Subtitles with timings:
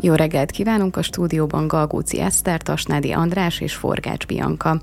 [0.00, 4.80] Jó reggelt kívánunk a stúdióban Galgóci Eszter, Tasnádi András és Forgács Bianka.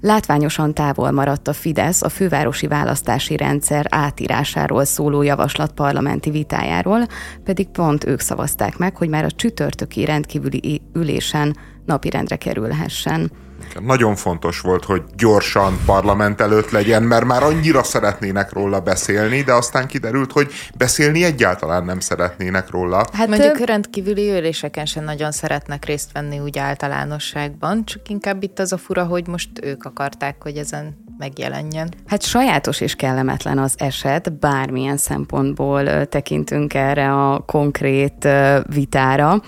[0.00, 7.06] Látványosan távol maradt a Fidesz a fővárosi választási rendszer átírásáról szóló javaslat parlamenti vitájáról,
[7.44, 13.30] pedig pont ők szavazták meg, hogy már a csütörtöki rendkívüli ülésen napirendre kerülhessen.
[13.80, 19.52] Nagyon fontos volt, hogy gyorsan parlament előtt legyen, mert már annyira szeretnének róla beszélni, de
[19.52, 23.04] aztán kiderült, hogy beszélni egyáltalán nem szeretnének róla.
[23.12, 23.66] Hát mondjuk több...
[23.66, 29.04] rendkívüli üléseken sem nagyon szeretnek részt venni úgy általánosságban, csak inkább itt az a fura,
[29.04, 31.88] hogy most ők akarták, hogy ezen megjelenjen.
[32.06, 38.28] Hát sajátos és kellemetlen az eset, bármilyen szempontból tekintünk erre a konkrét
[38.66, 39.42] vitára.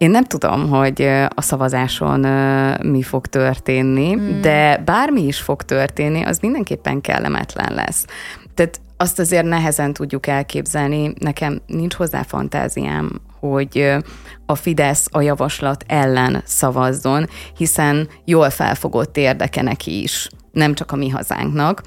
[0.00, 2.20] Én nem tudom, hogy a szavazáson
[2.82, 4.40] mi fog történni, mm.
[4.40, 8.04] de bármi is fog történni, az mindenképpen kellemetlen lesz.
[8.54, 13.94] Tehát azt azért nehezen tudjuk elképzelni, nekem nincs hozzá fantáziám, hogy
[14.46, 20.96] a Fidesz a javaslat ellen szavazzon, hiszen jól felfogott érdeke neki is, nem csak a
[20.96, 21.82] mi hazánknak.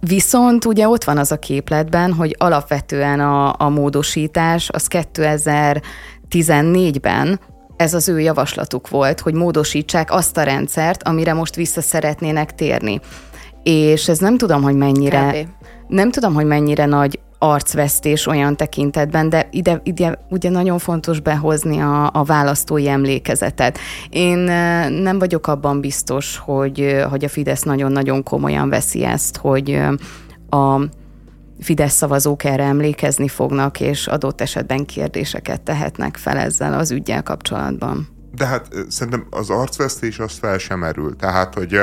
[0.00, 5.82] Viszont ugye ott van az a képletben, hogy alapvetően a, a módosítás az 2000
[6.30, 7.40] 14-ben
[7.76, 13.00] ez az ő javaslatuk volt, hogy módosítsák azt a rendszert, amire most vissza szeretnének térni.
[13.62, 15.48] És ez nem tudom, hogy mennyire, Kb.
[15.88, 21.78] nem tudom, hogy mennyire nagy arcvesztés olyan tekintetben, de ide, ide ugye nagyon fontos behozni
[21.78, 23.78] a, a választói emlékezetet.
[24.10, 24.38] Én
[24.88, 29.80] nem vagyok abban biztos, hogy, hogy a Fidesz nagyon-nagyon komolyan veszi ezt, hogy
[30.50, 30.80] a
[31.60, 38.08] Fidesz szavazók erre emlékezni fognak, és adott esetben kérdéseket tehetnek fel ezzel az ügyel kapcsolatban.
[38.34, 41.16] De hát szerintem az arcvesztés az fel sem erül.
[41.16, 41.78] Tehát, hogy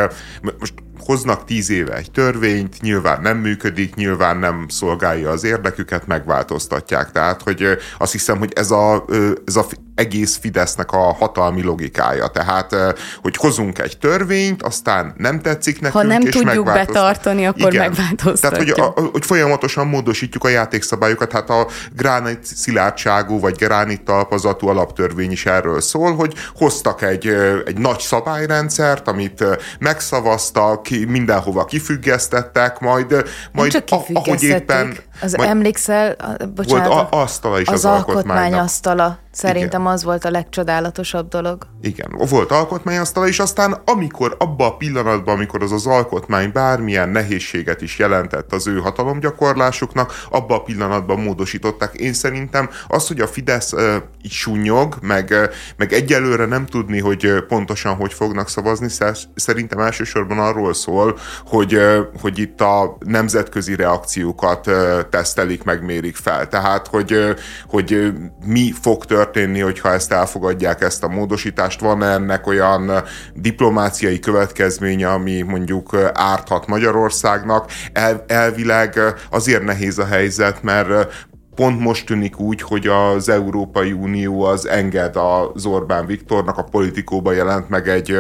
[0.60, 0.74] most
[1.06, 7.12] hoznak tíz éve egy törvényt, nyilván nem működik, nyilván nem szolgálja az érdeküket, megváltoztatják.
[7.12, 9.06] Tehát, hogy azt hiszem, hogy ez a,
[9.46, 9.66] ez a
[9.96, 12.28] egész Fidesznek a hatalmi logikája.
[12.28, 12.76] Tehát,
[13.22, 17.90] hogy hozunk egy törvényt, aztán nem tetszik nekünk, Ha nem és tudjuk betartani, akkor Igen.
[17.90, 18.76] megváltoztatjuk.
[18.76, 21.32] Tehát, hogy, a, hogy folyamatosan módosítjuk a játékszabályokat.
[21.32, 27.28] Hát a gránit szilárdságú vagy gránit talpazatú alaptörvény is erről szól, hogy hoztak egy,
[27.66, 29.46] egy nagy szabályrendszert, amit
[29.80, 33.84] megszavaztak, ki, mindenhova kifüggesztettek, majd, majd
[34.14, 34.98] ahogy éppen...
[35.22, 36.16] Az majd, emlékszel,
[36.56, 39.18] bocsánat, volt a, asztala is az, az alkotmány asztala.
[39.34, 39.94] Szerintem Igen.
[39.94, 41.68] az volt a legcsodálatosabb dolog.
[41.82, 47.82] Igen, volt alkotmányasztala, és aztán amikor abban a pillanatban, amikor az az alkotmány bármilyen nehézséget
[47.82, 51.94] is jelentett az ő hatalomgyakorlásuknak, abban a pillanatban módosították.
[51.94, 55.44] Én szerintem az, hogy a Fidesz uh, így sunyog, meg, uh,
[55.78, 58.88] meg egyelőre nem tudni, hogy uh, pontosan hogy fognak szavazni,
[59.36, 66.48] szerintem elsősorban arról szól, hogy, uh, hogy itt a nemzetközi reakciókat uh, tesztelik, megmérik fel.
[66.48, 67.36] Tehát, hogy,
[67.68, 68.14] hogy
[68.46, 71.80] mi fog történni hogyha ezt elfogadják, ezt a módosítást?
[71.80, 72.92] Van ennek olyan
[73.34, 77.72] diplomáciai következménye, ami mondjuk árthat Magyarországnak?
[77.94, 79.00] El, elvileg
[79.30, 85.16] azért nehéz a helyzet, mert pont most tűnik úgy, hogy az Európai Unió az enged
[85.16, 88.18] az Orbán Viktornak, a politikóba jelent meg egy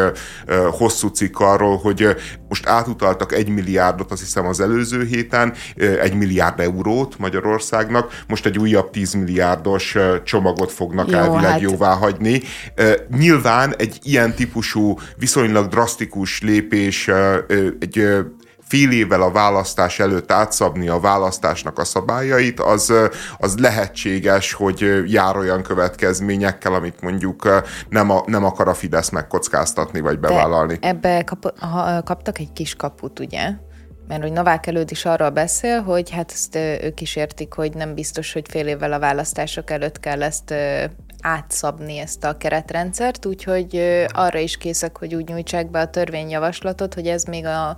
[0.71, 2.15] hosszú cikk arról, hogy
[2.49, 5.53] most átutaltak egy milliárdot, azt hiszem az előző héten,
[6.01, 11.61] egy milliárd eurót Magyarországnak, most egy újabb 10 milliárdos csomagot fognak Jó, elvileg hát...
[11.61, 12.41] jóvá hagyni.
[13.17, 17.09] Nyilván egy ilyen típusú, viszonylag drasztikus lépés
[17.79, 18.07] egy
[18.73, 22.93] fél évvel a választás előtt átszabni a választásnak a szabályait, az,
[23.37, 29.99] az lehetséges, hogy jár olyan következményekkel, amit mondjuk nem, a, nem akar a Fidesz megkockáztatni
[29.99, 30.75] vagy bevállalni.
[30.75, 33.49] De ebbe kap, ha, kaptak egy kis kaput, ugye?
[34.07, 37.93] Mert hogy Novák előtt is arról beszél, hogy hát ezt ők is értik, hogy nem
[37.93, 40.53] biztos, hogy fél évvel a választások előtt kell ezt
[41.21, 47.07] átszabni ezt a keretrendszert, úgyhogy arra is készek, hogy úgy nyújtsák be a törvényjavaslatot, hogy
[47.07, 47.75] ez még a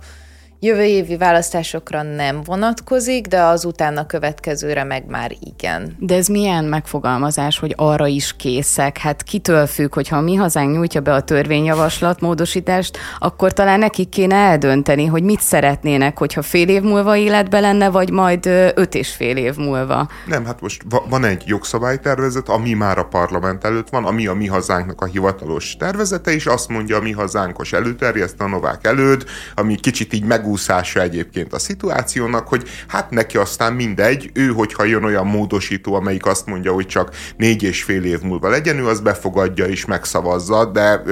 [0.66, 5.96] Jövő évi választásokra nem vonatkozik, de az utána következőre meg már igen.
[5.98, 8.98] De ez milyen megfogalmazás, hogy arra is készek?
[8.98, 14.08] Hát kitől függ, hogyha a mi hazánk nyújtja be a törvényjavaslat módosítást, akkor talán nekik
[14.08, 19.14] kéne eldönteni, hogy mit szeretnének, hogyha fél év múlva életbe lenne, vagy majd öt és
[19.14, 20.08] fél év múlva.
[20.26, 24.46] Nem, hát most van egy jogszabálytervezet, ami már a parlament előtt van, ami a mi
[24.46, 29.24] hazánknak a hivatalos tervezete, és azt mondja a mi hazánkos előterjeszt a Novák előd,
[29.54, 34.84] ami kicsit így meg kiúszása egyébként a szituációnak, hogy hát neki aztán mindegy, ő, hogyha
[34.84, 38.86] jön olyan módosító, amelyik azt mondja, hogy csak négy és fél év múlva legyen, ő
[38.86, 41.02] az befogadja és megszavazza, de,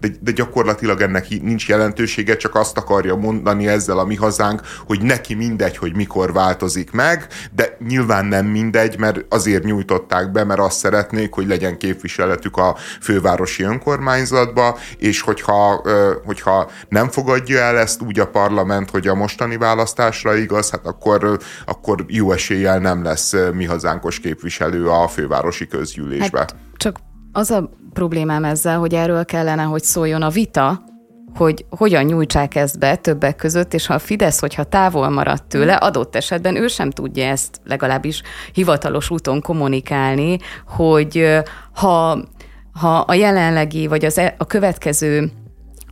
[0.00, 5.02] de, de gyakorlatilag ennek nincs jelentősége, csak azt akarja mondani ezzel a mi hazánk, hogy
[5.02, 10.60] neki mindegy, hogy mikor változik meg, de nyilván nem mindegy, mert azért nyújtották be, mert
[10.60, 15.82] azt szeretnék, hogy legyen képviseletük a fővárosi önkormányzatba, és hogyha,
[16.24, 21.38] hogyha nem fogadja el ezt úgy a parlament, hogy a mostani választásra igaz, hát akkor,
[21.66, 26.38] akkor jó eséllyel nem lesz mi hazánkos képviselő a fővárosi közgyűlésbe.
[26.38, 26.98] Hát csak
[27.32, 30.82] az a problémám ezzel, hogy erről kellene, hogy szóljon a vita,
[31.34, 35.74] hogy hogyan nyújtsák ezt be többek között, és ha a Fidesz, hogyha távol maradt tőle,
[35.74, 38.22] adott esetben ő sem tudja ezt legalábbis
[38.52, 41.38] hivatalos úton kommunikálni, hogy
[41.74, 42.18] ha,
[42.72, 45.32] ha a jelenlegi, vagy az e, a következő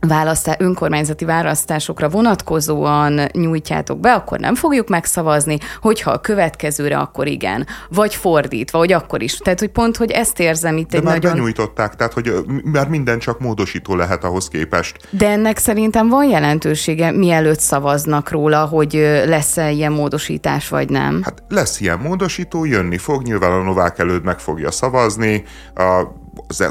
[0.07, 7.67] választá, önkormányzati választásokra vonatkozóan nyújtjátok be, akkor nem fogjuk megszavazni, hogyha a következőre, akkor igen.
[7.89, 9.37] Vagy fordítva, vagy akkor is.
[9.37, 11.31] Tehát, hogy pont, hogy ezt érzem itt De egy már nagyon...
[11.31, 12.33] benyújtották, tehát, hogy
[12.63, 14.97] már minden csak módosító lehet ahhoz képest.
[15.09, 18.93] De ennek szerintem van jelentősége, mielőtt szavaznak róla, hogy
[19.25, 21.21] lesz-e ilyen módosítás, vagy nem?
[21.23, 25.43] Hát lesz ilyen módosító, jönni fog, nyilván a Novák előtt meg fogja szavazni,
[25.75, 26.03] a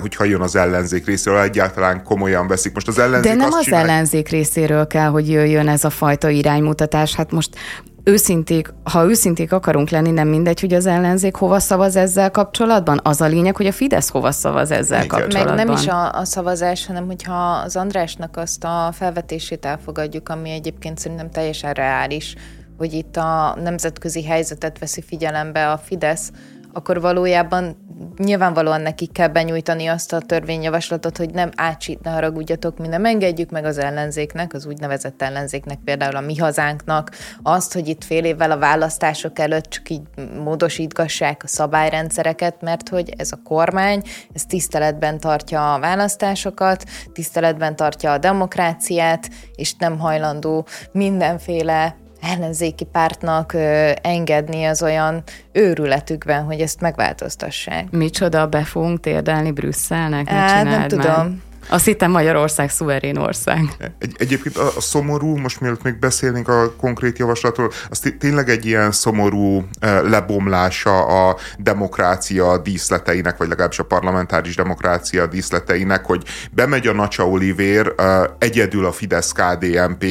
[0.01, 2.75] hogyha jön az ellenzék részéről, egyáltalán komolyan veszik.
[2.75, 3.81] Most az ellenzék De nem azt az csinál...
[3.81, 7.15] ellenzék részéről kell, hogy jöjjön ez a fajta iránymutatás.
[7.15, 7.57] Hát most
[8.05, 13.01] őszinték, ha őszinték akarunk lenni, nem mindegy, hogy az ellenzék hova szavaz ezzel kapcsolatban.
[13.03, 15.09] Az a lényeg, hogy a Fidesz hova szavaz ezzel Igen.
[15.09, 15.55] kapcsolatban.
[15.55, 20.51] Meg nem is a, a szavazás, hanem hogyha az Andrásnak azt a felvetését elfogadjuk, ami
[20.51, 22.35] egyébként szerintem teljesen reális,
[22.79, 26.31] hogy itt a nemzetközi helyzetet veszi figyelembe a Fidesz,
[26.73, 27.77] akkor valójában
[28.19, 33.51] nyilvánvalóan nekik kell benyújtani azt a törvényjavaslatot, hogy nem átsít, ne haragudjatok, mi nem engedjük
[33.51, 37.11] meg az ellenzéknek, az úgynevezett ellenzéknek, például a mi hazánknak,
[37.43, 40.03] azt, hogy itt fél évvel a választások előtt csak így
[40.45, 44.03] módosítgassák a szabályrendszereket, mert hogy ez a kormány,
[44.33, 53.53] ez tiszteletben tartja a választásokat, tiszteletben tartja a demokráciát, és nem hajlandó mindenféle ellenzéki pártnak
[53.53, 55.23] ö, engedni az olyan
[55.53, 57.91] őrületükben, hogy ezt megváltoztassák.
[57.91, 60.31] Micsoda, be fogunk térdelni Brüsszelnek?
[60.31, 61.43] Á, nem tudom.
[61.69, 63.61] Azt hittem Magyarország szuverén ország.
[63.99, 68.67] Egy, egyébként a, a szomorú, most mielőtt még beszélnénk a konkrét javaslatról, az tényleg egy
[68.67, 69.65] ilyen szomorú
[70.03, 77.95] lebomlása a demokrácia díszleteinek, vagy legalábbis a parlamentáris demokrácia díszleteinek, hogy bemegy a Nacsa Olivér
[78.39, 80.05] egyedül a Fidesz-KDNP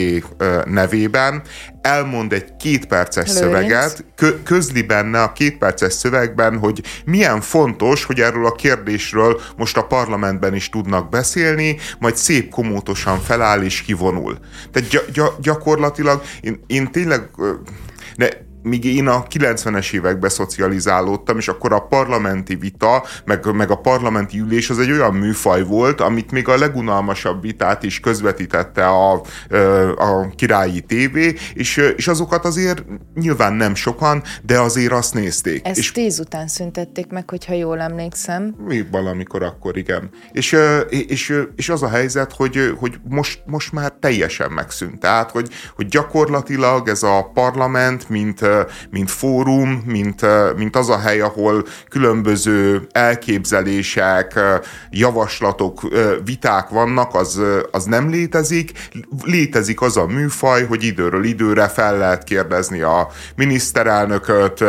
[0.65, 1.41] nevében,
[1.81, 8.45] elmond egy kétperces szöveget, kö- közli benne a kétperces szövegben, hogy milyen fontos, hogy erről
[8.45, 14.38] a kérdésről most a parlamentben is tudnak beszélni, majd szép komótosan feláll és kivonul.
[14.72, 17.30] Tehát gy- gy- gyakorlatilag én, én tényleg
[18.16, 18.28] ne,
[18.63, 24.39] míg én a 90-es években szocializálódtam, és akkor a parlamenti vita, meg, meg a parlamenti
[24.39, 29.21] ülés az egy olyan műfaj volt, amit még a legunalmasabb vitát is közvetítette a,
[29.97, 32.83] a királyi tévé, és, és azokat azért
[33.15, 35.67] nyilván nem sokan, de azért azt nézték.
[35.67, 38.55] Ezt és tíz után szüntették meg, hogyha jól emlékszem.
[38.67, 40.09] Még valamikor akkor, igen.
[40.31, 40.57] És,
[40.89, 44.99] és, és az a helyzet, hogy, hogy most, most már teljesen megszűnt.
[44.99, 48.41] Tehát, hogy, hogy gyakorlatilag ez a parlament, mint
[48.89, 50.25] mint fórum, mint,
[50.56, 54.39] mint az a hely, ahol különböző elképzelések,
[54.89, 55.81] javaslatok,
[56.25, 58.71] viták vannak, az, az nem létezik.
[59.24, 64.63] Létezik az a műfaj, hogy időről időre fel lehet kérdezni a miniszterelnököt,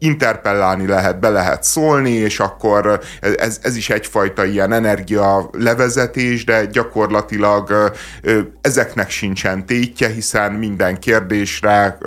[0.00, 6.64] interpellálni lehet, be lehet szólni, és akkor ez, ez is egyfajta ilyen energia levezetés, de
[6.64, 7.92] gyakorlatilag
[8.60, 11.98] ezeknek sincsen tétje, hiszen minden kérdésre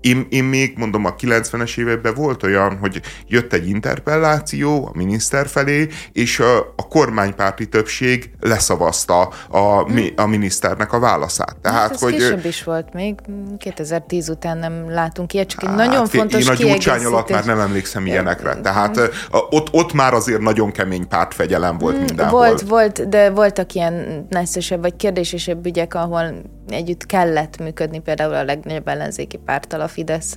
[0.00, 5.46] én, én még mondom, a 90-es években volt olyan, hogy jött egy interpelláció a miniszter
[5.46, 10.06] felé, és a, a kormánypárti többség leszavazta a, hmm.
[10.16, 11.56] a miniszternek a válaszát.
[11.56, 13.14] Tehát, hát ez hogy később is volt még,
[13.58, 17.44] 2010 után nem látunk ilyet, csak egy hát, nagyon fontos Én a gyurcsány alatt már
[17.44, 18.60] nem emlékszem ilyenekre.
[18.60, 19.00] Tehát
[19.30, 22.38] ott, ott már azért nagyon kemény pártfegyelem volt hmm, mindenhol.
[22.38, 28.44] Volt, volt, de voltak ilyen nesszesebb vagy kérdésesebb ügyek, ahol együtt kellett működni például a
[28.44, 30.34] legnagyobb ellenzéki pártal, a fidesz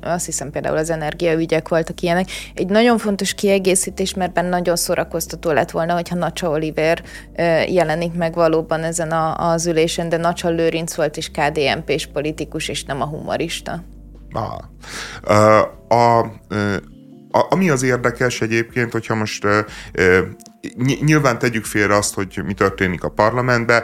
[0.00, 2.28] Azt hiszem például az energiaügyek voltak ilyenek.
[2.54, 7.02] Egy nagyon fontos kiegészítés, mert benne nagyon szórakoztató lett volna, hogyha Nacsa Oliver
[7.68, 12.84] jelenik meg valóban ezen a, az ülésen, de Nacsa Lőrinc volt is KDNP-s politikus, és
[12.84, 13.82] nem a humorista.
[14.32, 14.58] Ah.
[15.28, 16.76] Uh, a, uh,
[17.30, 19.58] a, ami az érdekes egyébként, hogyha most uh,
[21.00, 23.82] nyilván tegyük félre azt, hogy mi történik a parlamentben,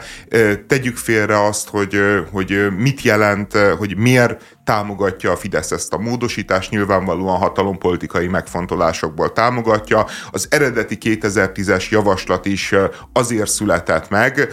[0.66, 6.70] tegyük félre azt, hogy, hogy mit jelent, hogy miért támogatja a Fidesz ezt a módosítást,
[6.70, 10.06] nyilvánvalóan hatalompolitikai megfontolásokból támogatja.
[10.30, 12.74] Az eredeti 2010-es javaslat is
[13.12, 14.48] azért született meg,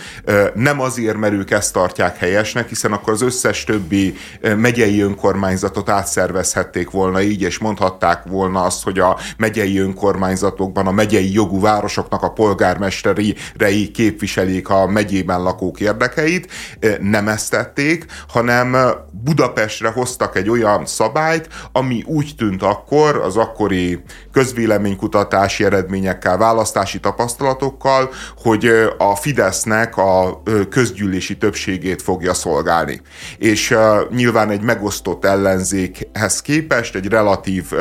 [0.54, 6.90] nem azért, mert ők ezt tartják helyesnek, hiszen akkor az összes többi megyei önkormányzatot átszervezhették
[6.90, 12.32] volna így, és mondhatták volna azt, hogy a megyei önkormányzatokban a megyei jogú városoknak a
[12.32, 16.52] polgármesterei képviselik a megyében lakók érdekeit.
[17.00, 18.78] Nem ezt tették, hanem
[19.12, 28.10] Budapestre hoztak egy olyan szabályt, ami úgy tűnt akkor az akkori közvéleménykutatási eredményekkel, választási tapasztalatokkal,
[28.38, 33.02] hogy a Fidesznek a közgyűlési többségét fogja szolgálni.
[33.38, 33.76] És
[34.10, 37.72] nyilván egy megosztott ellenzékhez képest egy relatív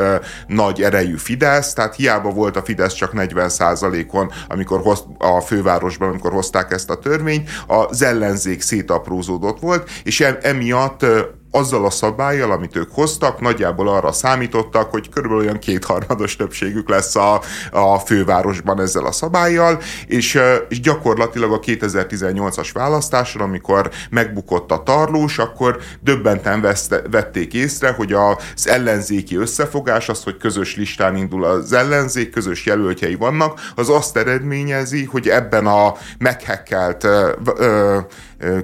[0.47, 6.31] nagy erejű Fidesz, tehát hiába volt a Fidesz csak 40%-on, amikor hoz, a fővárosban, amikor
[6.31, 11.05] hozták ezt a törvényt, az ellenzék szétaprózódott volt, és emiatt
[11.51, 17.15] azzal a szabályjal, amit ők hoztak, nagyjából arra számítottak, hogy körülbelül olyan kétharmados többségük lesz
[17.15, 17.41] a,
[17.71, 20.39] a fővárosban ezzel a szabályjal, és,
[20.69, 28.13] és gyakorlatilag a 2018-as választáson, amikor megbukott a tarlós, akkor döbbenten veszte, vették észre, hogy
[28.13, 34.17] az ellenzéki összefogás, az, hogy közös listán indul az ellenzék, közös jelöltjei vannak, az azt
[34.17, 37.07] eredményezi, hogy ebben a meghekkelt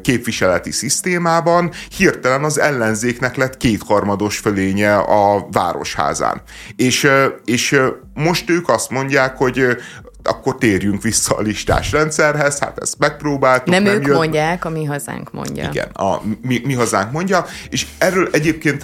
[0.02, 6.42] képviseleti szisztémában hirtelen az ellenzéknek lett kétharmados fölénye a városházán.
[6.76, 7.10] És,
[7.46, 7.80] és
[8.14, 9.78] most ők azt mondják, hogy
[10.24, 13.68] akkor térjünk vissza a listás rendszerhez, hát ezt megpróbáltuk.
[13.68, 14.16] Nem, nem ők jött.
[14.16, 15.70] mondják, a mi hazánk mondja.
[15.70, 18.82] Igen, a mi, mi hazánk mondja, és erről egyébként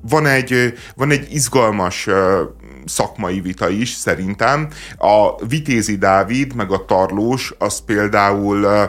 [0.00, 2.08] van egy, van egy izgalmas
[2.84, 4.68] szakmai vita is szerintem.
[4.96, 8.88] A Vitézi Dávid meg a Tarlós az például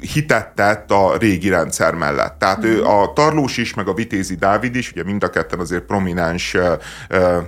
[0.00, 2.38] hitet tett a régi rendszer mellett.
[2.38, 2.86] Tehát ő mhm.
[2.86, 6.56] a Tarlós is, meg a Vitézi Dávid is, ugye mind a ketten azért prominens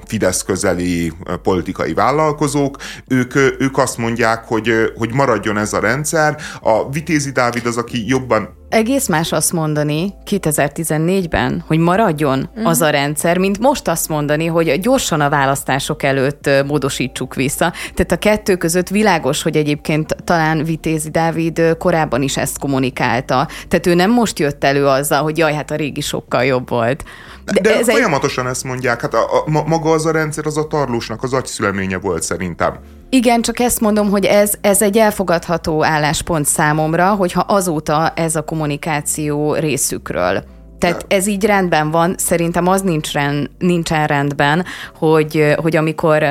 [0.07, 2.77] Fidesz közeli politikai vállalkozók,
[3.09, 6.37] ők, ők azt mondják, hogy, hogy maradjon ez a rendszer.
[6.61, 12.69] A Vitézi Dávid az, aki jobban egész más azt mondani 2014-ben, hogy maradjon uh-huh.
[12.69, 17.73] az a rendszer, mint most azt mondani, hogy gyorsan a választások előtt módosítsuk vissza.
[17.95, 23.49] Tehát a kettő között világos, hogy egyébként talán Vitézi Dávid korábban is ezt kommunikálta.
[23.69, 27.05] Tehát ő nem most jött elő azzal, hogy jaj, hát a régi sokkal jobb volt.
[27.52, 28.50] De, de ez folyamatosan egy...
[28.50, 29.00] ezt mondják.
[29.00, 32.75] Hát a, a, maga az a rendszer az a tarlósnak az agyszüleménye volt szerintem.
[33.11, 38.43] Igen, csak ezt mondom, hogy ez, ez egy elfogadható álláspont számomra, hogyha azóta ez a
[38.43, 40.45] kommunikáció részükről.
[40.78, 44.64] Tehát ez így rendben van, szerintem az nincs rend, nincsen rendben,
[44.95, 46.23] hogy, hogy amikor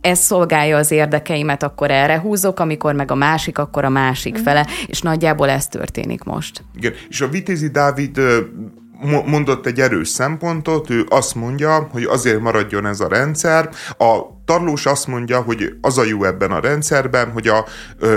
[0.00, 4.42] ez szolgálja az érdekeimet, akkor erre húzok, amikor meg a másik, akkor a másik mm.
[4.42, 6.64] fele, és nagyjából ez történik most.
[6.76, 8.20] Igen, és a Vitézi Dávid
[9.26, 14.86] mondott egy erős szempontot, ő azt mondja, hogy azért maradjon ez a rendszer, a Tarlós
[14.86, 17.64] azt mondja, hogy az a jó ebben a rendszerben, hogy a,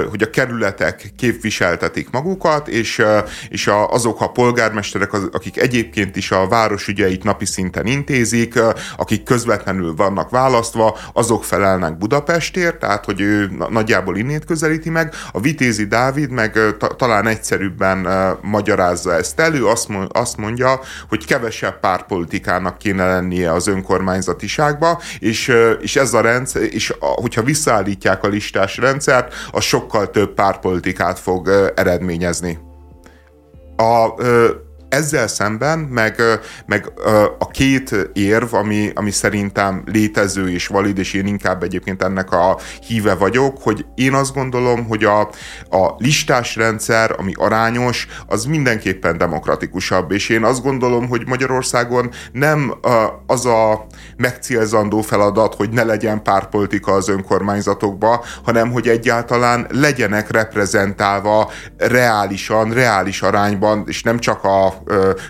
[0.10, 3.04] hogy a kerületek képviseltetik magukat, és,
[3.50, 8.60] és a, azok a polgármesterek, akik egyébként is a város ügyeit napi szinten intézik,
[8.98, 15.14] akik közvetlenül vannak választva, azok felelnek Budapestért, tehát hogy ő nagyjából innét közelíti meg.
[15.32, 18.08] A Vitézi Dávid meg ta, talán egyszerűbben
[18.42, 19.66] magyarázza ezt elő,
[20.08, 26.62] azt mondja, hogy kevesebb pártpolitikának kéne lennie az önkormányzatiságba, és, és ez a a rendszer,
[26.62, 32.60] és a, hogyha visszaállítják a listás rendszert, az sokkal több párpolitikát fog eredményezni.
[33.78, 34.14] A,
[34.90, 36.22] ezzel szemben meg,
[36.66, 36.92] meg
[37.40, 42.58] a két érv, ami, ami szerintem létező és valid, és én inkább egyébként ennek a
[42.88, 45.20] híve vagyok, hogy én azt gondolom, hogy a,
[45.70, 52.74] a listás rendszer, ami arányos, az mindenképpen demokratikusabb, és én azt gondolom, hogy Magyarországon nem
[53.28, 53.86] az a
[54.18, 63.22] megcélzandó feladat, hogy ne legyen párpolitika az önkormányzatokba, hanem hogy egyáltalán legyenek reprezentálva reálisan, reális
[63.22, 64.79] arányban, és nem csak a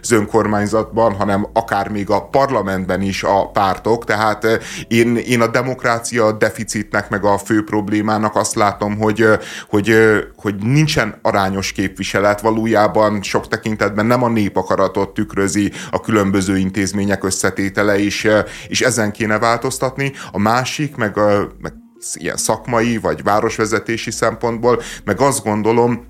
[0.01, 4.47] az önkormányzatban, hanem akár még a parlamentben is a pártok, tehát
[4.87, 9.25] én, én a demokrácia deficitnek, meg a fő problémának azt látom, hogy,
[9.69, 9.95] hogy,
[10.35, 17.99] hogy nincsen arányos képviselet, valójában sok tekintetben nem a népakaratot tükrözi a különböző intézmények összetétele,
[17.99, 18.27] és,
[18.67, 20.11] és ezen kéne változtatni.
[20.31, 21.15] A másik, meg,
[21.61, 21.73] meg
[22.13, 26.07] ilyen szakmai vagy városvezetési szempontból, meg azt gondolom,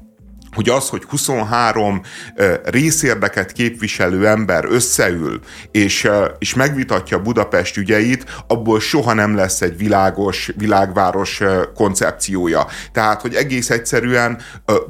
[0.53, 2.01] hogy az, hogy 23
[2.63, 5.39] részérdeket képviselő ember összeül,
[5.71, 11.41] és, és megvitatja Budapest ügyeit, abból soha nem lesz egy világos, világváros
[11.75, 12.67] koncepciója.
[12.91, 14.41] Tehát, hogy egész egyszerűen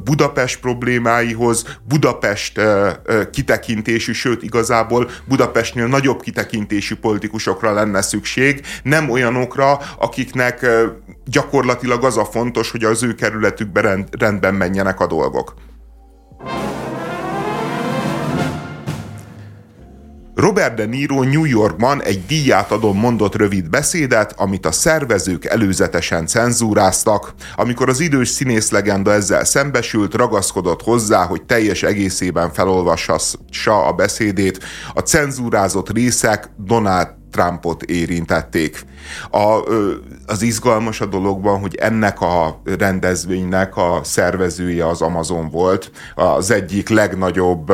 [0.04, 2.62] Budapest problémáihoz Budapest
[3.32, 10.66] kitekintésű, sőt igazából Budapestnél nagyobb kitekintésű politikusokra lenne szükség, nem olyanokra, akiknek
[11.26, 15.54] gyakorlatilag az a fontos, hogy az ő kerületükben rendben menjenek a dolgok.
[20.40, 27.34] Robert De Niro New Yorkban egy díjátadón mondott rövid beszédet, amit a szervezők előzetesen cenzúráztak.
[27.56, 33.18] Amikor az idős színész legenda ezzel szembesült, ragaszkodott hozzá, hogy teljes egészében felolvassa
[33.86, 34.60] a beszédét.
[34.94, 38.86] A cenzúrázott részek Donald Trumpot érintették.
[39.32, 39.60] A,
[40.26, 46.90] az izgalmas a dologban, hogy ennek a rendezvénynek a szervezője az Amazon volt, az egyik
[46.90, 47.74] legnagyobb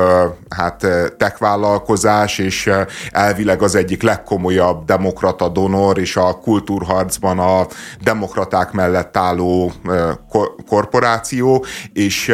[0.49, 2.71] hát tech vállalkozás, és
[3.09, 7.67] elvileg az egyik legkomolyabb demokrata donor, és a kultúrharcban a
[8.03, 9.71] demokraták mellett álló
[10.67, 12.33] korporáció, és,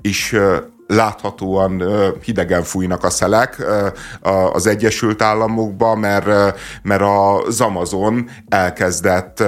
[0.00, 0.38] és
[0.86, 1.82] láthatóan
[2.24, 3.64] hidegen fújnak a szelek
[4.52, 9.42] az Egyesült Államokba, mert, mert az Amazon elkezdett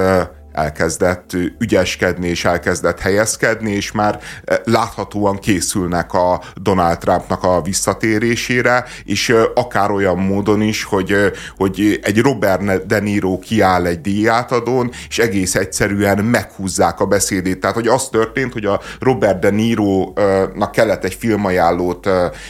[0.56, 4.20] elkezdett ügyeskedni és elkezdett helyezkedni, és már
[4.64, 11.14] láthatóan készülnek a Donald Trumpnak a visszatérésére, és akár olyan módon is, hogy,
[11.56, 17.60] hogy egy Robert De Niro kiáll egy díjátadón, és egész egyszerűen meghúzzák a beszédét.
[17.60, 22.08] Tehát, hogy az történt, hogy a Robert De Niro-nak kellett egy filmajánlót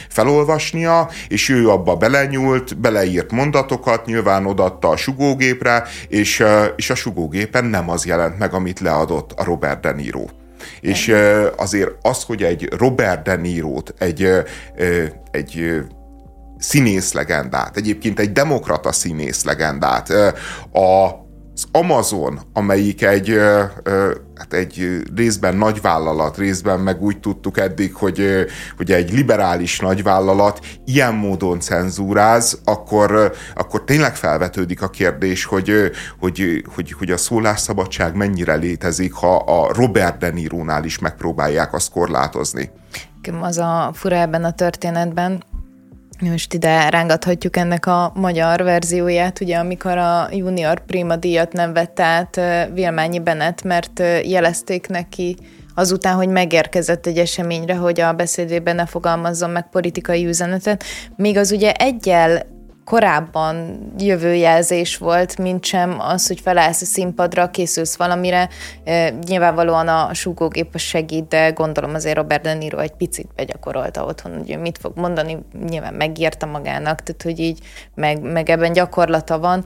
[0.09, 6.43] felolvasnia, és ő abba belenyúlt, beleírt mondatokat, nyilván odatta a sugógépre, és,
[6.75, 10.25] és a sugógépen nem az az jelent meg, amit leadott a Robert De Niro.
[10.81, 11.13] És
[11.55, 14.31] azért az, hogy egy Robert De Niro-t, egy,
[15.31, 15.81] egy
[16.57, 20.09] színész legendát, egyébként egy demokrata színész legendát,
[20.71, 21.25] a
[21.57, 23.39] az Amazon, amelyik egy,
[24.35, 28.45] hát egy részben nagyvállalat, részben meg úgy tudtuk eddig, hogy,
[28.77, 36.63] hogy egy liberális nagyvállalat ilyen módon cenzúráz, akkor, akkor tényleg felvetődik a kérdés, hogy, hogy,
[36.75, 42.71] hogy, hogy a szólásszabadság mennyire létezik, ha a Robert De Niro-nál is megpróbálják azt korlátozni.
[43.41, 45.43] Az a fura ebben a történetben,
[46.19, 52.03] most ide rángathatjuk ennek a magyar verzióját, ugye amikor a junior prima díjat nem vette
[52.03, 52.41] át
[52.73, 55.37] Vilmányi Benet, mert jelezték neki
[55.75, 60.83] azután, hogy megérkezett egy eseményre, hogy a beszédében ne fogalmazzon meg politikai üzenetet,
[61.15, 62.45] még az ugye egyel
[62.87, 68.49] korábban jövőjelzés volt, mint sem az, hogy felállsz a színpadra, készülsz valamire.
[69.25, 74.59] Nyilvánvalóan a súgógép segít, de gondolom azért Robert De Niro egy picit begyakorolta otthon, hogy
[74.59, 77.59] mit fog mondani, nyilván megírta magának, tehát hogy így
[77.95, 79.63] meg, meg ebben gyakorlata van,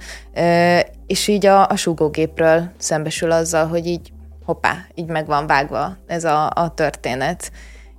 [1.08, 4.12] és így a, a súgógépről szembesül azzal, hogy így
[4.46, 7.52] hoppá, így meg van vágva ez a, a történet.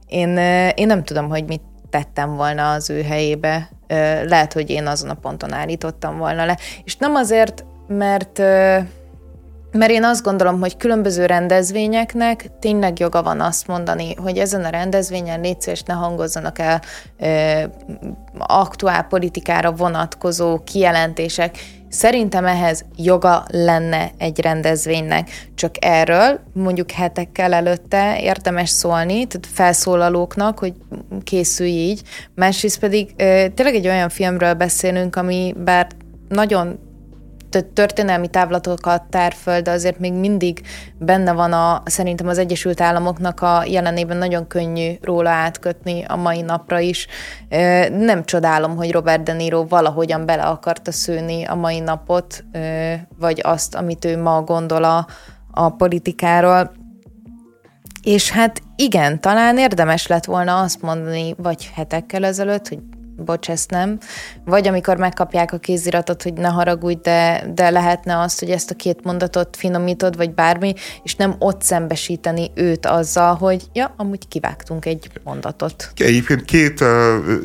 [0.06, 0.36] Én,
[0.74, 3.68] én nem tudom, hogy mit tettem volna az ő helyébe.
[4.26, 6.58] Lehet, hogy én azon a ponton állítottam volna le.
[6.84, 8.40] És nem azért, mert
[9.72, 14.68] mert én azt gondolom, hogy különböző rendezvényeknek tényleg joga van azt mondani, hogy ezen a
[14.68, 16.82] rendezvényen légy és ne hangozzanak el
[18.38, 21.58] aktuál politikára vonatkozó kijelentések,
[21.92, 30.58] Szerintem ehhez joga lenne egy rendezvénynek, csak erről mondjuk hetekkel előtte érdemes szólni, tehát felszólalóknak,
[30.58, 30.72] hogy
[31.24, 32.02] készülj így,
[32.34, 33.14] másrészt pedig
[33.54, 35.86] tényleg egy olyan filmről beszélünk, ami bár
[36.28, 36.78] nagyon
[37.60, 40.62] történelmi távlatokat tár föl, de azért még mindig
[40.98, 46.40] benne van a, szerintem az Egyesült Államoknak a jelenében nagyon könnyű róla átkötni a mai
[46.40, 47.06] napra is.
[47.90, 52.44] Nem csodálom, hogy Robert De Niro valahogyan bele akarta szőni a mai napot,
[53.18, 55.06] vagy azt, amit ő ma gondol a,
[55.50, 56.72] a politikáról.
[58.02, 62.78] És hát igen, talán érdemes lett volna azt mondani, vagy hetekkel ezelőtt, hogy
[63.22, 63.98] bocs, ezt nem.
[64.44, 68.74] Vagy amikor megkapják a kéziratot, hogy ne haragudj, de, de lehetne azt, hogy ezt a
[68.74, 74.84] két mondatot finomítod, vagy bármi, és nem ott szembesíteni őt azzal, hogy ja, amúgy kivágtunk
[74.84, 75.92] egy mondatot.
[75.96, 76.88] Egyébként két uh,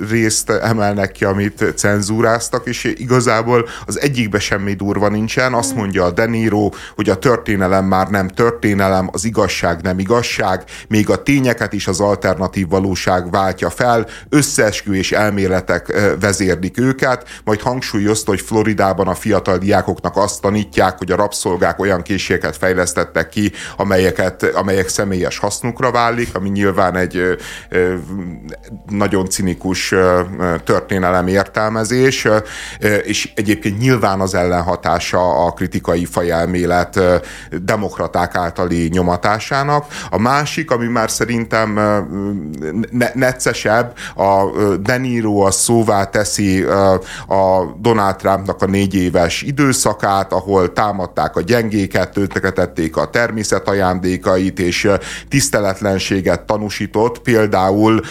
[0.09, 5.53] részt emelnek ki, amit cenzúráztak, és igazából az egyikbe semmi durva nincsen.
[5.53, 5.79] Azt hmm.
[5.79, 11.23] mondja a Deniro, hogy a történelem már nem történelem, az igazság nem igazság, még a
[11.23, 18.41] tényeket is az alternatív valóság váltja fel, összeesküvés elmélet elméletek vezérlik őket, majd hangsúlyozta, hogy
[18.41, 24.87] Floridában a fiatal diákoknak azt tanítják, hogy a rabszolgák olyan készségeket fejlesztettek ki, amelyeket, amelyek
[24.87, 27.37] személyes hasznukra válik, ami nyilván egy
[28.89, 29.93] nagyon cinikus
[30.63, 32.27] történelem értelmezés,
[33.03, 36.99] és egyébként nyilván az ellenhatása a kritikai fajelmélet
[37.61, 39.85] demokraták általi nyomatásának.
[40.09, 41.73] A másik, ami már szerintem
[42.91, 44.49] ne- neccesebb, a
[44.81, 46.63] De Niro a szóvá teszi
[47.27, 54.59] a Donald Trumpnak a négy éves időszakát, ahol támadták a gyengéket, tönkretették a természet ajándékait,
[54.59, 54.89] és
[55.29, 58.01] tiszteletlenséget tanúsított, például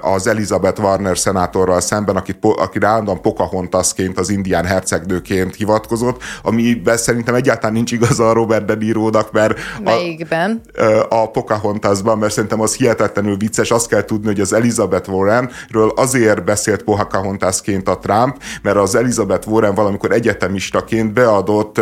[0.00, 7.34] az Elizabeth Warner szenátorral szemben, akit, akire állandóan Pocahontasként, az indián hercegnőként hivatkozott, amiben szerintem
[7.34, 10.60] egyáltalán nincs igaza a Robert De Nirónak, mert Melyikben?
[11.08, 15.92] A, a Pocahontasban, mert szerintem az hihetetlenül vicces, azt kell tudni, hogy az Elizabeth Warrenről
[15.96, 21.80] azért beszélt Pocahontasként a Trump, mert az Elizabeth Warren valamikor egyetemistaként beadott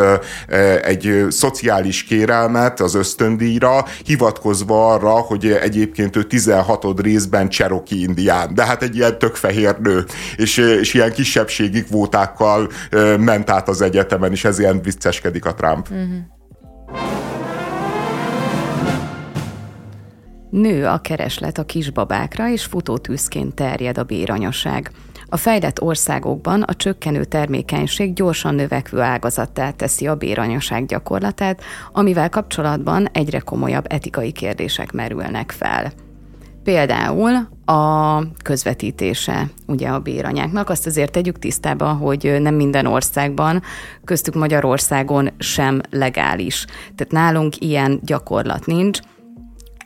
[0.83, 8.65] egy szociális kérelmet az ösztöndíjra, hivatkozva arra, hogy egyébként ő 16 részben Cherokee indián, de
[8.65, 10.05] hát egy ilyen tök fehér nő,
[10.37, 12.69] és, és ilyen kisebbségi kvótákkal
[13.19, 15.89] ment át az egyetemen, és ez ilyen vicceskedik a Trump.
[15.91, 17.28] Uh-huh.
[20.51, 24.91] Nő a kereslet a kisbabákra, és futótűzként terjed a béranyaság.
[25.31, 33.09] A fejlett országokban a csökkenő termékenység gyorsan növekvő ágazattá teszi a béranyaság gyakorlatát, amivel kapcsolatban
[33.13, 35.93] egyre komolyabb etikai kérdések merülnek fel.
[36.63, 40.69] Például a közvetítése ugye a béranyáknak.
[40.69, 43.63] Azt azért tegyük tisztába, hogy nem minden országban,
[44.05, 46.65] köztük Magyarországon sem legális.
[46.97, 49.01] Tehát nálunk ilyen gyakorlat nincs.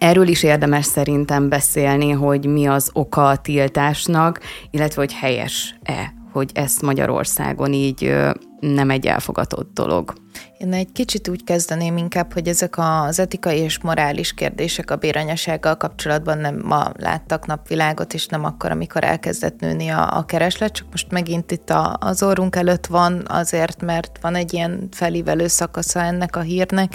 [0.03, 6.51] Erről is érdemes szerintem beszélni, hogy mi az oka a tiltásnak, illetve hogy helyes-e, hogy
[6.55, 8.15] ezt Magyarországon így
[8.61, 10.13] nem egy elfogadott dolog.
[10.59, 15.77] Én egy kicsit úgy kezdeném inkább, hogy ezek az etikai és morális kérdések a béranyasággal
[15.77, 20.87] kapcsolatban nem ma láttak napvilágot, és nem akkor, amikor elkezdett nőni a, a kereslet, csak
[20.91, 26.01] most megint itt a, az orrunk előtt van azért, mert van egy ilyen felívelő szakasza
[26.01, 26.95] ennek a hírnek.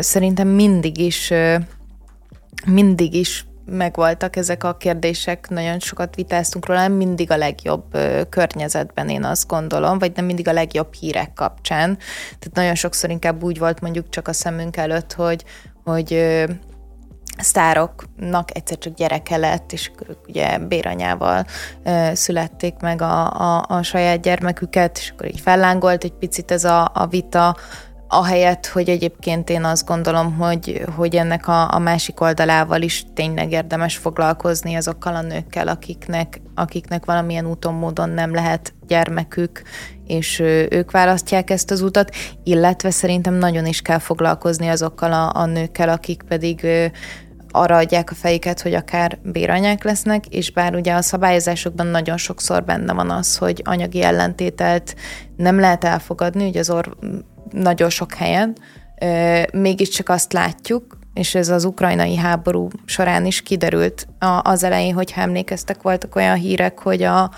[0.00, 1.32] Szerintem mindig is
[2.66, 9.08] mindig is megvoltak ezek a kérdések, nagyon sokat vitáztunk róla, nem mindig a legjobb környezetben,
[9.08, 11.98] én azt gondolom, vagy nem mindig a legjobb hírek kapcsán.
[12.38, 15.44] Tehát nagyon sokszor inkább úgy volt mondjuk csak a szemünk előtt, hogy,
[15.84, 16.38] hogy
[17.38, 21.44] sztároknak egyszer csak gyereke lett, és ők ugye béranyával
[22.12, 26.90] születték meg a, a, a saját gyermeküket, és akkor így fellángolt egy picit ez a,
[26.94, 27.56] a vita,
[28.12, 33.52] ahelyett, hogy egyébként én azt gondolom, hogy, hogy ennek a, a másik oldalával is tényleg
[33.52, 39.62] érdemes foglalkozni azokkal a nőkkel, akiknek, akiknek valamilyen úton, módon nem lehet gyermekük,
[40.06, 40.38] és
[40.70, 45.88] ők választják ezt az utat, illetve szerintem nagyon is kell foglalkozni azokkal a, a nőkkel,
[45.88, 46.66] akik pedig
[47.50, 52.64] arra adják a fejüket, hogy akár béranyák lesznek, és bár ugye a szabályozásokban nagyon sokszor
[52.64, 54.94] benne van az, hogy anyagi ellentételt
[55.36, 56.96] nem lehet elfogadni, ugye az or-
[57.50, 58.56] nagyon sok helyen,
[59.52, 64.06] mégiscsak azt látjuk, és ez az ukrajnai háború során is kiderült
[64.42, 67.30] az elején, hogy emlékeztek, voltak olyan hírek, hogy, a,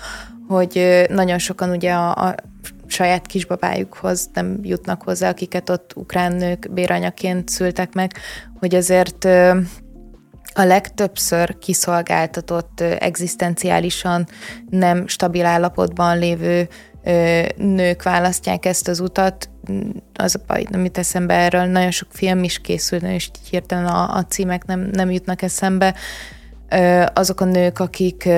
[0.47, 2.35] hogy nagyon sokan ugye a, a
[2.87, 8.11] saját kisbabájukhoz nem jutnak hozzá, akiket ott ukrán nők béranyaként szültek meg,
[8.59, 9.25] hogy ezért
[10.53, 14.27] a legtöbbször kiszolgáltatott, egzisztenciálisan
[14.69, 16.67] nem stabil állapotban lévő
[17.55, 19.49] nők választják ezt az utat,
[20.13, 24.15] az a baj, nem jut eszembe erről, nagyon sok film is készül, és hirtelen a,
[24.15, 25.95] a címek nem, nem jutnak eszembe.
[27.13, 28.29] Azok a nők, akik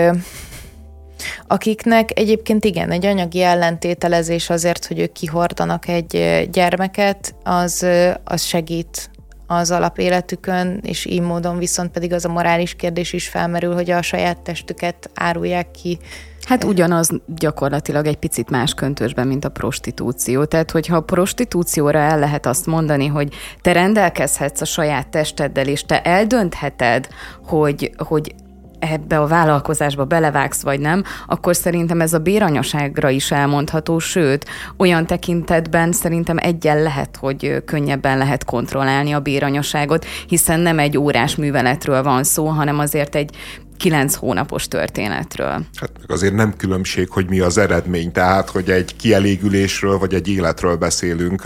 [1.48, 7.86] akiknek egyébként igen, egy anyagi ellentételezés azért, hogy ők kihordanak egy gyermeket, az,
[8.24, 9.10] az segít
[9.48, 14.02] az alapéletükön, és így módon viszont pedig az a morális kérdés is felmerül, hogy a
[14.02, 16.00] saját testüket árulják ki
[16.46, 20.44] Hát ugyanaz gyakorlatilag egy picit más köntösben, mint a prostitúció.
[20.44, 25.84] Tehát, hogyha a prostitúcióra el lehet azt mondani, hogy te rendelkezhetsz a saját testeddel, és
[25.84, 27.08] te eldöntheted,
[27.44, 28.36] hogy, hogy
[28.80, 34.46] ebbe a vállalkozásba belevágsz, vagy nem, akkor szerintem ez a béranyaságra is elmondható, sőt,
[34.78, 41.36] olyan tekintetben szerintem egyen lehet, hogy könnyebben lehet kontrollálni a béranyaságot, hiszen nem egy órás
[41.36, 43.36] műveletről van szó, hanem azért egy
[43.78, 45.66] kilenc hónapos történetről.
[45.80, 50.76] Hát azért nem különbség, hogy mi az eredmény, tehát hogy egy kielégülésről vagy egy életről
[50.76, 51.46] beszélünk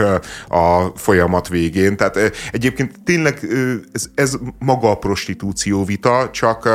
[0.49, 1.97] a folyamat végén.
[1.97, 3.47] Tehát egyébként tényleg
[3.91, 6.69] ez, ez maga a prostitúció vita, csak,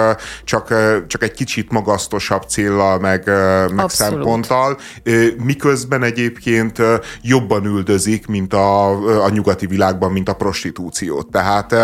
[0.45, 0.75] csak,
[1.07, 3.31] csak egy kicsit magasztosabb céllal, meg,
[3.75, 4.79] meg szemponttal,
[5.45, 6.79] miközben egyébként
[7.23, 8.89] jobban üldözik, mint a,
[9.25, 11.31] a nyugati világban, mint a prostitúciót.
[11.31, 11.75] Tehát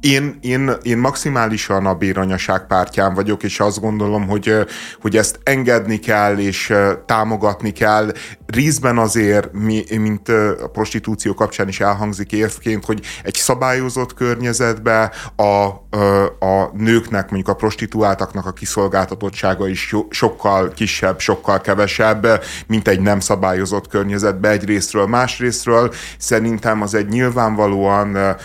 [0.00, 4.54] én, én, én maximálisan a béranyaság pártján vagyok, és azt gondolom, hogy,
[5.00, 6.72] hogy ezt engedni kell, és
[7.06, 8.12] támogatni kell.
[8.52, 10.28] Részben azért, mi, mint
[10.62, 15.64] a prostitúció kapcsán is elhangzik érvként, hogy egy szabályozott környezetbe a,
[16.46, 22.26] a nőknek, mondjuk a prostituáltaknak a kiszolgáltatottsága is sokkal kisebb, sokkal kevesebb,
[22.66, 25.92] mint egy nem szabályozott környezetbe egyrésztről, másrésztről.
[26.18, 28.36] Szerintem az egy nyilvánvalóan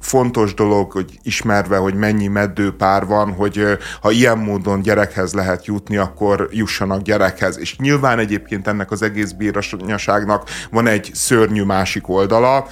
[0.00, 5.96] fontos dolog, hogy ismerve, hogy mennyi meddőpár van, hogy ha ilyen módon gyerekhez lehet jutni,
[5.96, 7.58] akkor jussanak gyerekhez.
[7.58, 12.66] És nyilván egyébként ennek az egész bírasanyaságnak van egy szörnyű másik oldala,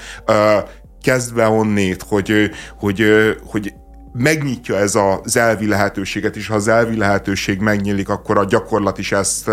[1.03, 3.05] kezdve onnét, hogy, hogy,
[3.47, 3.75] hogy
[4.19, 9.13] megnyitja ez az elvi lehetőséget, és ha az elvi lehetőség megnyílik, akkor a gyakorlat is
[9.13, 9.51] ezt,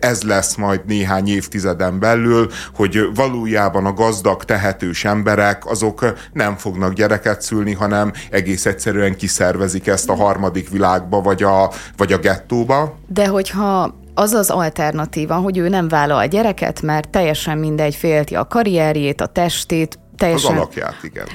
[0.00, 6.92] ez lesz majd néhány évtizeden belül, hogy valójában a gazdag, tehetős emberek, azok nem fognak
[6.92, 12.98] gyereket szülni, hanem egész egyszerűen kiszervezik ezt a harmadik világba, vagy a, vagy a gettóba.
[13.06, 18.34] De hogyha az az alternatíva, hogy ő nem vállal a gyereket, mert teljesen mindegy, félti
[18.34, 20.50] a karrierjét, a testét, teljesen...
[20.50, 21.26] Az alakját, igen.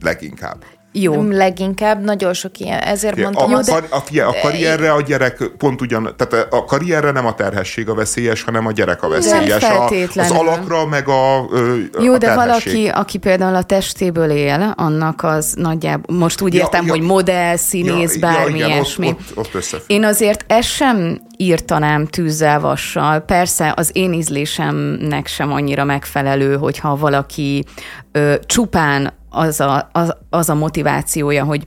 [0.00, 0.64] Leginkább.
[0.98, 1.22] Jó.
[1.30, 3.52] Leginkább nagyon sok ilyen, ezért fie, mondtam.
[3.52, 7.34] A, a, a, fie, a karrierre a gyerek pont ugyan, tehát a karrierre nem a
[7.34, 9.62] terhesség a veszélyes, hanem a gyerek a veszélyes.
[9.62, 11.46] A, az alakra, meg a, a
[12.00, 16.86] Jó, a de valaki, aki például a testéből él, annak az nagyjából, most úgy értem,
[16.86, 19.08] ja, hogy modell, színész, ja, bármi ja, igen, ilyesmi.
[19.08, 23.20] Ott, ott, ott Én azért ezt sem írtanám tűzzel, vassal.
[23.20, 27.64] Persze az én ízlésemnek sem annyira megfelelő, hogyha valaki
[28.12, 31.64] ö, csupán az a, az, az a motivációja, hogy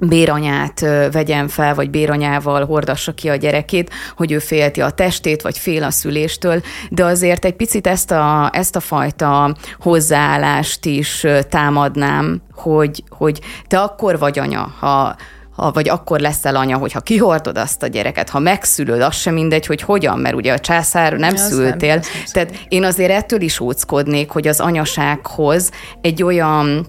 [0.00, 0.80] béranyát
[1.12, 5.82] vegyen fel, vagy béranyával hordassa ki a gyerekét, hogy ő félti a testét, vagy fél
[5.82, 13.04] a szüléstől, de azért egy picit ezt a, ezt a fajta hozzáállást is támadnám, hogy,
[13.08, 15.16] hogy te akkor vagy anya, ha,
[15.56, 19.66] ha, vagy akkor leszel anya, hogyha kihordod azt a gyereket, ha megszülöd, az sem mindegy,
[19.66, 21.94] hogy hogyan, mert ugye a császár nem ja, szültél.
[21.94, 26.86] Nem, nem Tehát én azért ettől is óckodnék, hogy az anyasághoz egy olyan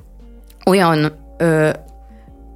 [0.65, 1.69] olyan ö,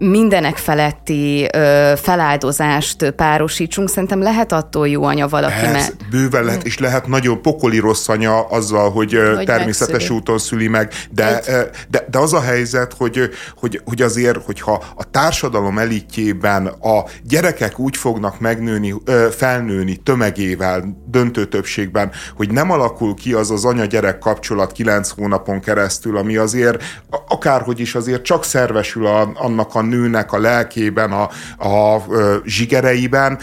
[0.09, 5.65] mindenek feletti ö, feláldozást párosítsunk, szerintem lehet attól jó anya valaki.
[5.65, 6.09] Ez mert...
[6.09, 10.17] bőven lehet, és lehet nagyon pokoli rossz anya azzal, hogy, hogy természetes megszüli.
[10.17, 11.41] úton szüli meg, de,
[11.89, 17.79] de, de az a helyzet, hogy, hogy, hogy azért, hogyha a társadalom elitjében a gyerekek
[17.79, 18.93] úgy fognak megnőni,
[19.31, 26.17] felnőni tömegével, döntő többségben, hogy nem alakul ki az az anya-gyerek kapcsolat kilenc hónapon keresztül,
[26.17, 26.83] ami azért
[27.27, 31.29] akárhogy is azért csak szervesül a, annak a nőnek a lelkében, a,
[31.67, 32.03] a
[32.45, 33.39] zsigereiben.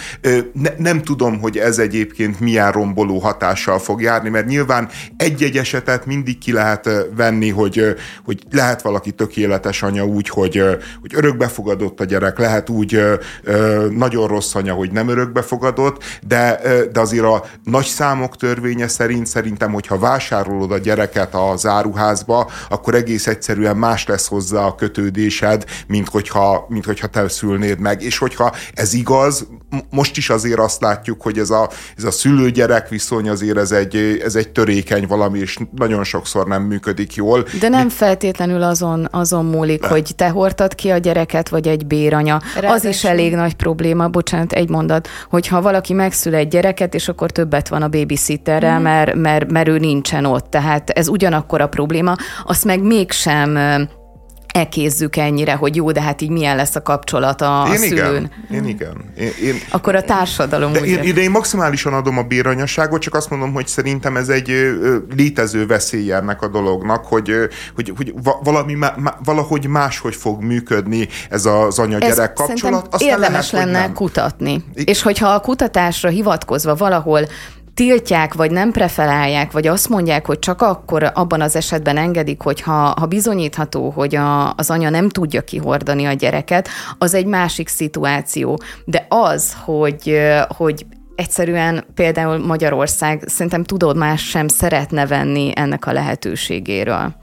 [0.53, 6.07] Ne, nem tudom, hogy ez egyébként milyen romboló hatással fog járni, mert nyilván egy-egy esetet
[6.07, 10.63] mindig ki lehet venni, hogy, hogy lehet valaki tökéletes anya úgy, hogy,
[11.01, 13.03] hogy örökbefogadott a gyerek, lehet úgy
[13.91, 16.61] nagyon rossz anya, hogy nem örökbefogadott, de,
[16.93, 22.95] de azért a nagy számok törvénye szerint szerintem, hogyha vásárolod a gyereket a záruházba, akkor
[22.95, 28.03] egész egyszerűen más lesz hozzá a kötődésed, mint hogyha hogyha, mint hogyha te szülnéd meg.
[28.03, 29.46] És hogyha ez igaz,
[29.90, 34.20] most is azért azt látjuk, hogy ez a, ez a szülő-gyerek viszony azért ez egy,
[34.24, 37.44] ez egy törékeny valami, és nagyon sokszor nem működik jól.
[37.61, 37.90] De nem Mi...
[37.90, 39.88] feltétlenül azon, azon múlik, De.
[39.88, 42.40] hogy te hordtad ki a gyereket, vagy egy béranya.
[42.55, 42.77] Ráadásul.
[42.77, 47.31] Az is elég nagy probléma, bocsánat, egy mondat, hogyha valaki megszül egy gyereket, és akkor
[47.31, 48.83] többet van a babysitterrel, mm.
[48.83, 50.51] mert, mert, mert ő nincsen ott.
[50.51, 53.57] Tehát ez ugyanakkor a probléma, azt meg mégsem
[54.59, 58.31] ekézzük ennyire, hogy jó, de hát így milyen lesz a kapcsolat a, én szülőn.
[58.51, 59.05] Igen, én igen.
[59.18, 63.53] Én, én, Akkor a társadalom de én, én maximálisan adom a béranyaságot, csak azt mondom,
[63.53, 64.53] hogy szerintem ez egy
[65.16, 67.33] létező veszély ennek a dolognak, hogy,
[67.75, 68.77] hogy, hogy valami,
[69.25, 72.88] valahogy máshogy fog működni ez az anya-gyerek kapcsolat.
[72.90, 74.64] Aztán érdemes lehet, lenne kutatni.
[74.75, 77.21] I- És hogyha a kutatásra hivatkozva valahol
[77.79, 82.61] tiltják, vagy nem preferálják, vagy azt mondják, hogy csak akkor abban az esetben engedik, hogy
[82.61, 87.69] ha, ha bizonyítható, hogy a, az anya nem tudja kihordani a gyereket, az egy másik
[87.69, 88.61] szituáció.
[88.85, 95.93] De az, hogy, hogy egyszerűen például Magyarország szerintem tudod más sem szeretne venni ennek a
[95.93, 97.14] lehetőségéről.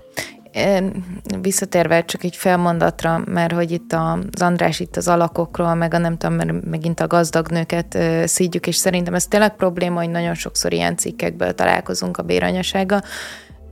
[1.42, 6.18] Visszatérve csak egy felmondatra, mert hogy itt az András itt az alakokról, meg a nem
[6.18, 10.74] tudom, mert megint a gazdag nőket szídjuk, és szerintem ez tényleg probléma, hogy nagyon sokszor
[10.74, 13.02] ilyen cikkekből találkozunk a béranyasággal,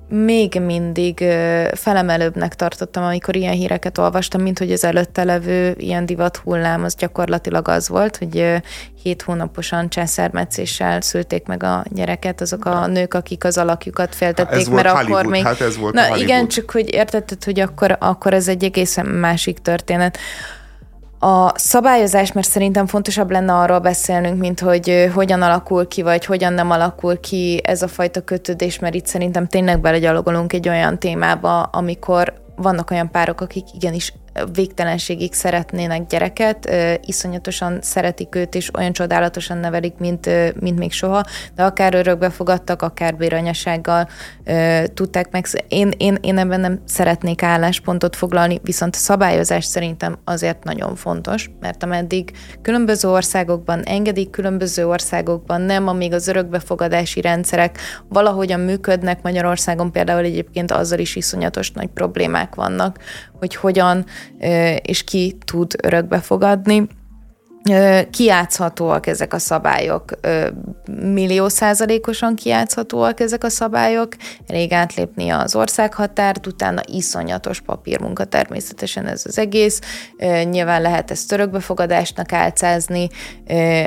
[0.10, 1.18] még mindig
[1.74, 6.96] felemelőbbnek tartottam, amikor ilyen híreket olvastam, mint hogy az előtte levő ilyen divat hullám, az
[6.96, 8.62] gyakorlatilag az volt, hogy
[9.04, 14.68] hét hónaposan császármetszéssel szülték meg a gyereket, azok a nők, akik az alakjukat féltették, ez
[14.68, 15.44] mert volt akkor Hollywood, még...
[15.44, 16.24] Hát ez volt Na Hollywood.
[16.24, 20.18] igen, csak hogy értetted, hogy akkor, akkor ez egy egészen másik történet.
[21.26, 26.54] A szabályozás, mert szerintem fontosabb lenne arról beszélnünk, mint hogy hogyan alakul ki, vagy hogyan
[26.54, 31.62] nem alakul ki ez a fajta kötődés, mert itt szerintem tényleg belegyalogolunk egy olyan témába,
[31.62, 34.14] amikor vannak olyan párok, akik igenis
[34.54, 36.70] végtelenségig szeretnének gyereket,
[37.06, 41.24] iszonyatosan szeretik őt, és olyan csodálatosan nevelik, mint, mint még soha,
[41.56, 44.08] de akár örökbe fogadtak, akár béranyasággal
[44.94, 45.46] tudták meg.
[45.68, 51.50] Én, én, én ebben nem szeretnék álláspontot foglalni, viszont a szabályozás szerintem azért nagyon fontos,
[51.60, 57.78] mert ameddig különböző országokban engedik, különböző országokban nem, amíg az örökbefogadási rendszerek
[58.10, 62.98] valahogyan működnek, Magyarországon például egyébként azzal is iszonyatos nagy problémák vannak,
[63.44, 64.06] hogy hogyan
[64.82, 66.88] és ki tud örökbe fogadni.
[68.10, 70.12] Kiátszhatóak ezek a szabályok,
[70.86, 74.16] millió százalékosan kiátszhatóak ezek a szabályok,
[74.48, 79.80] elég átlépni az országhatárt, utána iszonyatos papírmunka természetesen ez az egész.
[80.44, 83.10] Nyilván lehet ezt örökbefogadásnak álcázni,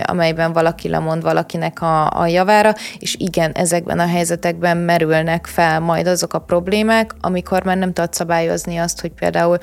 [0.03, 6.07] amelyben valaki lemond valakinek a, a javára, és igen, ezekben a helyzetekben merülnek fel majd
[6.07, 9.59] azok a problémák, amikor már nem tudod szabályozni azt, hogy például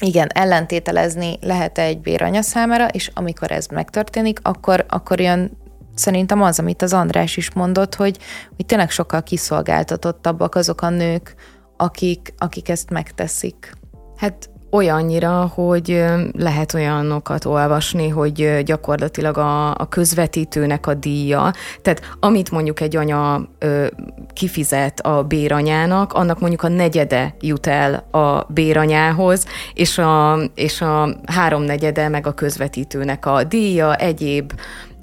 [0.00, 5.58] igen, ellentételezni lehet egy béranya számára, és amikor ez megtörténik, akkor, akkor jön
[5.94, 8.18] szerintem az, amit az András is mondott, hogy,
[8.56, 11.34] hogy tényleg sokkal kiszolgáltatottabbak azok a nők,
[11.76, 13.72] akik, akik ezt megteszik.
[14.16, 22.50] Hát olyannyira, hogy lehet olyanokat olvasni, hogy gyakorlatilag a, a közvetítőnek a díja, tehát amit
[22.50, 23.86] mondjuk egy anya ö,
[24.32, 31.16] kifizet a béranyának, annak mondjuk a negyede jut el a béranyához, és a, és a
[31.26, 34.52] háromnegyede meg a közvetítőnek a díja, egyéb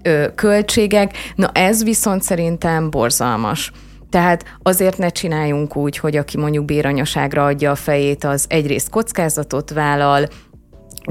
[0.02, 1.18] ö, költségek.
[1.36, 3.72] Na ez viszont szerintem borzalmas.
[4.12, 9.70] Tehát azért ne csináljunk úgy, hogy aki mondjuk béranyaságra adja a fejét, az egyrészt kockázatot
[9.70, 10.28] vállal,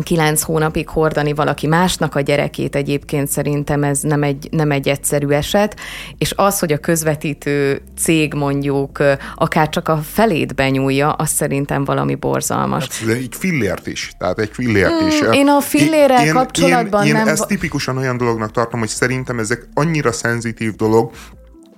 [0.03, 5.29] kilenc hónapig hordani valaki másnak a gyerekét egyébként szerintem ez nem egy, nem egy egyszerű
[5.29, 5.77] eset,
[6.19, 9.03] és az, hogy a közvetítő cég mondjuk
[9.35, 12.89] akár csak a felét benyúlja, az szerintem valami borzalmas.
[12.89, 15.21] Hát, de egy fillért is, tehát egy fillért mm, is.
[15.33, 17.29] Én a fillérrel én, kapcsolatban én, én nem...
[17.29, 21.11] ezt tipikusan olyan dolognak tartom, hogy szerintem ezek annyira szenzitív dolog,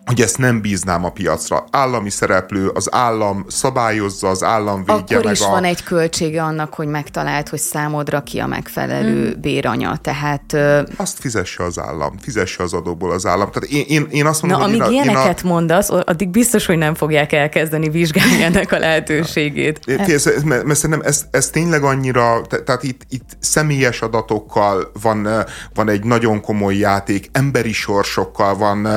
[0.04, 1.64] hogy ezt nem bíznám a piacra.
[1.70, 5.48] Állami szereplő, az állam szabályozza, az állam védje Akkor meg is a...
[5.48, 9.40] van egy költsége annak, hogy megtalált, hogy számodra ki a megfelelő hmm.
[9.40, 10.56] béranya, tehát...
[10.96, 13.50] Azt fizesse az állam, fizesse az adóból az állam.
[13.50, 15.52] Tehát én, én, én azt mondom, Na, hogy amíg én a, ilyeneket én a...
[15.52, 19.78] mondasz, addig biztos, hogy nem fogják elkezdeni vizsgálni ennek a lehetőségét.
[20.06, 25.28] Kész, mert, mert szerintem ez, ez tényleg annyira, tehát itt, itt személyes adatokkal van,
[25.74, 28.88] van egy nagyon komoly játék, emberi sorsokkal van,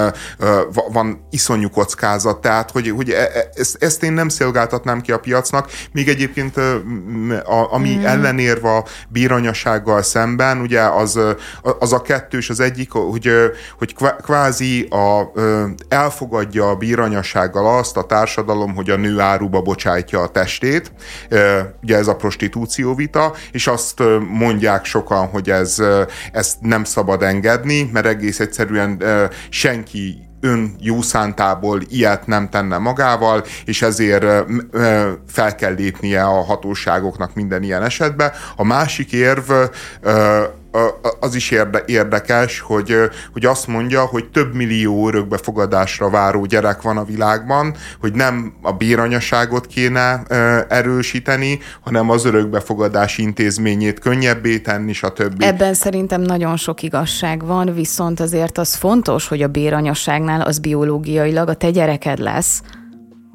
[0.92, 5.20] van iszonyú kockázat, tehát hogy, hogy e, e, ezt, ezt én nem szolgáltatnám ki a
[5.20, 6.58] piacnak, még egyébként
[7.44, 8.06] a, ami mm.
[8.06, 11.20] ellenérve a bíranyasággal szemben, ugye az,
[11.80, 13.30] az a kettős, az egyik, hogy,
[13.78, 15.32] hogy kvázi a,
[15.88, 20.92] elfogadja a bíranyasággal azt a társadalom, hogy a nő áruba bocsájtja a testét,
[21.82, 25.82] ugye ez a prostitúció vita, és azt mondják sokan, hogy ez,
[26.32, 29.04] ezt nem szabad engedni, mert egész egyszerűen
[29.50, 34.26] senki ön jószántából ilyet nem tenne magával, és ezért
[35.28, 38.32] fel kell lépnie a hatóságoknak minden ilyen esetben.
[38.56, 39.52] A másik érv
[41.20, 42.96] az is érde, érdekes, hogy,
[43.34, 48.72] hogy azt mondja, hogy több millió örökbefogadásra váró gyerek van a világban, hogy nem a
[48.72, 50.24] béranyaságot kéne
[50.70, 55.44] erősíteni, hanem az örökbefogadás intézményét könnyebbé tenni, stb.
[55.44, 61.50] Ebben szerintem nagyon sok igazság van, viszont azért az fontos, hogy a béranyaságnál az biológiailag
[61.50, 62.62] a te gyereked lesz.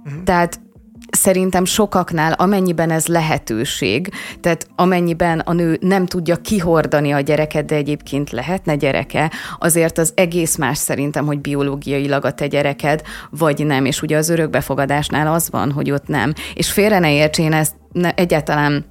[0.05, 0.22] Uh-huh.
[0.24, 0.61] Tehát
[1.10, 7.74] szerintem sokaknál, amennyiben ez lehetőség, tehát amennyiben a nő nem tudja kihordani a gyereket, de
[7.74, 13.84] egyébként lehetne gyereke, azért az egész más szerintem, hogy biológiailag a te gyereked, vagy nem.
[13.84, 16.32] És ugye az örökbefogadásnál az van, hogy ott nem.
[16.54, 18.84] És félre ne érts, ezt ne, egyáltalán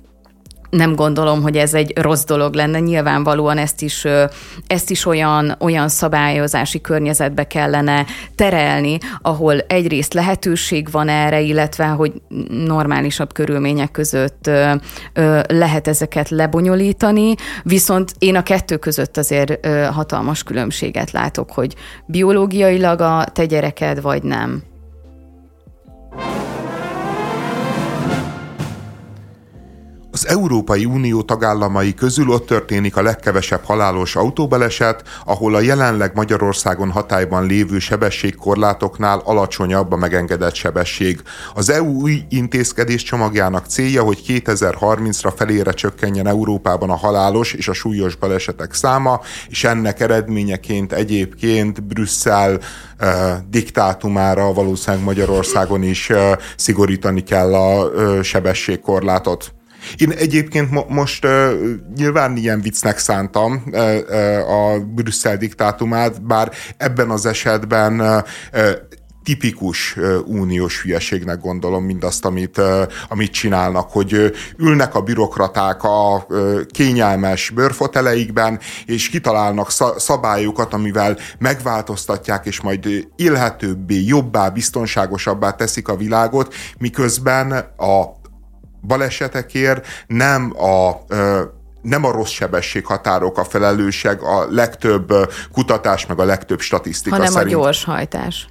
[0.69, 2.79] nem gondolom, hogy ez egy rossz dolog lenne.
[2.79, 4.05] Nyilvánvalóan ezt is,
[4.67, 8.05] ezt is olyan, olyan szabályozási környezetbe kellene
[8.36, 12.13] terelni, ahol egyrészt lehetőség van erre, illetve hogy
[12.49, 14.49] normálisabb körülmények között
[15.47, 23.25] lehet ezeket lebonyolítani, viszont én a kettő között azért hatalmas különbséget látok, hogy biológiailag a
[23.34, 24.63] te gyereked vagy nem.
[30.19, 36.91] Az Európai Unió tagállamai közül ott történik a legkevesebb halálos autóbaleset, ahol a jelenleg Magyarországon
[36.91, 41.22] hatályban lévő sebességkorlátoknál alacsonyabb a megengedett sebesség.
[41.53, 47.74] Az EU új intézkedés csomagjának célja, hogy 2030-ra felére csökkenjen Európában a halálos és a
[47.74, 52.59] súlyos balesetek száma, és ennek eredményeként egyébként Brüsszel
[53.49, 56.11] diktátumára valószínűleg Magyarországon is
[56.55, 57.89] szigorítani kell a
[58.24, 59.53] sebességkorlátot.
[59.97, 61.51] Én egyébként mo- most uh,
[61.95, 68.23] nyilván ilyen viccnek szántam uh, uh, a Brüsszel diktátumát, bár ebben az esetben uh,
[69.30, 74.27] tipikus uh, uniós hülyeségnek gondolom mindazt, amit, uh, amit csinálnak, hogy uh,
[74.57, 84.03] ülnek a bürokraták a uh, kényelmes bőrfoteleikben, és kitalálnak szabályokat, amivel megváltoztatják, és majd élhetőbbé,
[84.05, 88.18] jobbá, biztonságosabbá teszik a világot, miközben a
[88.82, 91.05] balesetekért nem a
[91.82, 95.13] nem a rossz sebességhatárok a felelősek, a legtöbb
[95.51, 97.55] kutatás, meg a legtöbb statisztika hanem szerint.
[97.55, 98.47] a gyorshajtás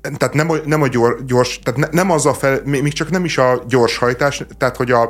[0.00, 3.10] tehát nem a, nem a gyors, gyors tehát ne, nem az a fel, még csak
[3.10, 5.02] nem is a gyorshajtás, tehát hogy a,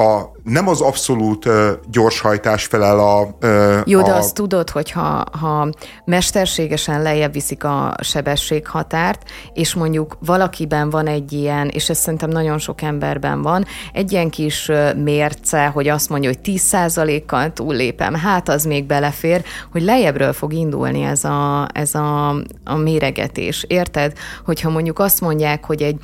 [0.00, 1.48] a nem az abszolút
[1.90, 3.36] gyorshajtás felel a...
[3.84, 4.16] Jó, de a...
[4.16, 5.68] azt tudod, hogy ha, ha
[6.04, 9.22] mesterségesen lejjebb viszik a sebességhatárt,
[9.52, 14.30] és mondjuk valakiben van egy ilyen, és ez szerintem nagyon sok emberben van, egy ilyen
[14.30, 20.52] kis mérce, hogy azt mondja, hogy 10%-kal túllépem, hát az még belefér, hogy lejjebbről fog
[20.52, 22.28] indulni ez a, ez a,
[22.64, 23.64] a méregetés.
[23.68, 24.15] Érted?
[24.44, 25.98] Hogyha mondjuk azt mondják, hogy egy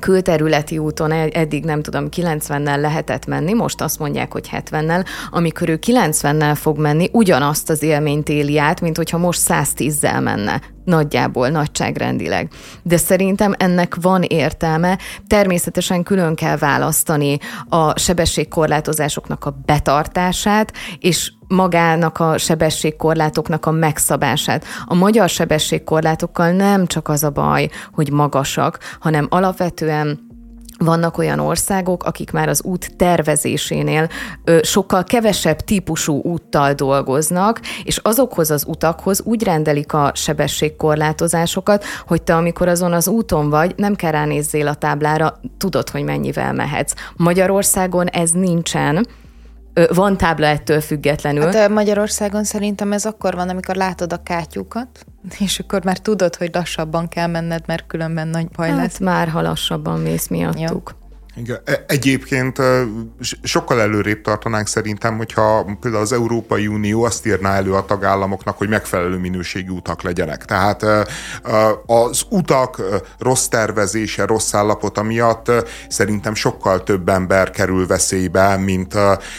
[0.00, 5.78] külterületi úton eddig nem tudom, 90-nel lehetett menni, most azt mondják, hogy 70-nel, amikor ő
[5.86, 12.50] 90-nel fog menni, ugyanazt az élményt éli át, mint hogyha most 110-zel menne nagyjából, nagyságrendileg.
[12.82, 14.98] De szerintem ennek van értelme.
[15.26, 24.64] Természetesen külön kell választani a sebességkorlátozásoknak a betartását, és magának a sebességkorlátoknak a megszabását.
[24.84, 30.27] A magyar sebességkorlátokkal nem csak az a baj, hogy magasak, hanem alapvetően
[30.78, 34.08] vannak olyan országok, akik már az út tervezésénél
[34.44, 42.22] ö, sokkal kevesebb típusú úttal dolgoznak, és azokhoz az utakhoz úgy rendelik a sebességkorlátozásokat, hogy
[42.22, 46.92] te amikor azon az úton vagy, nem kell ránézzél a táblára, tudod, hogy mennyivel mehetsz.
[47.16, 49.06] Magyarországon ez nincsen,
[49.86, 51.52] van tábla ettől függetlenül.
[51.52, 55.06] Hát Magyarországon szerintem ez akkor van, amikor látod a kátyúkat,
[55.38, 58.98] és akkor már tudod, hogy lassabban kell menned, mert különben nagy baj hát lesz.
[58.98, 60.94] már, ha lassabban mész miattuk.
[60.94, 60.97] Jó.
[61.38, 61.60] Igen.
[61.64, 62.60] E, egyébként
[63.42, 68.68] sokkal előrébb tartanánk szerintem, hogyha például az Európai Unió azt írná elő a tagállamoknak, hogy
[68.68, 70.44] megfelelő minőségű utak legyenek.
[70.44, 70.84] Tehát
[71.86, 72.82] az utak
[73.18, 75.52] rossz tervezése, rossz állapota miatt
[75.88, 78.94] szerintem sokkal több ember kerül veszélybe, mint,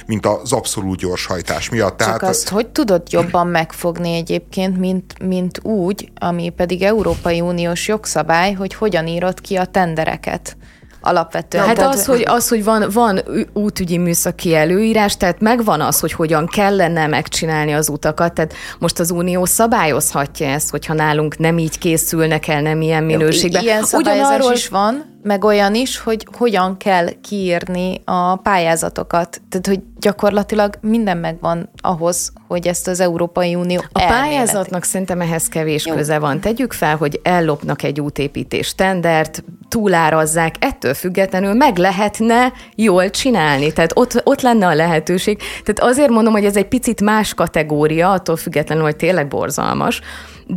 [0.05, 1.97] mint az abszolút gyorshajtás miatt.
[1.97, 7.87] Csak Tehát, azt hogy tudod jobban megfogni egyébként, mint, mint úgy, ami pedig Európai Uniós
[7.87, 10.57] jogszabály, hogy hogyan írod ki a tendereket
[11.01, 11.65] alapvetően.
[11.65, 11.93] Hát tehát...
[11.93, 13.19] az, hogy, az, hogy van, van
[13.53, 19.11] útügyi műszaki előírás, tehát megvan az, hogy hogyan kellene megcsinálni az utakat, tehát most az
[19.11, 23.61] Unió szabályozhatja ezt, hogyha nálunk nem így készülnek el, nem ilyen minőségben.
[23.63, 24.53] Ilyen szabályozás Ugyanarról...
[24.53, 29.41] is van, meg olyan is, hogy hogyan kell kiírni a pályázatokat.
[29.49, 34.29] Tehát, hogy gyakorlatilag minden megvan ahhoz, hogy ezt az Európai Unió A elméleti.
[34.29, 35.95] pályázatnak szerintem ehhez kevés Jó.
[35.95, 36.39] köze van.
[36.39, 43.73] Tegyük fel, hogy ellopnak egy útépítés tendert, túlárazzák, ettől függetlenül meg lehetne jól csinálni.
[43.73, 45.37] Tehát ott, ott lenne a lehetőség.
[45.63, 50.01] Tehát azért mondom, hogy ez egy picit más kategória, attól függetlenül, hogy tényleg borzalmas,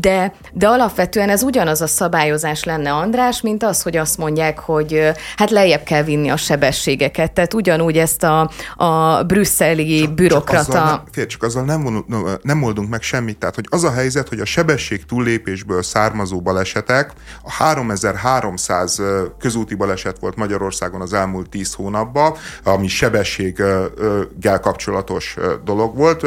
[0.00, 5.12] de, de alapvetően ez ugyanaz a szabályozás lenne, András, mint az, hogy azt mondják, hogy
[5.36, 7.32] hát lejjebb kell vinni a sebességeket.
[7.32, 10.52] Tehát ugyanúgy ezt a, a brüsszeli csak, bürokrata...
[10.52, 12.04] Csak azzal, nem, csak azzal nem,
[12.42, 13.38] nem oldunk meg semmit.
[13.38, 17.12] Tehát, hogy az a helyzet, hogy a sebesség túllépésből származó balesetek,
[17.42, 19.02] a 3300
[19.38, 22.34] közúti baleset volt Magyarországon az elmúlt 10 hónapban,
[22.64, 26.22] ami sebességgel kapcsolatos dolog volt.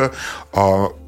[0.51, 1.03] A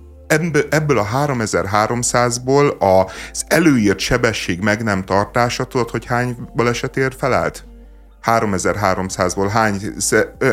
[0.69, 7.65] ebből, a 3300-ból az előírt sebesség meg nem tartása, tudod, hogy hány baleset ér felelt?
[8.23, 9.81] 3300-ból hány,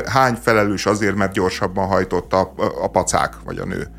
[0.06, 2.52] hány felelős azért, mert gyorsabban hajtotta a,
[2.82, 3.90] a pacák vagy a nő.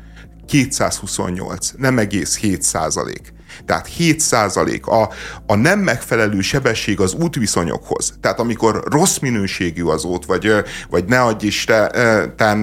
[0.46, 3.32] 228, nem egész 7 százalék.
[3.66, 5.10] Tehát 7 százalék a,
[5.46, 8.14] a nem megfelelő sebesség az útviszonyokhoz.
[8.20, 10.52] Tehát amikor rossz minőségű az út, vagy,
[10.90, 12.60] vagy ne adj Isten,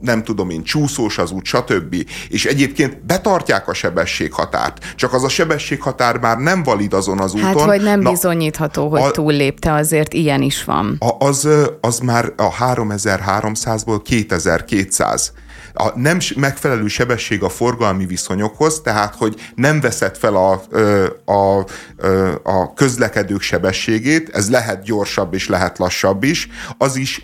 [0.00, 1.96] nem tudom én, csúszós az út, stb.
[2.28, 7.40] És egyébként betartják a sebességhatárt, csak az a sebességhatár már nem valid azon az hát,
[7.40, 7.68] úton.
[7.68, 10.96] Hát, vagy nem Na, bizonyítható, hogy a, túllépte, azért ilyen is van.
[10.98, 11.48] A, az,
[11.80, 15.32] az már a 3300-ból 2200
[15.72, 20.62] a nem megfelelő sebesség a forgalmi viszonyokhoz, tehát hogy nem veszed fel a,
[21.32, 21.66] a,
[22.42, 26.48] a közlekedők sebességét, ez lehet gyorsabb és lehet lassabb is,
[26.78, 27.22] az is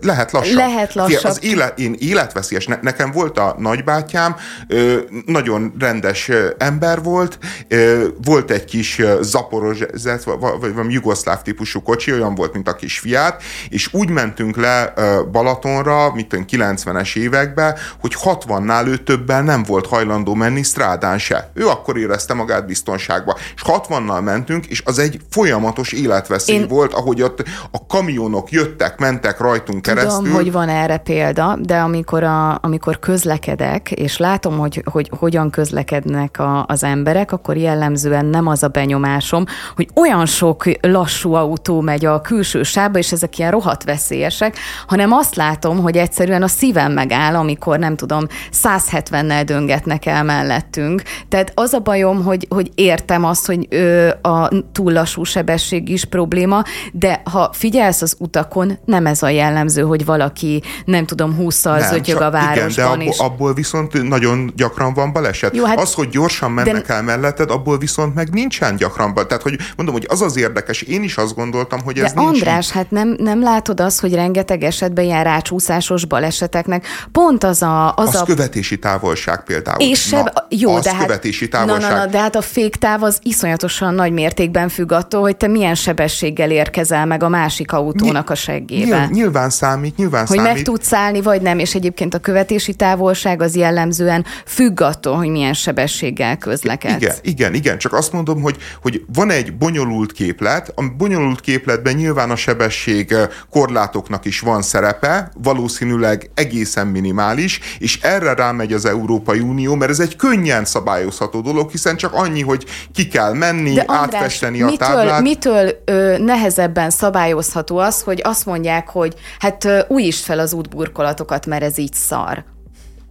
[0.00, 0.56] lehet lassabb.
[0.56, 1.30] Lehet lassabb.
[1.30, 2.66] Az élet, én életveszélyes.
[2.66, 4.36] Ne, nekem volt a nagybátyám,
[4.68, 10.24] ö, nagyon rendes ember volt, ö, volt egy kis zaporozset,
[10.60, 14.92] vagy valami jugoszláv típusú kocsi, olyan volt, mint a kis fiát, és úgy mentünk le
[15.32, 21.50] Balatonra, mint 90-es években, hogy 60-nál ő többen nem volt hajlandó menni strádán se.
[21.54, 23.36] Ő akkor érezte magát biztonságba.
[23.54, 26.68] És 60-nal mentünk, és az egy folyamatos életveszély én...
[26.68, 30.24] volt, ahogy ott a kamionok jöttek, mentek rajtunk keresztül.
[30.24, 35.50] Tudom, hogy van erre példa, de amikor, a, amikor közlekedek, és látom, hogy, hogy hogyan
[35.50, 39.44] közlekednek a, az emberek, akkor jellemzően nem az a benyomásom,
[39.76, 44.56] hogy olyan sok lassú autó megy a külső sávba, és ezek ilyen rohadt veszélyesek,
[44.86, 48.26] hanem azt látom, hogy egyszerűen a szívem megáll, amikor nem tudom,
[48.62, 51.02] 170-nel döngetnek el mellettünk.
[51.28, 56.04] Tehát az a bajom, hogy, hogy értem azt, hogy ö, a túl lassú sebesség is
[56.04, 56.62] probléma,
[56.92, 61.80] de ha figyelsz az utakon, nem ez a jellemző jellemző, hogy valaki, nem tudom, húszszal
[61.80, 62.68] zötyög a városban.
[62.68, 65.56] Igen, de abból, abból viszont nagyon gyakran van baleset.
[65.56, 66.94] Jó, hát az, hogy gyorsan mennek de...
[66.94, 69.14] el melletted, abból viszont meg nincsen gyakran.
[69.14, 72.36] Tehát, hogy mondom, hogy az az érdekes, én is azt gondoltam, hogy ez de nincs.
[72.36, 72.72] András, így.
[72.72, 77.94] hát nem, nem látod azt, hogy rengeteg esetben ilyen rácsúszásos baleseteknek pont az a...
[77.94, 78.24] Az, az a...
[78.24, 79.80] követési távolság például.
[79.80, 80.24] És seb...
[80.24, 81.80] Na, jó, az de hát, követési távolság.
[81.80, 85.46] Na, na, na, de hát a féktáv az iszonyatosan nagy mértékben függ attól, hogy te
[85.46, 89.08] milyen sebességgel érkezel meg a másik autónak a seggébe.
[89.10, 90.52] Nyilván számít, nyilván hogy számít.
[90.52, 95.28] meg tudsz állni, vagy nem, és egyébként a követési távolság az jellemzően függ attól, hogy
[95.28, 97.02] milyen sebességgel közlekedsz.
[97.02, 101.94] Igen, igen, igen, csak azt mondom, hogy, hogy van egy bonyolult képlet, a bonyolult képletben
[101.94, 103.14] nyilván a sebesség
[103.50, 110.00] korlátoknak is van szerepe, valószínűleg egészen minimális, és erre rámegy az Európai Unió, mert ez
[110.00, 114.70] egy könnyen szabályozható dolog, hiszen csak annyi, hogy ki kell menni, De András, átfesteni a
[114.78, 115.22] táblát.
[115.22, 121.62] Mitől ö, nehezebben szabályozható az, hogy azt mondják, hogy hát újítsd fel az útburkolatokat, mert
[121.62, 122.44] ez így szar.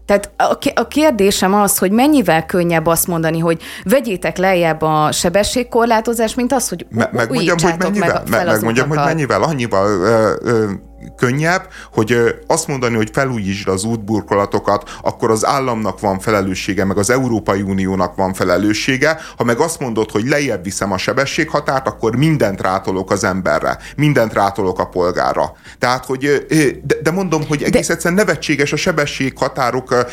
[0.06, 0.32] Tehát
[0.76, 6.70] a kérdésem az, hogy mennyivel könnyebb azt mondani, hogy vegyétek lejjebb a sebességkorlátozást, mint az,
[6.70, 10.72] hogy Me- megmondjam, hogy mennyivel, meg, megmondjam, hogy mennyivel, annyival ö, ö,
[11.16, 17.10] könnyebb, hogy azt mondani, hogy felújítsd az útburkolatokat, akkor az államnak van felelőssége, meg az
[17.10, 19.20] Európai Uniónak van felelőssége.
[19.38, 24.34] Ha meg azt mondod, hogy lejjebb viszem a sebességhatárt, akkor mindent rátolok az emberre, mindent
[24.34, 25.52] rátolok a polgára.
[25.80, 26.46] Tehát, hogy,
[27.02, 27.94] de mondom, hogy egész de...
[27.94, 30.06] egyszerűen nevetséges a sebességhatárok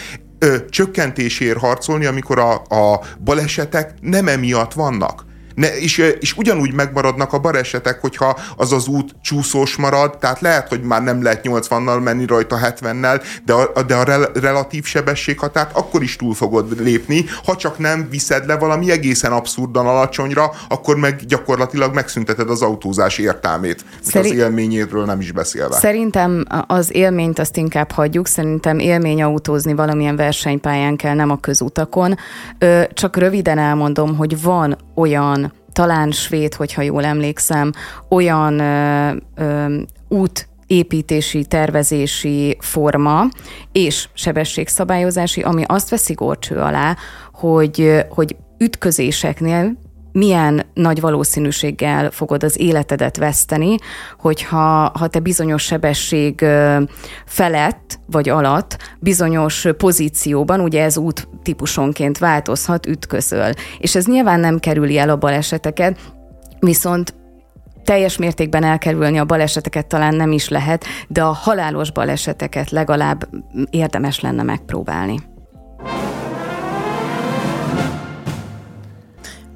[0.71, 5.26] csökkentéséért harcolni, amikor a, a balesetek nem emiatt vannak
[5.57, 10.69] ne, és, és ugyanúgy megmaradnak a baresetek, hogyha az az út csúszós marad, tehát lehet,
[10.69, 15.77] hogy már nem lehet 80-nal menni rajta 70-nel, de a, de a rel, relatív sebességhatárt
[15.77, 20.97] akkor is túl fogod lépni, ha csak nem viszed le valami egészen abszurdan alacsonyra, akkor
[20.97, 23.85] meg gyakorlatilag megszünteted az autózás értelmét.
[24.01, 25.75] Szerint, az élményéről nem is beszélve.
[25.77, 32.17] Szerintem az élményt azt inkább hagyjuk, szerintem élmény autózni valamilyen versenypályán kell, nem a közutakon.
[32.93, 35.46] Csak röviden elmondom, hogy van olyan
[35.77, 37.73] talán svéd, hogyha jól emlékszem,
[38.09, 43.29] olyan ö, ö, út építési, tervezési forma
[43.73, 46.97] és sebességszabályozási, ami azt veszi górcső alá,
[47.33, 49.77] hogy, hogy ütközéseknél
[50.17, 53.77] milyen nagy valószínűséggel fogod az életedet veszteni,
[54.19, 56.45] hogyha ha te bizonyos sebesség
[57.27, 63.53] felett vagy alatt, bizonyos pozícióban, ugye ez út típusonként változhat, ütközöl.
[63.79, 65.99] És ez nyilván nem kerüli el a baleseteket,
[66.61, 67.15] viszont
[67.85, 73.29] teljes mértékben elkerülni a baleseteket talán nem is lehet, de a halálos baleseteket legalább
[73.71, 75.21] érdemes lenne megpróbálni.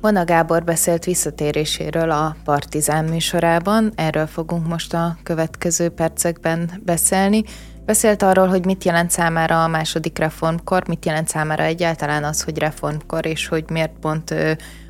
[0.01, 7.45] Vona Gábor beszélt visszatéréséről a Partizán műsorában, erről fogunk most a következő percekben beszélni.
[7.85, 12.59] Beszélt arról, hogy mit jelent számára a második reformkor, mit jelent számára egyáltalán az, hogy
[12.59, 14.35] reformkor, és hogy miért pont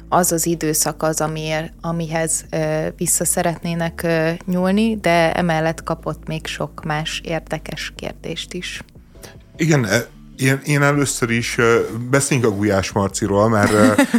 [0.09, 2.45] az az időszak az, amiért, amihez
[2.97, 4.07] vissza szeretnének
[4.47, 8.83] nyúlni, de emellett kapott még sok más érdekes kérdést is.
[9.57, 9.87] Igen,
[10.41, 11.57] én, én először is
[12.11, 13.72] beszéljünk a Gulyás Marciról, mert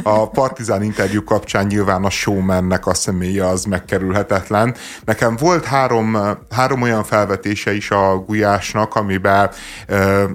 [0.03, 4.75] a Partizán interjú kapcsán nyilván a showmannek a személye az megkerülhetetlen.
[5.05, 6.17] Nekem volt három,
[6.49, 9.49] három olyan felvetése is a Gulyásnak, amiben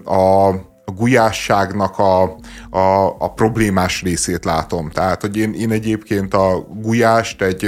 [0.05, 0.51] a
[0.89, 2.23] a gulyásságnak a,
[2.71, 4.91] a, a problémás részét látom.
[4.91, 7.65] Tehát, hogy én, én egyébként a gulyást egy,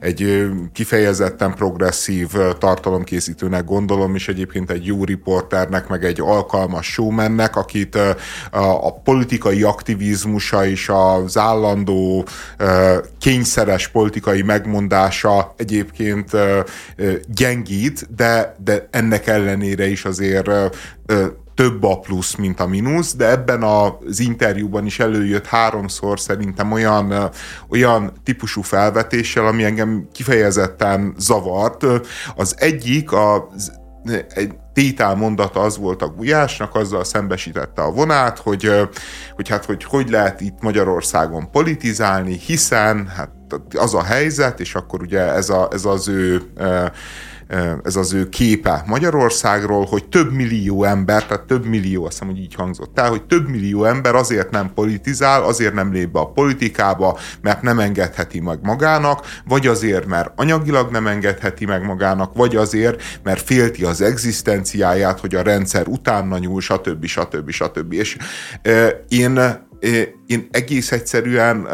[0.00, 2.28] egy kifejezetten progresszív
[2.58, 7.94] tartalomkészítőnek gondolom, és egyébként egy jó riporternek, meg egy alkalmas showmannek, akit
[8.50, 12.26] a, a politikai aktivizmusa és az állandó
[13.18, 16.30] kényszeres politikai megmondása egyébként
[17.26, 20.50] gyengít, de, de ennek ellenére is azért
[21.58, 27.30] több a plusz, mint a mínusz, de ebben az interjúban is előjött háromszor szerintem olyan,
[27.68, 31.84] olyan típusú felvetéssel, ami engem kifejezetten zavart.
[32.36, 33.72] Az egyik az
[34.28, 38.72] egy tétel mondata az volt a Gulyásnak, azzal szembesítette a vonát, hogy,
[39.34, 43.30] hogy hát hogy, hogy lehet itt Magyarországon politizálni, hiszen hát
[43.76, 46.42] az a helyzet, és akkor ugye ez, a, ez az ő
[47.84, 52.38] ez az ő képe Magyarországról, hogy több millió ember, tehát több millió, azt hiszem, hogy
[52.38, 56.32] így hangzott el, hogy több millió ember azért nem politizál, azért nem lép be a
[56.32, 62.56] politikába, mert nem engedheti meg magának, vagy azért, mert anyagilag nem engedheti meg magának, vagy
[62.56, 67.04] azért, mert félti az egzisztenciáját, hogy a rendszer utána nyúl, stb.
[67.04, 67.50] stb.
[67.50, 67.92] stb.
[67.92, 68.16] És
[69.08, 69.66] én
[70.26, 71.68] én egész egyszerűen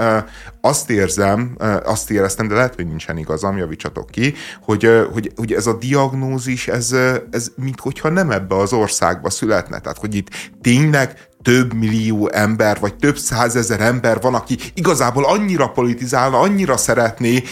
[0.61, 5.67] azt érzem, azt éreztem, de lehet, hogy nincsen igazam, javítsatok ki, hogy, hogy, hogy ez
[5.67, 6.95] a diagnózis, ez,
[7.31, 9.79] ez minthogyha nem ebbe az országba születne.
[9.79, 10.29] Tehát, hogy itt
[10.61, 17.43] tényleg több millió ember, vagy több százezer ember van, aki igazából annyira politizálna, annyira szeretné,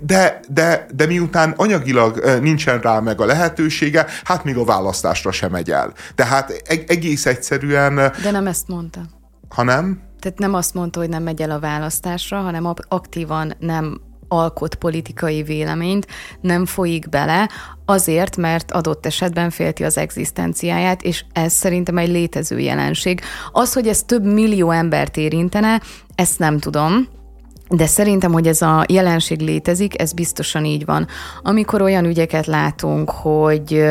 [0.00, 5.50] de, de, de miután anyagilag nincsen rá meg a lehetősége, hát még a választásra sem
[5.50, 5.92] megy el.
[6.14, 7.94] Tehát egész egyszerűen...
[7.94, 9.00] De nem ezt mondta.
[9.52, 10.00] Hanem?
[10.20, 15.42] Tehát nem azt mondta, hogy nem megy el a választásra, hanem aktívan nem alkot politikai
[15.42, 16.06] véleményt,
[16.40, 17.50] nem folyik bele,
[17.84, 23.20] azért, mert adott esetben félti az egzisztenciáját, és ez szerintem egy létező jelenség.
[23.52, 25.80] Az, hogy ez több millió embert érintene,
[26.14, 27.08] ezt nem tudom,
[27.68, 31.06] de szerintem, hogy ez a jelenség létezik, ez biztosan így van.
[31.42, 33.84] Amikor olyan ügyeket látunk, hogy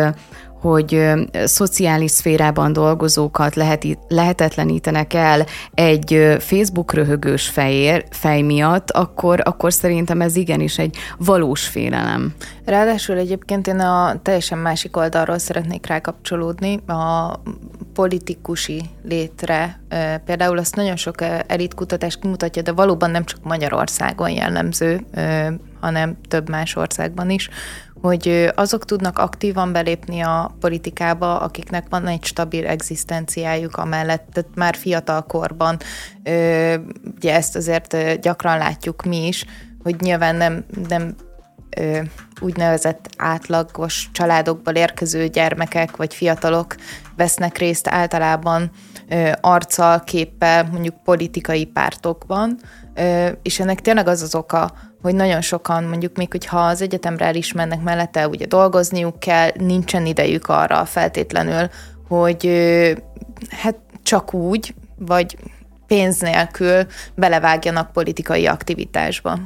[0.62, 1.04] hogy
[1.44, 10.22] szociális szférában dolgozókat lehet, lehetetlenítenek el egy Facebook röhögős fejér, fej miatt, akkor, akkor szerintem
[10.22, 12.34] ez igenis egy valós félelem.
[12.66, 17.40] Ráadásul egyébként én a teljesen másik oldalról szeretnék rákapcsolódni, a
[17.94, 19.82] politikusi létre.
[20.26, 21.16] Például azt nagyon sok
[21.48, 25.06] elitkutatás kimutatja, de valóban nem csak Magyarországon jellemző,
[25.80, 27.50] hanem több más országban is,
[28.02, 34.76] hogy azok tudnak aktívan belépni a politikába, akiknek van egy stabil egzisztenciájuk amellett, tehát már
[34.76, 35.78] fiatal korban,
[37.16, 39.46] ugye ezt azért gyakran látjuk mi is,
[39.84, 41.16] hogy nyilván nem, nem
[42.42, 46.76] úgynevezett átlagos családokból érkező gyermekek vagy fiatalok
[47.16, 48.72] vesznek részt általában
[49.42, 52.60] arccal, képpel, mondjuk politikai pártokban,
[53.42, 54.72] és ennek tényleg az az oka,
[55.02, 59.50] hogy nagyon sokan, mondjuk még, hogyha az egyetemre el is mennek mellette, ugye dolgozniuk kell,
[59.54, 61.70] nincsen idejük arra feltétlenül,
[62.08, 62.50] hogy
[63.50, 65.38] hát csak úgy, vagy
[65.88, 66.86] pénz nélkül
[67.16, 69.40] belevágjanak politikai aktivitásba.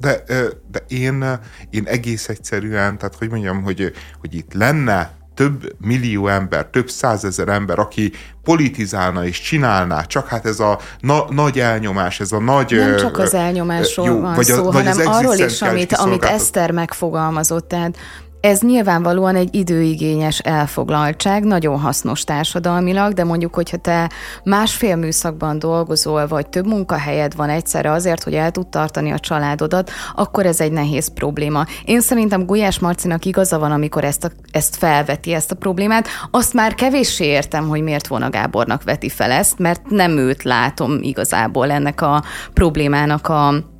[0.00, 0.22] De,
[0.70, 1.24] de én,
[1.70, 7.48] én egész egyszerűen, tehát hogy mondjam, hogy, hogy itt lenne több millió ember, több százezer
[7.48, 8.12] ember, aki
[8.42, 12.72] politizálna és csinálná, csak hát ez a na- nagy elnyomás, ez a nagy...
[12.72, 16.24] Nem csak az elnyomásról jó, van vagy szó, a, vagy hanem arról is, amit, amit
[16.24, 17.68] Eszter megfogalmazott.
[17.68, 17.96] Tehát
[18.42, 24.10] ez nyilvánvalóan egy időigényes elfoglaltság, nagyon hasznos társadalmilag, de mondjuk, hogyha te
[24.44, 29.90] másfél műszakban dolgozol, vagy több munkahelyed van egyszerre azért, hogy el tud tartani a családodat,
[30.14, 31.64] akkor ez egy nehéz probléma.
[31.84, 36.08] Én szerintem Gulyás Marcinak igaza van, amikor ezt, a, ezt felveti, ezt a problémát.
[36.30, 40.98] Azt már kevéssé értem, hogy miért volna Gábornak veti fel ezt, mert nem őt látom
[41.02, 42.22] igazából ennek a
[42.52, 43.70] problémának a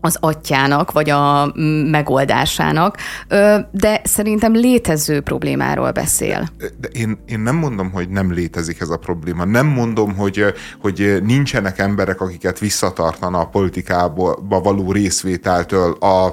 [0.00, 1.52] az atyának, vagy a
[1.90, 2.96] megoldásának,
[3.70, 6.48] de szerintem létező problémáról beszél.
[6.80, 9.44] De én, én nem mondom, hogy nem létezik ez a probléma.
[9.44, 10.44] Nem mondom, hogy,
[10.80, 16.32] hogy nincsenek emberek, akiket visszatartana a politikába való részvételtől a,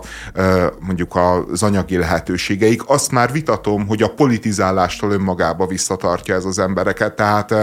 [0.80, 2.90] mondjuk az anyagi lehetőségeik.
[2.90, 7.16] Azt már vitatom, hogy a politizálástól önmagába visszatartja ez az embereket.
[7.16, 7.54] Tehát,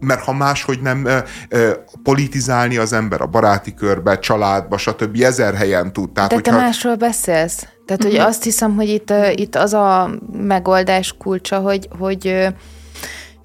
[0.00, 1.08] mert ha máshogy nem
[2.02, 5.20] politizálni az ember a baráti körbe, családba, stb.
[5.20, 6.10] ezer helyen tud.
[6.10, 6.52] Tehát, De hogyha...
[6.52, 7.66] te másról beszélsz?
[7.86, 8.26] Tehát, hogy uh-huh.
[8.26, 12.46] azt hiszem, hogy itt, itt az a megoldás kulcsa, hogy, hogy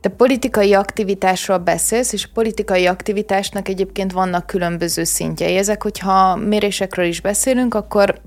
[0.02, 5.56] te politikai aktivitásról beszélsz, és a politikai aktivitásnak egyébként vannak különböző szintjei.
[5.56, 8.22] Ezek, hogyha mérésekről is beszélünk, akkor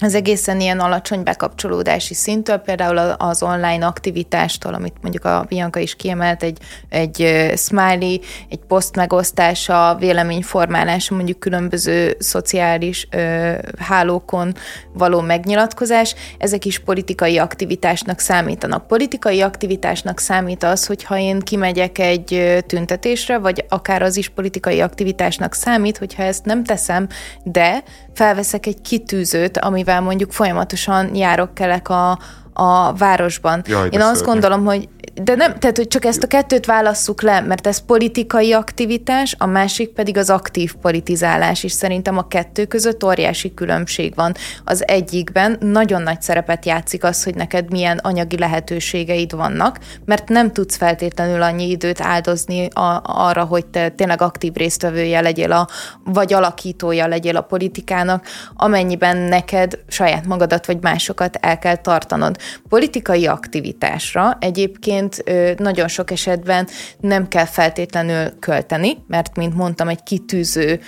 [0.00, 5.96] az egészen ilyen alacsony bekapcsolódási szintől, például az online aktivitástól, amit mondjuk a Bianca is
[5.96, 14.54] kiemelt, egy, egy smiley, egy poszt megosztása, véleményformálása, mondjuk különböző szociális ö, hálókon
[14.92, 18.86] való megnyilatkozás, ezek is politikai aktivitásnak számítanak.
[18.86, 25.54] Politikai aktivitásnak számít az, hogyha én kimegyek egy tüntetésre, vagy akár az is politikai aktivitásnak
[25.54, 27.08] számít, hogyha ezt nem teszem,
[27.42, 27.82] de
[28.14, 32.18] felveszek egy kitűzőt, amivel mondjuk folyamatosan járok kelek a,
[32.52, 33.62] a városban.
[33.66, 34.88] Jaj, Én azt gondolom, hogy
[35.22, 39.46] de nem, tehát hogy csak ezt a kettőt válasszuk le, mert ez politikai aktivitás, a
[39.46, 44.34] másik pedig az aktív politizálás, és szerintem a kettő között óriási különbség van.
[44.64, 50.52] Az egyikben nagyon nagy szerepet játszik az, hogy neked milyen anyagi lehetőségeid vannak, mert nem
[50.52, 55.68] tudsz feltétlenül annyi időt áldozni a, arra, hogy te tényleg aktív résztvevője legyél, a,
[56.04, 58.26] vagy alakítója legyél a politikának,
[58.56, 62.36] amennyiben neked saját magadat vagy másokat el kell tartanod.
[62.68, 65.24] Politikai aktivitásra egyébként
[65.58, 66.68] nagyon sok esetben
[67.00, 70.80] nem kell feltétlenül költeni, mert, mint mondtam, egy kitűző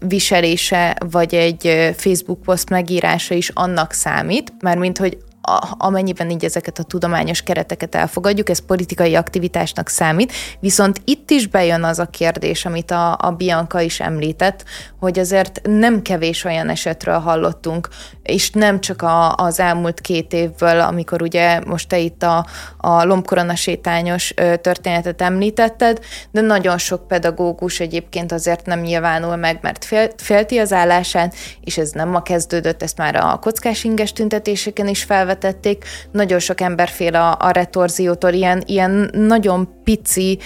[0.00, 5.18] viselése, vagy egy Facebook poszt megírása is annak számít, mert mint hogy
[5.78, 11.84] amennyiben így ezeket a tudományos kereteket elfogadjuk, ez politikai aktivitásnak számít, viszont itt is bejön
[11.84, 14.64] az a kérdés, amit a, a Bianca is említett,
[14.98, 17.88] hogy azért nem kevés olyan esetről hallottunk,
[18.22, 23.04] és nem csak a, az elmúlt két évből, amikor ugye most te itt a, a
[23.04, 25.98] lombkorona sétányos történetet említetted,
[26.30, 31.78] de nagyon sok pedagógus egyébként azért nem nyilvánul meg, mert fél, félti az állását, és
[31.78, 36.60] ez nem ma kezdődött, ezt már a kockás inges tüntetéseken is felvették, felvetették, nagyon sok
[36.60, 40.38] ember fél a, a retorziótól, ilyen, ilyen nagyon pici,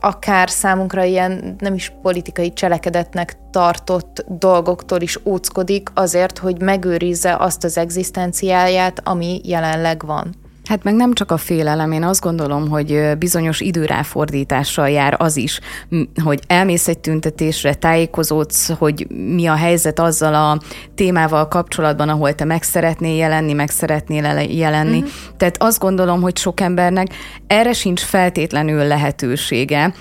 [0.00, 7.64] akár számunkra ilyen nem is politikai cselekedetnek tartott dolgoktól is óckodik azért, hogy megőrizze azt
[7.64, 10.34] az egzisztenciáját, ami jelenleg van.
[10.68, 15.60] Hát meg nem csak a félelem, én azt gondolom, hogy bizonyos időráfordítással jár az is,
[16.24, 20.60] hogy elmész egy tüntetésre, tájékozódsz, hogy mi a helyzet azzal a
[20.94, 24.96] témával kapcsolatban, ahol te meg szeretnél jelenni, meg szeretnél jelenni.
[24.96, 25.12] Uh-huh.
[25.36, 27.06] Tehát azt gondolom, hogy sok embernek
[27.46, 29.94] erre sincs feltétlenül lehetősége,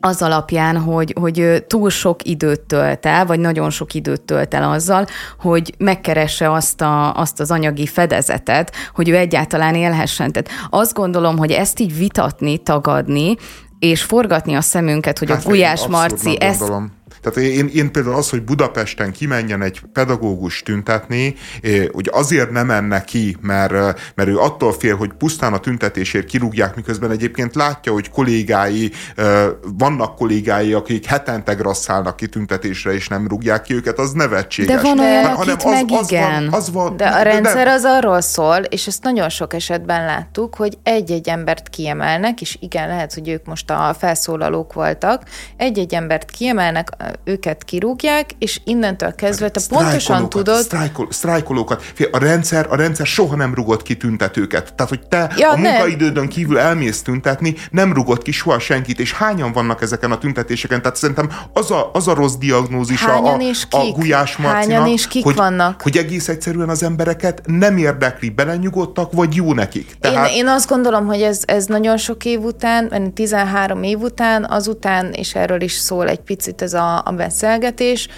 [0.00, 4.70] az alapján, hogy, hogy túl sok időt tölt el, vagy nagyon sok időt tölt el
[4.70, 5.06] azzal,
[5.38, 10.32] hogy megkeresse azt, a, azt az anyagi fedezetet, hogy ő egyáltalán élhessen.
[10.32, 13.36] Tehát azt gondolom, hogy ezt így vitatni, tagadni,
[13.78, 16.72] és forgatni a szemünket, hogy hát a Gulyás Marci ezt,
[17.20, 22.66] tehát én, én például az, hogy Budapesten kimenjen egy pedagógus tüntetni, eh, hogy azért nem
[22.66, 27.54] menne ki, mert, eh, mert ő attól fél, hogy pusztán a tüntetésért kirúgják, miközben egyébként
[27.54, 29.46] látja, hogy kollégái, eh,
[29.78, 34.74] vannak kollégái, akik hetente grasszálnak ki tüntetésre, és nem rúgják ki őket, az nevetséges.
[34.74, 36.44] De van olyan, ha, hanem az, meg az igen.
[36.44, 40.04] Van, az van, de a rendszer de, az arról szól, és ezt nagyon sok esetben
[40.04, 45.22] láttuk, hogy egy-egy embert kiemelnek, és igen, lehet, hogy ők most a felszólalók voltak,
[45.56, 46.88] egy-egy embert kiemelnek,
[47.24, 50.62] őket kirúgják, és innentől kezdve te pontosan tudod...
[50.62, 51.92] Sztrájkol, sztrájkolókat.
[52.10, 54.74] A rendszer, a rendszer soha nem rugott ki tüntetőket.
[54.74, 55.62] Tehát, hogy te ja, a nem.
[55.62, 60.82] munkaidődön kívül elmész tüntetni, nem rugott ki soha senkit, és hányan vannak ezeken a tüntetéseken?
[60.82, 63.38] Tehát szerintem az a, az a rossz diagnózisa a,
[63.70, 65.82] a Gulyás Marcinak, Hányan és kik hogy, vannak?
[65.82, 69.96] hogy egész egyszerűen az embereket nem érdekli, belenyugodtak, vagy jó nekik.
[70.00, 70.28] Tehát...
[70.30, 75.12] Én, én azt gondolom, hogy ez, ez nagyon sok év után, 13 év után, azután,
[75.12, 78.08] és erről is szól egy picit ez a, a beszélgetés,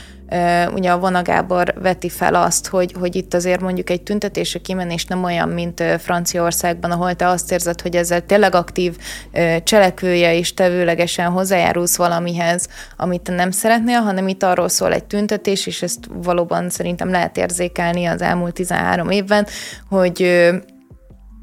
[0.74, 5.04] ugye a Vona Gábor veti fel azt, hogy, hogy itt azért mondjuk egy tüntetésre kimenés
[5.04, 8.96] nem olyan, mint Franciaországban, ahol te azt érzed, hogy ezzel tényleg aktív
[9.62, 15.82] cselekvője és tevőlegesen hozzájárulsz valamihez, amit nem szeretnél, hanem itt arról szól egy tüntetés, és
[15.82, 19.46] ezt valóban szerintem lehet érzékelni az elmúlt 13 évben,
[19.88, 20.50] hogy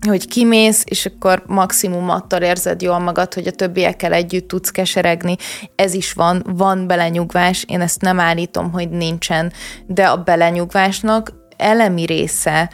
[0.07, 5.35] hogy kimész, és akkor maximum attól érzed jól magad, hogy a többiekkel együtt tudsz keseregni.
[5.75, 9.53] Ez is van, van belenyugvás, én ezt nem állítom, hogy nincsen,
[9.87, 12.69] de a belenyugvásnak elemi része,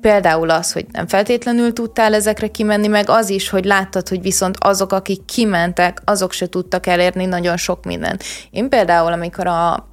[0.00, 4.56] például az, hogy nem feltétlenül tudtál ezekre kimenni, meg az is, hogy láttad, hogy viszont
[4.60, 8.24] azok, akik kimentek, azok se tudtak elérni nagyon sok mindent.
[8.50, 9.88] Én például, amikor a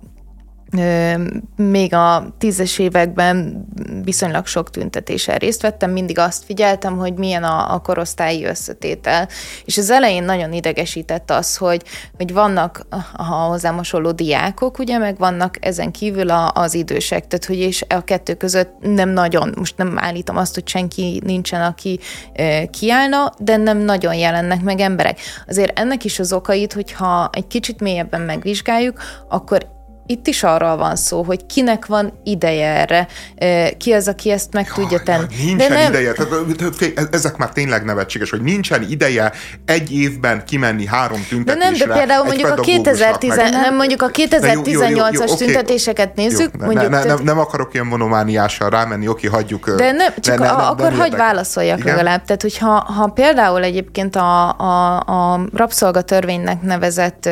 [1.55, 3.65] még a tízes években
[4.03, 9.27] viszonylag sok tüntetésen részt vettem, mindig azt figyeltem, hogy milyen a, a korosztályi összetétel.
[9.65, 11.83] És az elején nagyon idegesített az, hogy,
[12.17, 17.45] hogy vannak a hozzám hasonló diákok, ugye, meg vannak ezen kívül a, az idősek, tehát
[17.45, 21.99] hogy és a kettő között nem nagyon, most nem állítom azt, hogy senki nincsen, aki
[22.33, 25.19] e, kiállna, de nem nagyon jelennek meg emberek.
[25.47, 28.99] Azért ennek is az okait, hogyha egy kicsit mélyebben megvizsgáljuk,
[29.29, 29.73] akkor
[30.07, 33.07] itt is arról van szó, hogy kinek van ideje erre,
[33.77, 35.25] ki az, aki ezt meg tudja tenni.
[35.45, 35.93] Nincsen de nem...
[35.93, 36.13] ideje,
[37.11, 39.31] ezek már tényleg nevetséges, hogy nincsen ideje
[39.65, 41.59] egy évben kimenni három tüntetésre.
[41.59, 43.51] De nem, de például mondjuk a, 2010, meg...
[43.51, 45.35] nem, mondjuk a 2018-as okay.
[45.35, 46.51] tüntetéseket nézzük.
[46.59, 49.75] Jó, mondjuk, ne, ne, nem, nem akarok ilyen monomániással rámenni, oké, hagyjuk.
[49.75, 51.95] De nem, csak ne, ne, a, akkor hagyj válaszoljak Igen?
[51.95, 52.23] legalább.
[52.25, 57.29] Tehát, hogyha ha például egyébként a, a, a rabszolgatörvénynek nevezett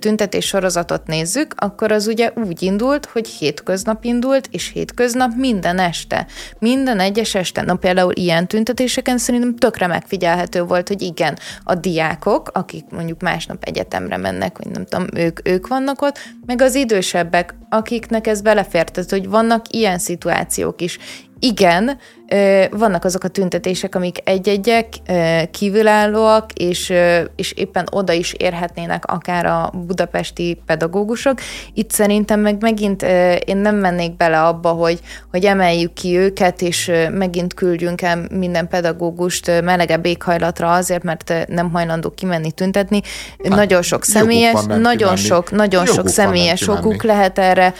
[0.00, 5.78] tüntetés sorozatot nézzük, akkor az az ugye úgy indult, hogy hétköznap indult, és hétköznap minden
[5.78, 6.26] este.
[6.58, 7.62] Minden egyes este.
[7.62, 13.64] Na például ilyen tüntetéseken szerintem tökre megfigyelhető volt, hogy igen, a diákok, akik mondjuk másnap
[13.64, 18.92] egyetemre mennek, vagy nem tudom, ők, ők vannak ott, meg az idősebbek, akiknek ez belefért,
[18.92, 20.98] tehát hogy vannak ilyen szituációk is.
[21.38, 21.98] Igen,
[22.70, 24.88] vannak azok a tüntetések, amik egy-egyek
[25.50, 26.92] kívülállóak, és,
[27.36, 31.38] és éppen oda is érhetnének akár a budapesti pedagógusok.
[31.74, 33.02] Itt szerintem meg megint
[33.44, 38.68] én nem mennék bele abba, hogy, hogy emeljük ki őket, és megint küldjünk el minden
[38.68, 43.00] pedagógust melegebb éghajlatra azért, mert nem hajlandó kimenni tüntetni.
[43.44, 47.74] Hát, nagyon sok személyes, nagyon sok, nagyon joguk sok személyes okuk lehet erre,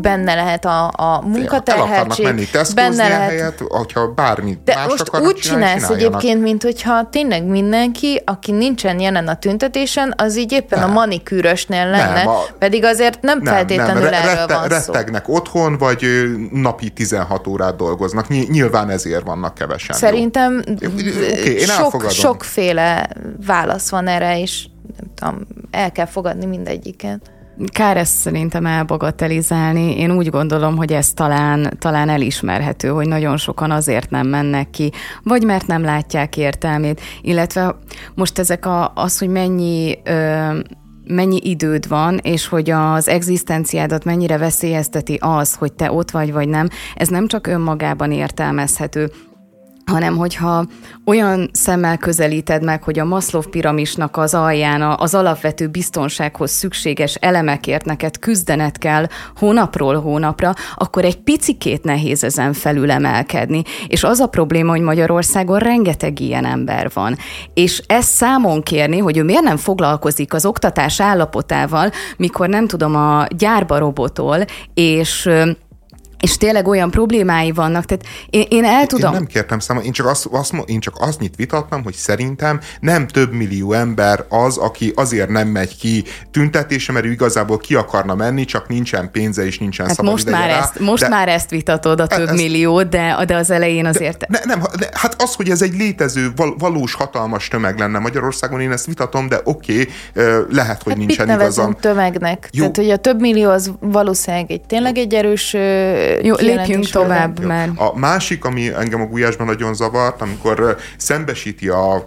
[0.00, 2.48] benne lehet a, a munkaterheltség,
[2.88, 3.28] benne lehet.
[3.28, 9.00] helyet, hogyha bármi De más most úgy csinálsz egyébként, mint hogyha tényleg mindenki, aki nincsen
[9.00, 10.90] jelen a tüntetésen, az így éppen nem.
[10.90, 14.92] a manikűrösnél lenne, nem, a, pedig azért nem, nem feltétlenül nem, erről rette, van szó.
[14.92, 16.06] Rettegnek otthon, vagy
[16.52, 18.28] napi 16 órát dolgoznak.
[18.28, 19.96] Nyilván ezért vannak kevesen.
[19.96, 23.08] Szerintem okay, sok, sokféle
[23.46, 24.66] válasz van erre, és
[24.96, 27.33] nem tudom, el kell fogadni mindegyiket.
[27.72, 29.98] Kár ezt szerintem elbagatelizálni.
[29.98, 34.92] Én úgy gondolom, hogy ez talán, talán elismerhető, hogy nagyon sokan azért nem mennek ki,
[35.22, 37.76] vagy mert nem látják értelmét, illetve
[38.14, 40.58] most ezek a, az, hogy mennyi ö,
[41.06, 46.48] mennyi időd van, és hogy az egzisztenciádat mennyire veszélyezteti az, hogy te ott vagy, vagy
[46.48, 49.10] nem, ez nem csak önmagában értelmezhető,
[49.86, 50.64] hanem hogyha
[51.04, 57.84] olyan szemmel közelíted meg, hogy a Maslow piramisnak az alján az alapvető biztonsághoz szükséges elemekért
[57.84, 59.06] neked küzdened kell
[59.36, 63.62] hónapról hónapra, akkor egy picikét nehéz ezen felül emelkedni.
[63.86, 67.16] És az a probléma, hogy Magyarországon rengeteg ilyen ember van.
[67.54, 72.96] És ezt számon kérni, hogy ő miért nem foglalkozik az oktatás állapotával, mikor nem tudom,
[72.96, 75.28] a gyárba robotol, és
[76.24, 79.12] és tényleg olyan problémái vannak, tehát én, én el tudom...
[79.12, 82.60] Én nem kértem számon, én csak azt, azt, én csak azt nyit vitattam, hogy szerintem
[82.80, 87.74] nem több millió ember az, aki azért nem megy ki tüntetése, mert ő igazából ki
[87.74, 91.08] akarna menni, csak nincsen pénze és nincsen hát szabad most már de, ezt, Most de,
[91.08, 94.18] már ezt vitatod, a több ez, millió, de, de az elején azért...
[94.18, 97.98] De, ne, nem, de, hát az, hogy ez egy létező, val, valós, hatalmas tömeg lenne
[97.98, 101.76] Magyarországon, én ezt vitatom, de oké, okay, lehet, hogy hát nincsen igazam.
[101.80, 102.48] tömegnek?
[102.52, 102.60] Jó.
[102.60, 105.56] Tehát, hogy a több millió az valószínűleg egy, tényleg egy erős
[106.22, 107.46] jó, lépjünk tovább, jó.
[107.46, 107.72] mert...
[107.76, 112.06] A másik, ami engem a gulyásban nagyon zavart, amikor szembesíti a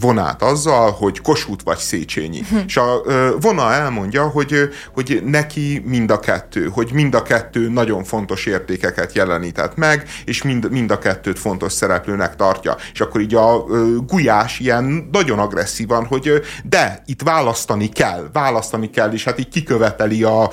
[0.00, 2.42] vonát azzal, hogy Kossuth vagy Széchenyi.
[2.50, 2.56] Hm.
[2.66, 3.02] És a
[3.40, 9.14] vona elmondja, hogy, hogy neki mind a kettő, hogy mind a kettő nagyon fontos értékeket
[9.14, 12.76] jelenített meg, és mind, mind a kettőt fontos szereplőnek tartja.
[12.92, 13.64] És akkor így a
[14.06, 20.22] gulyás ilyen nagyon agresszívan, hogy de itt választani kell, választani kell, és hát így kiköveteli
[20.22, 20.50] a,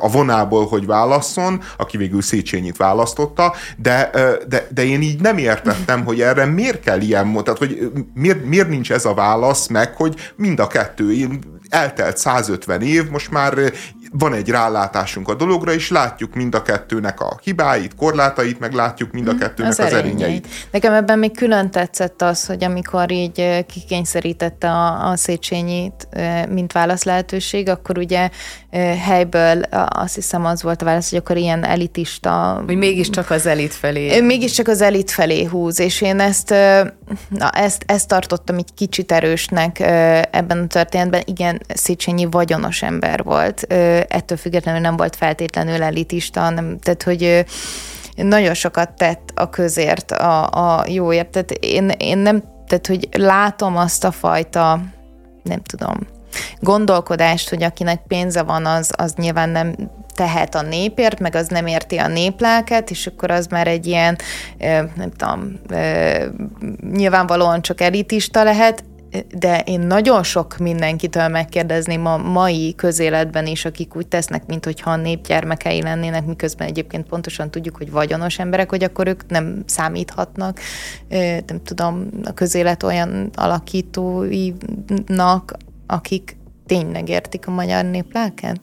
[0.00, 4.10] a vonából, hogy válasszon, aki végül Széchenyit választotta, de,
[4.48, 8.68] de, de én így nem értettem, hogy erre miért kell ilyen, tehát hogy miért, miért
[8.72, 11.28] nincs ez a válasz meg, hogy mind a kettő,
[11.68, 13.72] eltelt 150 év, most már
[14.12, 19.12] van egy rálátásunk a dologra, és látjuk mind a kettőnek a hibáit, korlátait, meg látjuk
[19.12, 20.46] mind a mhm, kettőnek az, az erényeit.
[20.70, 25.92] Nekem ebben még külön tetszett az, hogy amikor így kikényszerítette a, a Széchenyi
[26.48, 28.30] mint válasz lehetőség, akkor ugye
[29.04, 32.62] helyből azt hiszem az volt a válasz, hogy akkor ilyen elitista...
[32.66, 34.20] Hogy mégiscsak az elit felé.
[34.20, 36.50] Mégiscsak az elit felé húz, és én ezt,
[37.28, 39.80] na, ezt, ezt tartottam egy kicsit erősnek
[40.30, 41.22] ebben a történetben.
[41.24, 43.66] Igen, Széchenyi vagyonos ember volt,
[44.08, 47.44] ettől függetlenül nem volt feltétlenül elitista, nem, tehát hogy
[48.16, 50.48] nagyon sokat tett a közért, a,
[50.78, 51.28] a jóért.
[51.28, 54.80] Tehát én, én nem, tehát hogy látom azt a fajta,
[55.42, 55.98] nem tudom,
[56.60, 59.74] gondolkodást, hogy akinek pénze van, az, az nyilván nem
[60.14, 64.18] tehet a népért, meg az nem érti a néplelket, és akkor az már egy ilyen,
[64.96, 65.60] nem tudom,
[66.92, 68.84] nyilvánvalóan csak elitista lehet,
[69.34, 74.90] de én nagyon sok mindenkitől megkérdezném a mai közéletben is, akik úgy tesznek, mint hogyha
[74.90, 79.62] a nép gyermekei lennének, miközben egyébként pontosan tudjuk, hogy vagyonos emberek, hogy akkor ők nem
[79.66, 80.60] számíthatnak,
[81.46, 84.56] nem tudom, a közélet olyan alakítóinak,
[85.86, 86.36] akik
[86.66, 88.60] tényleg értik a magyar nép lelket?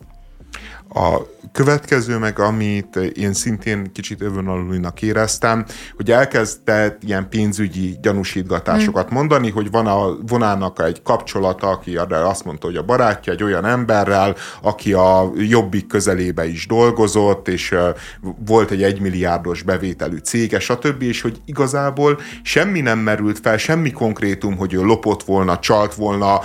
[0.93, 1.17] A
[1.51, 9.15] következő meg, amit én szintén kicsit övönalulinak éreztem, hogy elkezdett ilyen pénzügyi gyanúsítgatásokat mm.
[9.15, 13.65] mondani, hogy van a vonának egy kapcsolata, aki azt mondta, hogy a barátja egy olyan
[13.65, 17.75] emberrel, aki a jobbik közelébe is dolgozott, és
[18.45, 24.57] volt egy egymilliárdos bevételű cége, stb., és hogy igazából semmi nem merült fel, semmi konkrétum,
[24.57, 26.39] hogy ő lopott volna, csalt volna,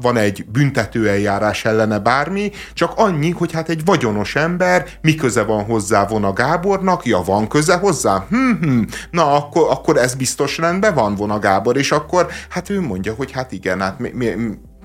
[0.00, 5.64] van egy büntetőeljárás ellene bármi, csak annyi, hogy hát egy vagyonos ember, mi köze van
[5.64, 7.06] hozzá Vona Gábornak?
[7.06, 8.26] Ja, van köze hozzá?
[8.28, 8.82] Hm, hm.
[9.10, 13.32] Na, akkor, akkor ez biztos rendben van Vona Gábor, és akkor hát ő mondja, hogy
[13.32, 14.32] hát igen, hát mi, mi,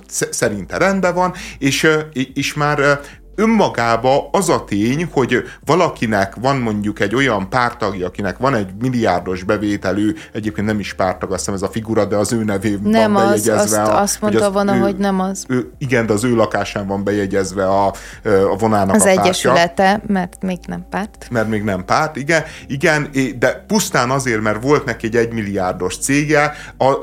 [0.09, 1.87] szerinte rendben van, és,
[2.33, 2.99] és már
[3.39, 9.43] önmagába az a tény, hogy valakinek van mondjuk egy olyan pártagja, akinek van egy milliárdos
[9.43, 13.13] bevételű, egyébként nem is pártag, azt hiszem ez a figura, de az ő nevében nem
[13.13, 13.81] van az, bejegyezve.
[13.81, 15.45] Azt, a, azt mondta az ő, hogy nem az.
[15.47, 17.85] Ő, igen, de az ő lakásán van bejegyezve a,
[18.23, 19.23] a vonának az a pártja.
[19.23, 21.27] egyesülete, mert még nem párt.
[21.31, 23.09] Mert még nem párt, igen, igen,
[23.39, 26.53] de pusztán azért, mert volt neki egy egymilliárdos cége,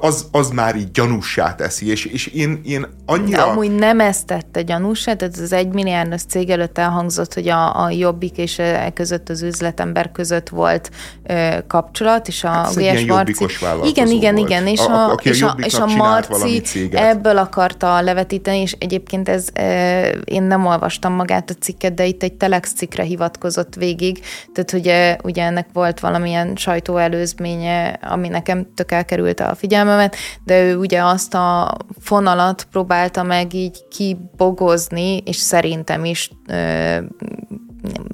[0.01, 3.37] az, az már így gyanúsá teszi, és, és én, én annyira...
[3.37, 7.91] De amúgy nem ezt tette gyanúsá, tehát az egymilliárdos cég előtt elhangzott, hogy a, a
[7.91, 10.91] Jobbik és e között az üzletember között volt
[11.23, 13.47] ö, kapcsolat, és a hát Gulyás Marci...
[13.85, 14.49] Igen, igen, volt.
[14.49, 19.29] igen, és a, a, a, és a, és a Marci ebből akarta levetíteni, és egyébként
[19.29, 24.21] ez, ö, én nem olvastam magát a cikket, de itt egy Telex cikkre hivatkozott végig,
[24.55, 30.77] tehát ugye, ugye ennek volt valamilyen sajtóelőzménye, ami nekem tök elkerült a figyelmemet, de ő
[30.77, 36.16] ugye azt a fonalat próbálta meg így kibogozni, és szerintem is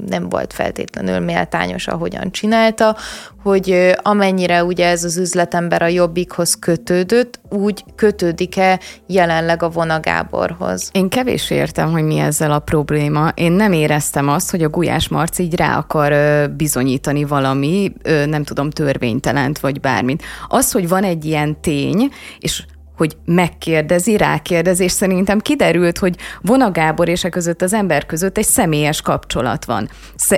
[0.06, 2.96] nem volt feltétlenül méltányos, ahogyan csinálta,
[3.42, 10.90] hogy amennyire ugye ez az üzletember a jobbikhoz kötődött, úgy kötődik-e jelenleg a Vona Gáborhoz?
[10.92, 13.28] Én kevés értem, hogy mi ezzel a probléma.
[13.34, 16.12] Én nem éreztem azt, hogy a Gulyás Marci így rá akar
[16.50, 17.92] bizonyítani valami,
[18.26, 20.22] nem tudom, törvénytelent vagy bármit.
[20.48, 22.64] Az, hogy van egy ilyen tény, és
[23.02, 28.38] hogy megkérdezi, rákérdezi, és szerintem kiderült, hogy Vona Gábor és a között az ember között
[28.38, 29.88] egy személyes kapcsolat van.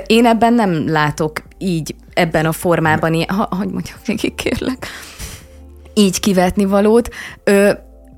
[0.05, 4.87] Én ebben nem látok így, ebben a formában, ha, hogy mondjam végig kérlek,
[5.93, 7.09] így kivetni valót.
[7.43, 7.71] Ö,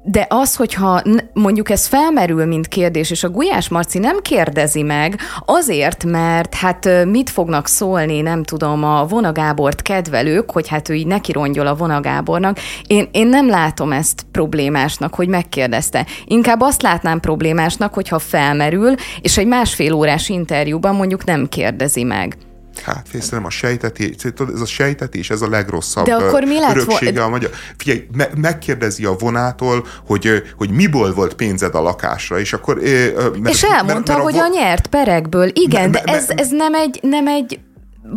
[0.10, 1.02] de az, hogyha
[1.34, 7.06] mondjuk ez felmerül, mint kérdés, és a Gulyás Marci nem kérdezi meg, azért, mert hát
[7.06, 11.76] mit fognak szólni, nem tudom, a Vonagábort kedvelők, hogy hát ő így neki rongyol a
[11.76, 12.60] Vonagábornak.
[12.88, 16.06] Én, én nem látom ezt problémásnak, hogy megkérdezte.
[16.26, 22.38] Inkább azt látnám problémásnak, hogyha felmerül, és egy másfél órás interjúban mondjuk nem kérdezi meg.
[22.88, 24.16] Hát nem a sejtetés,
[24.54, 27.52] ez a sejtetés, ez a legrosszabb De akkor mi lett öröksége a magyar.
[27.78, 32.76] Figyelj, me- megkérdezi a vonától, hogy, hogy miből volt pénzed a lakásra, és akkor...
[32.76, 35.50] Mert, és elmondta, mert, mert a hogy a nyert perekből.
[35.54, 37.60] Igen, me, me, de ez, ez nem egy, nem egy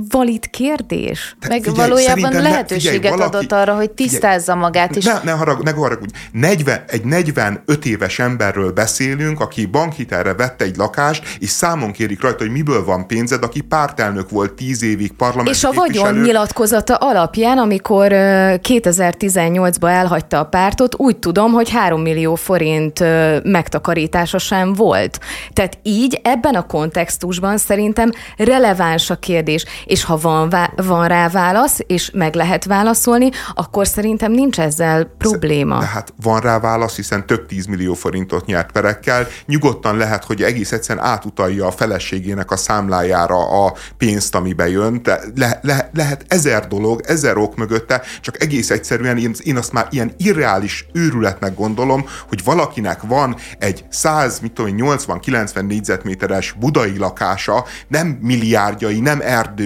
[0.09, 1.36] valid kérdés.
[1.41, 4.97] Te, Meg figyelj, valójában lehetőséget figyelj, valaki, adott arra, hogy tisztázza figyelj, magát.
[4.97, 5.05] És...
[5.05, 6.12] Ne, ne, harag, ne haragudj.
[6.32, 12.43] 40, egy 45 éves emberről beszélünk, aki bankhitelre vette egy lakást, és számon kérik rajta,
[12.43, 17.59] hogy miből van pénzed, aki pártelnök volt 10 évig parlament És a vagyon nyilatkozata alapján,
[17.59, 23.05] amikor 2018-ban elhagyta a pártot, úgy tudom, hogy 3 millió forint
[23.43, 25.20] megtakarítása sem volt.
[25.53, 31.78] Tehát így ebben a kontextusban szerintem releváns a kérdés és ha van, van rá válasz,
[31.87, 35.78] és meg lehet válaszolni, akkor szerintem nincs ezzel probléma.
[35.78, 39.26] De hát van rá válasz, hiszen több tízmillió forintot nyert perekkel.
[39.47, 45.03] Nyugodtan lehet, hogy egész egyszerűen átutalja a feleségének a számlájára a pénzt, ami bejön.
[45.03, 49.72] De le, le, lehet ezer dolog, ezer ok mögötte, csak egész egyszerűen én, én azt
[49.72, 56.99] már ilyen irreális őrületnek gondolom, hogy valakinek van egy 100, mit tudom, 80-90 négyzetméteres budai
[56.99, 59.20] lakása, nem milliárdjai, nem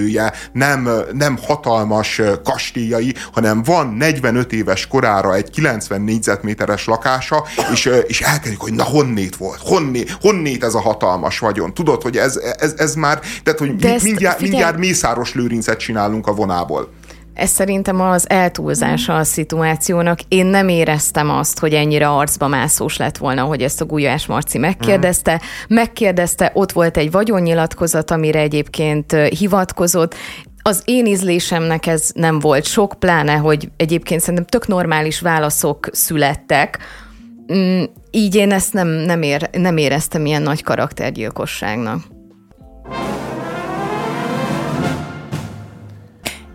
[0.05, 7.91] erdője, nem, nem hatalmas kastélyai, hanem van 45 éves korára egy 90 négyzetméteres lakása, és,
[8.07, 11.75] és elkezdjük, hogy na honnét volt, honnét, honnét ez a hatalmas vagyon.
[11.75, 16.33] Tudod, hogy ez, ez, ez már, tehát hogy De mindjárt, mindjárt Mészáros Lőrincet csinálunk a
[16.33, 16.93] vonából.
[17.35, 20.18] Ez szerintem az eltúlzása a szituációnak.
[20.28, 24.59] Én nem éreztem azt, hogy ennyire arcba mászós lett volna, hogy ezt a Gulyás Marci
[24.59, 25.41] megkérdezte.
[25.68, 30.14] Megkérdezte, ott volt egy vagyonnyilatkozat, amire egyébként hivatkozott.
[30.62, 36.78] Az én ízlésemnek ez nem volt sok, pláne, hogy egyébként szerintem tök normális válaszok születtek,
[37.53, 42.01] mm, így én ezt nem, nem, ér, nem éreztem ilyen nagy karaktergyilkosságnak.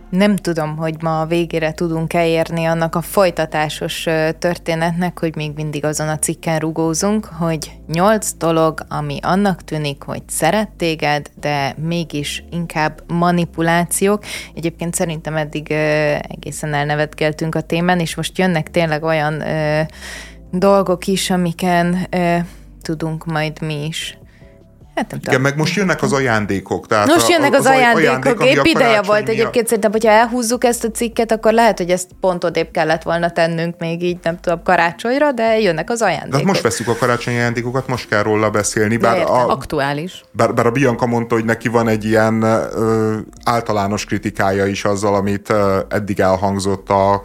[0.10, 4.06] Nem tudom, hogy ma a végére tudunk-e érni annak a folytatásos
[4.40, 10.22] történetnek, hogy még mindig azon a cikken rugózunk, hogy nyolc dolog, ami annak tűnik, hogy
[10.28, 14.24] szeret téged, de mégis inkább manipulációk.
[14.56, 15.72] Egyébként szerintem eddig
[16.22, 19.44] egészen elnevetgeltünk a témán, és most jönnek tényleg olyan
[20.52, 22.08] dolgok is, amiken
[22.82, 24.18] tudunk majd mi is
[25.00, 26.88] Hát nem Igen, meg most jönnek az ajándékok.
[26.88, 28.46] Tehát most jönnek az, az ajándékok.
[28.46, 32.44] Épp ideje volt egyébként, szerintem, hogyha elhúzzuk ezt a cikket, akkor lehet, hogy ezt pont
[32.44, 36.40] odébb kellett volna tennünk még így, nem tudom, karácsonyra, de jönnek az ajándékok.
[36.40, 38.98] De most veszük a karácsonyi ajándékokat, most kell róla beszélni.
[38.98, 40.24] Bár a, Aktuális.
[40.32, 45.16] Bár, bár a Bianca mondta, hogy neki van egy ilyen ö, általános kritikája is azzal,
[45.16, 47.24] amit ö, eddig elhangzott a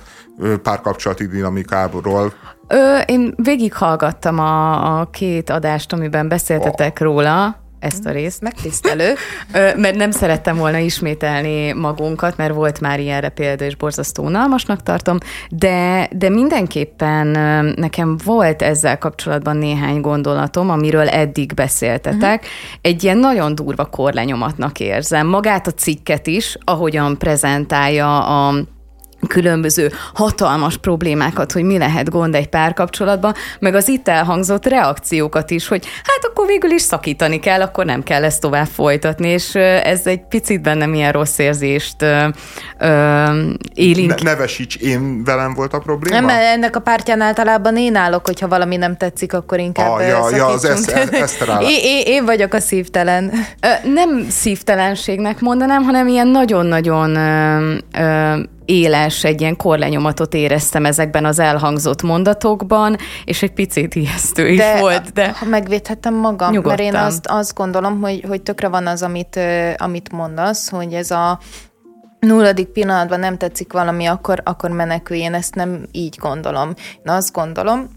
[0.62, 2.32] párkapcsolati dinamikáról.
[2.68, 7.06] Ö, én végighallgattam a, a két adást, amiben beszéltetek oh.
[7.06, 8.40] róla, ezt a részt.
[8.40, 9.14] Megtisztelő.
[9.52, 15.18] mert nem szerettem volna ismételni magunkat, mert volt már ilyenre példa, és borzasztó unalmasnak tartom,
[15.50, 17.26] de, de mindenképpen
[17.76, 22.40] nekem volt ezzel kapcsolatban néhány gondolatom, amiről eddig beszéltetek.
[22.40, 22.80] Uh-huh.
[22.80, 25.26] Egy ilyen nagyon durva korlenyomatnak érzem.
[25.26, 28.54] Magát a cikket is, ahogyan prezentálja a
[29.26, 35.68] különböző hatalmas problémákat, hogy mi lehet gond egy párkapcsolatban, meg az itt elhangzott reakciókat is,
[35.68, 39.54] hogy hát akkor végül is szakítani kell, akkor nem kell ezt tovább folytatni, és
[39.84, 42.26] ez egy picit bennem ilyen rossz érzést ö.
[44.06, 46.20] Ne, nevesíts, én velem volt a probléma?
[46.20, 50.30] Nem, ennek a pártyán általában én állok, hogyha valami nem tetszik, akkor inkább ah, ja,
[50.36, 53.32] ja, az ezt, ezt én, én, én vagyok a szívtelen.
[53.60, 61.24] Ö, nem szívtelenségnek mondanám, hanem ilyen nagyon-nagyon ö, ö, éles, egy ilyen korlenyomatot éreztem ezekben
[61.24, 65.12] az elhangzott mondatokban, és egy picit ijesztő is de, volt.
[65.12, 66.84] De ha megvédhettem magam, nyugodtan.
[66.84, 69.40] mert én azt, azt gondolom, hogy, hogy tökre van az, amit,
[69.76, 71.38] amit mondasz, hogy ez a
[72.24, 75.20] nulladik pillanatban nem tetszik valami, akkor, akkor menekülj.
[75.20, 76.74] Én ezt nem így gondolom.
[77.04, 77.88] Én azt gondolom,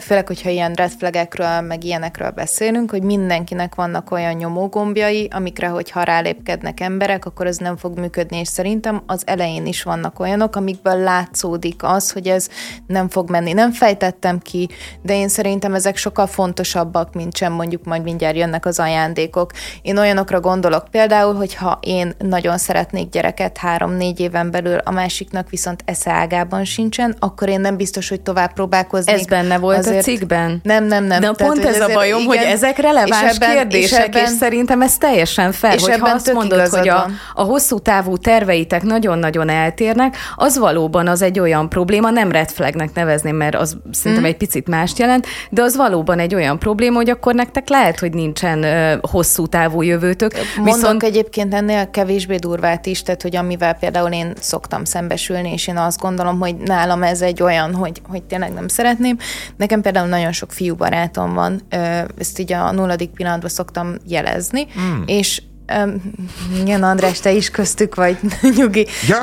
[0.00, 6.02] főleg, hogyha ilyen red flagekről, meg ilyenekről beszélünk, hogy mindenkinek vannak olyan nyomógombjai, amikre, hogyha
[6.02, 10.96] rálépkednek emberek, akkor ez nem fog működni, és szerintem az elején is vannak olyanok, amikből
[10.96, 12.48] látszódik az, hogy ez
[12.86, 13.52] nem fog menni.
[13.52, 14.68] Nem fejtettem ki,
[15.02, 19.50] de én szerintem ezek sokkal fontosabbak, mint sem mondjuk majd mindjárt jönnek az ajándékok.
[19.82, 25.82] Én olyanokra gondolok például, hogyha én nagyon szeretnék gyereket három-négy éven belül, a másiknak viszont
[25.84, 30.60] esze ágában sincsen, akkor én nem biztos, hogy tovább próbálkoznék benne volt azért, a cikkben?
[30.62, 31.20] Nem, nem, nem.
[31.20, 34.24] De Tehát, pont ez a bajom, igen, hogy ezek releváns és ebben, kérdések, és, ebben,
[34.24, 38.82] és szerintem ez teljesen fel, és hogyha azt mondod, hogy a, a hosszú távú terveitek
[38.82, 44.26] nagyon-nagyon eltérnek, az valóban az egy olyan probléma, nem red flagnek nevezném, mert az szerintem
[44.26, 44.28] mm.
[44.28, 48.12] egy picit mást jelent, de az valóban egy olyan probléma, hogy akkor nektek lehet, hogy
[48.12, 50.32] nincsen uh, hosszú távú jövőtök.
[50.56, 51.02] Mondok viszont...
[51.02, 56.00] egyébként ennél kevésbé durvát is, tehát hogy amivel például én szoktam szembesülni, és én azt
[56.00, 59.18] gondolom, hogy nálam ez egy olyan, hogy, hogy tényleg nem szeretném,
[59.56, 61.60] Nekem például nagyon sok fiú barátom van,
[62.18, 65.02] ezt így a nulladik pillanatban szoktam jelezni, mm.
[65.06, 65.42] és
[65.84, 66.02] Um,
[66.60, 68.18] igen, András, te is köztük vagy,
[68.56, 68.86] nyugi.
[69.08, 69.18] Ja,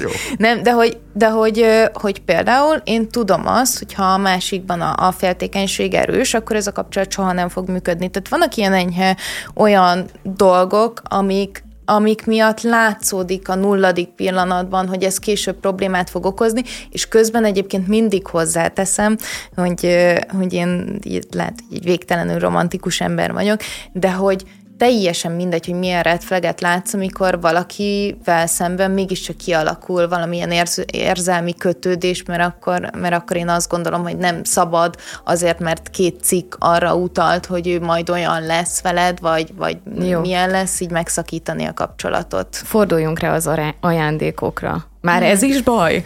[0.00, 0.08] jó.
[0.46, 5.06] Nem, de hogy, de hogy, hogy például én tudom azt, hogy ha a másikban a,
[5.06, 8.10] a féltékenység erős, akkor ez a kapcsolat soha nem fog működni.
[8.10, 9.16] Tehát vannak ilyen enyhe
[9.54, 16.62] olyan dolgok, amik amik miatt látszódik a nulladik pillanatban, hogy ez később problémát fog okozni,
[16.90, 19.16] és közben egyébként mindig hozzáteszem,
[19.54, 19.96] hogy,
[20.38, 20.98] hogy én
[21.30, 23.60] lehet, hogy egy végtelenül romantikus ember vagyok,
[23.92, 24.44] de hogy
[24.80, 31.54] teljesen mindegy, hogy milyen red flaget látsz, amikor valakivel szemben mégiscsak kialakul valamilyen érz, érzelmi
[31.54, 36.54] kötődés, mert akkor, mert akkor én azt gondolom, hogy nem szabad azért, mert két cikk
[36.58, 40.20] arra utalt, hogy ő majd olyan lesz veled, vagy, vagy Jó.
[40.20, 42.56] milyen lesz, így megszakítani a kapcsolatot.
[42.56, 43.50] Forduljunk rá az
[43.80, 44.84] ajándékokra.
[45.00, 46.04] Már ez is baj?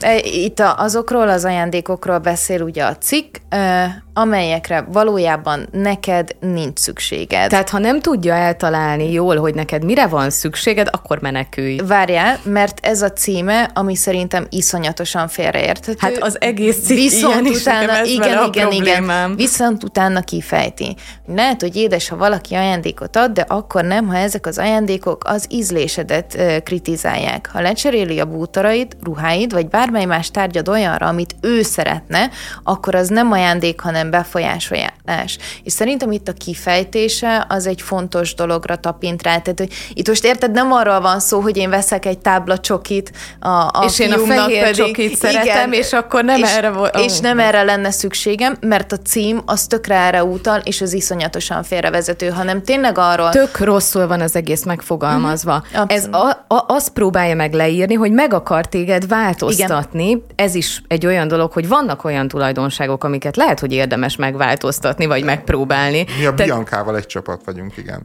[0.00, 3.36] E, itt azokról az ajándékokról beszél ugye a cikk,
[4.14, 7.48] amelyekre valójában neked nincs szükséged.
[7.48, 11.80] Tehát ha nem tudja eltalálni jól, hogy neked mire van szükséged, akkor menekülj.
[11.86, 15.98] Várjál, mert ez a címe, ami szerintem iszonyatosan félreérthető.
[15.98, 20.96] Hát az egész cikk viszont ilyen utána, is, igen, igen, igen, viszont utána kifejti.
[21.26, 25.46] Lehet, hogy édes, ha valaki ajándékot ad, de akkor nem, ha ezek az ajándékok az
[25.48, 27.50] ízlésedet kritizálják.
[27.52, 32.30] Ha lecseréli a bútoraid, ruháid, vagy bármely más tárgyad olyanra, amit ő szeretne,
[32.62, 35.38] akkor az nem ajándék, hanem hanem befolyásolás.
[35.62, 39.38] És szerintem itt a kifejtése az egy fontos dologra tapint rá.
[39.38, 43.12] Tehát, hogy itt most érted, nem arról van szó, hogy én veszek egy tábla csokit
[43.40, 46.70] a, a És én a fehér pedig, csokit szeretem, igen, és akkor nem és, erre
[46.70, 46.98] volt.
[46.98, 51.62] És nem erre lenne szükségem, mert a cím az tökre erre utal, és az iszonyatosan
[51.62, 53.30] félrevezető, hanem tényleg arról.
[53.30, 55.62] Tök rosszul van az egész megfogalmazva.
[55.72, 55.84] Uh-huh.
[55.88, 60.08] Ez a, a, azt próbálja meg leírni, hogy meg akar téged változtatni.
[60.08, 60.22] Igen.
[60.36, 65.06] Ez is egy olyan dolog, hogy vannak olyan tulajdonságok, amiket lehet, hogy érdemes érdemes megváltoztatni,
[65.06, 66.04] vagy megpróbálni.
[66.18, 66.44] Mi a Te...
[66.44, 68.02] Biancával egy csapat vagyunk, igen.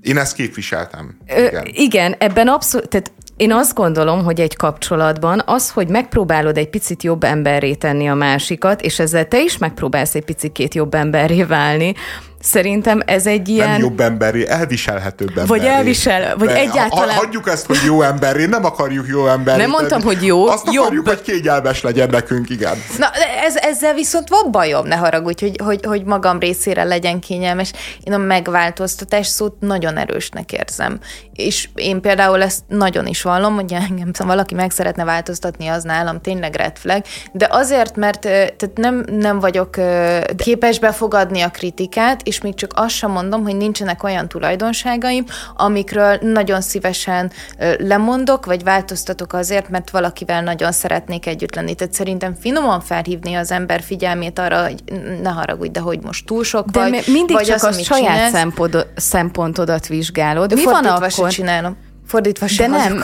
[0.00, 1.18] Én ezt képviseltem.
[1.26, 6.56] Igen, Ö, igen ebben abszolút, tehát én azt gondolom, hogy egy kapcsolatban az, hogy megpróbálod
[6.58, 10.94] egy picit jobb emberré tenni a másikat, és ezzel te is megpróbálsz egy picit jobb
[10.94, 11.94] emberré válni,
[12.44, 13.70] Szerintem ez egy ilyen...
[13.70, 15.48] Nem jobb emberi, elviselhetőbb emberi.
[15.48, 17.08] Vagy elvisel, vagy De egyáltalán...
[17.08, 19.60] Ha, hagyjuk ezt, hogy jó emberi, nem akarjuk jó emberi.
[19.60, 20.84] Nem mondtam, hogy jó, Azt jobb.
[20.84, 22.82] akarjuk, hogy kényelmes legyen nekünk, igen.
[22.98, 23.06] Na,
[23.44, 27.72] ez, ezzel viszont van bajom, ne haragudj, hogy, hogy, hogy magam részére legyen kényelmes.
[28.02, 30.98] Én a megváltoztatás szót nagyon erősnek érzem.
[31.32, 36.20] És én például ezt nagyon is vallom, hogy engem valaki meg szeretne változtatni, az nálam
[36.20, 37.02] tényleg red flag,
[37.32, 39.76] de azért, mert tehát nem, nem vagyok
[40.36, 45.24] képes befogadni a kritikát, és még csak azt sem mondom, hogy nincsenek olyan tulajdonságaim,
[45.56, 47.32] amikről nagyon szívesen
[47.78, 51.74] lemondok, vagy változtatok azért, mert valakivel nagyon szeretnék együtt lenni.
[51.74, 54.82] Tehát szerintem finoman felhívni az ember figyelmét arra, hogy
[55.22, 57.04] ne haragudj, de hogy most túl sok de vagy.
[57.06, 60.54] mindig vagy csak az, a saját csinálsz, szempontodat vizsgálod.
[60.54, 61.30] Mi van akkor?
[61.30, 61.76] csinálom.
[62.06, 63.02] Fordítva de nem,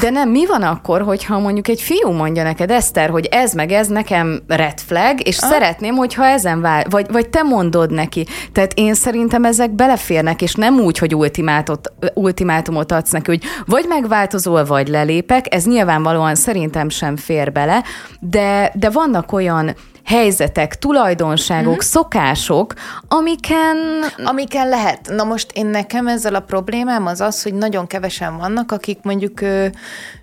[0.00, 3.72] de nem, mi van akkor, hogyha mondjuk egy fiú mondja neked, Eszter, hogy ez meg
[3.72, 5.48] ez nekem red flag, és ah.
[5.50, 8.26] szeretném, hogyha ezen vál, vagy, vagy te mondod neki.
[8.52, 13.84] Tehát én szerintem ezek beleférnek, és nem úgy, hogy ultimátot, ultimátumot adsz neki, hogy vagy
[13.88, 17.82] megváltozol, vagy lelépek, ez nyilvánvalóan szerintem sem fér bele,
[18.20, 21.84] de, de vannak olyan helyzetek, tulajdonságok, uh-huh.
[21.84, 22.74] szokások,
[23.08, 23.76] amiken...
[24.24, 25.08] Amiken lehet.
[25.08, 29.40] Na most én nekem ezzel a problémám az az, hogy nagyon kevesen vannak, akik mondjuk
[29.40, 29.66] ö,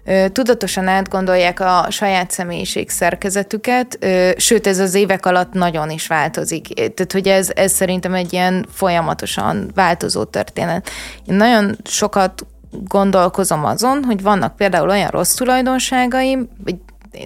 [0.06, 6.07] ö, tudatosan átgondolják a saját személyiség szerkezetüket, ö, sőt ez az évek alatt nagyon is
[6.07, 6.73] változik.
[6.73, 10.89] Tehát, hogy ez, ez szerintem egy ilyen folyamatosan változó történet.
[11.26, 16.76] Én nagyon sokat gondolkozom azon, hogy vannak például olyan rossz tulajdonságaim, vagy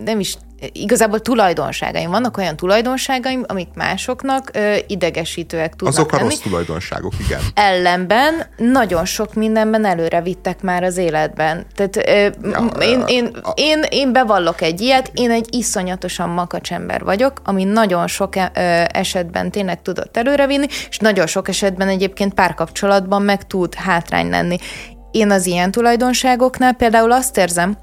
[0.03, 0.38] nem is
[0.72, 2.10] igazából tulajdonságaim.
[2.10, 6.30] Vannak olyan tulajdonságaim, amik másoknak ö, idegesítőek tudnak Azok a lenni.
[6.30, 7.40] rossz tulajdonságok, igen.
[7.53, 11.65] Ellenben nagyon sok mindenben előre vittek már az életben.
[11.76, 13.52] Tehát ö, ja, én, én, a...
[13.56, 18.40] én, én bevallok egy ilyet, én egy iszonyatosan makacs ember vagyok, ami nagyon sok ö,
[18.91, 24.57] esetben tényleg tudott előrevinni, és nagyon sok esetben egyébként párkapcsolatban meg tud hátrány lenni.
[25.11, 27.77] Én az ilyen tulajdonságoknál például azt érzem,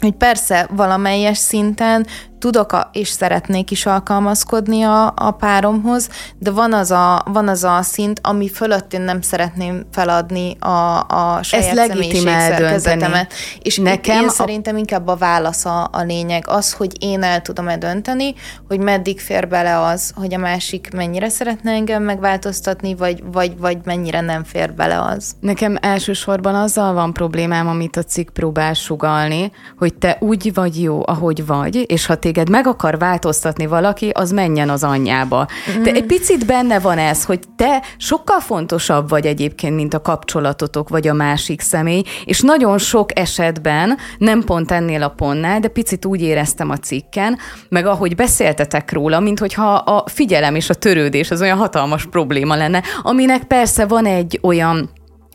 [0.00, 2.06] hogy persze valamelyes szinten
[2.42, 6.08] tudok a, és szeretnék is alkalmazkodni a, a páromhoz,
[6.38, 11.00] de van az a, van az a szint, ami fölött én nem szeretném feladni a,
[11.00, 13.32] a saját személyiségszerkezetemet.
[13.62, 14.30] És Nekem én a...
[14.30, 16.44] szerintem inkább a válasz a, a lényeg.
[16.48, 18.34] Az, hogy én el tudom-e dönteni,
[18.68, 23.78] hogy meddig fér bele az, hogy a másik mennyire szeretne engem megváltoztatni, vagy, vagy, vagy
[23.84, 25.32] mennyire nem fér bele az.
[25.40, 31.02] Nekem elsősorban azzal van problémám, amit a cikk próbál sugalni, hogy te úgy vagy jó,
[31.06, 35.46] ahogy vagy, és ha téged meg akar változtatni valaki, az menjen az anyjába.
[35.78, 35.82] Mm.
[35.82, 40.88] De egy picit benne van ez, hogy te sokkal fontosabb vagy egyébként, mint a kapcsolatotok,
[40.88, 46.04] vagy a másik személy, és nagyon sok esetben, nem pont ennél a pontnál, de picit
[46.04, 47.38] úgy éreztem a cikken,
[47.68, 52.56] meg ahogy beszéltetek róla, mint hogyha a figyelem és a törődés az olyan hatalmas probléma
[52.56, 54.90] lenne, aminek persze van egy olyan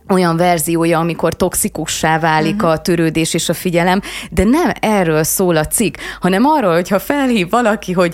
[0.10, 2.70] olyan verziója, amikor toxikussá válik uh-huh.
[2.70, 4.02] a törődés és a figyelem,
[4.32, 8.14] de nem erről szól a cikk, hanem arról, hogyha felhív valaki, hogy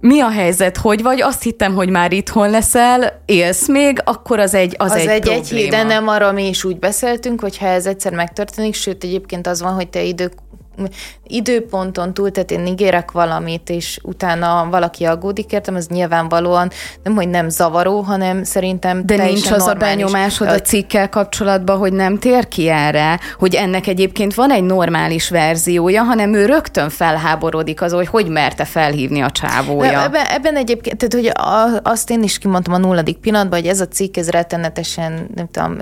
[0.00, 1.22] mi a helyzet, hogy vagy?
[1.22, 5.28] Azt hittem, hogy már itthon leszel, élsz még, akkor az egy Az, az egy, egy,
[5.28, 9.04] egy hét, de nem arra mi is úgy beszéltünk, hogy ha ez egyszer megtörténik, sőt
[9.04, 10.32] egyébként az van, hogy te idők
[11.26, 16.70] időponton túl, tehát én ígérek valamit, és utána valaki aggódik értem, ez nyilvánvalóan
[17.02, 21.92] nem, hogy nem zavaró, hanem szerintem De nincs az a benyomásod a cikkel kapcsolatban, hogy
[21.92, 27.82] nem tér ki erre, hogy ennek egyébként van egy normális verziója, hanem ő rögtön felháborodik
[27.82, 30.02] az, hogy hogy merte felhívni a csávója.
[30.02, 31.32] Ebben, ebben egyébként, tehát hogy
[31.82, 35.78] azt én is kimondtam a nulladik pillanatban, hogy ez a cikk, ez rettenetesen, nem tudom,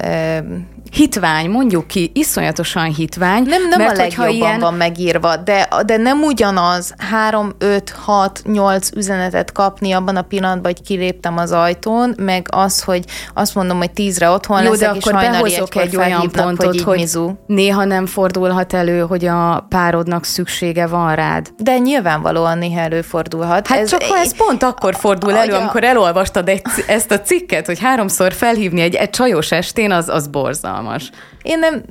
[0.91, 3.43] hitvány, mondjuk ki, iszonyatosan hitvány.
[3.43, 4.61] Nem, nem mert a legjobban ilyen...
[4.61, 10.73] van megírva, de, de nem ugyanaz 3, 5, 6, 8 üzenetet kapni abban a pillanatban,
[10.73, 13.05] hogy kiléptem az ajtón, meg az, hogy
[13.35, 16.99] azt mondom, hogy tízre otthon Jó, leszek, de akkor behozok egy olyan pontot, hogy, hogy
[16.99, 17.31] mizu.
[17.47, 21.49] néha nem fordulhat elő, hogy a párodnak szüksége van rád.
[21.57, 23.67] De nyilvánvalóan néha előfordulhat.
[23.67, 27.67] Hát ez, csak ha ez pont akkor fordul elő, amikor elolvastad egy, ezt a cikket,
[27.67, 31.11] hogy háromszor felhívni egy, egy csajos estén, az, az borzal borzalmas.
[31.43, 31.83] Én nem,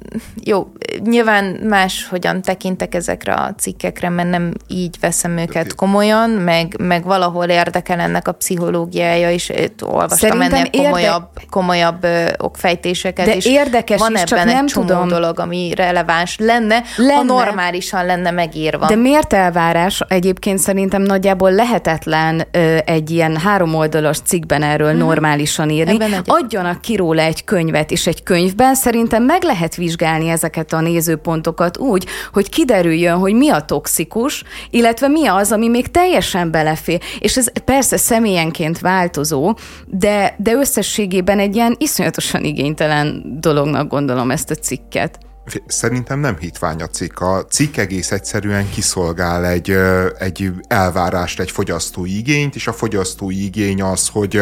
[0.43, 0.71] jó,
[1.03, 7.03] nyilván más hogyan tekintek ezekre a cikkekre, mert nem így veszem őket komolyan, meg, meg
[7.03, 9.51] valahol érdekel ennek a pszichológiája is,
[9.81, 11.47] olvastam Szerintem ennek komolyabb, érde...
[11.49, 13.45] komolyabb ö, okfejtéseket De is.
[13.45, 15.07] érdekes Van is, ebben csak nem egy csomó tudom.
[15.07, 18.87] dolog, ami releváns lenne, lenne, ha normálisan lenne megírva.
[18.87, 20.01] De miért elvárás?
[20.07, 24.99] Egyébként szerintem nagyjából lehetetlen ö, egy ilyen háromoldalas cikkben erről hmm.
[24.99, 25.97] normálisan írni.
[26.25, 31.77] Adjanak ki róla egy könyvet, és egy könyvben szerintem meg lehet vizsgálni ezeket a nézőpontokat
[31.77, 37.01] úgy, hogy kiderüljön, hogy mi a toxikus, illetve mi az, ami még teljesen belefér.
[37.19, 44.51] És ez persze személyenként változó, de, de összességében egy ilyen iszonyatosan igénytelen dolognak gondolom ezt
[44.51, 45.19] a cikket.
[45.65, 47.19] Szerintem nem hitvány a cikk.
[47.19, 49.75] A cikk egész egyszerűen kiszolgál egy,
[50.19, 54.41] egy elvárást, egy fogyasztói igényt, és a fogyasztói igény az, hogy,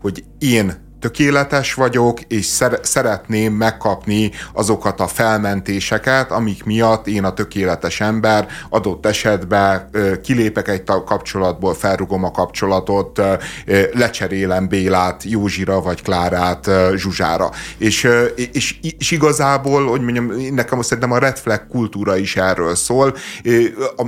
[0.00, 7.32] hogy én tökéletes vagyok, és szer- szeretném megkapni azokat a felmentéseket, amik miatt én a
[7.32, 9.90] tökéletes ember adott esetben
[10.22, 13.20] kilépek egy kapcsolatból, felrugom a kapcsolatot,
[13.92, 17.50] lecserélem Bélát Józsira, vagy Klárát Zsuzsára.
[17.78, 18.08] És,
[18.52, 23.16] és, és igazából, hogy mondjam, nekem szerintem a red flag kultúra is erről szól,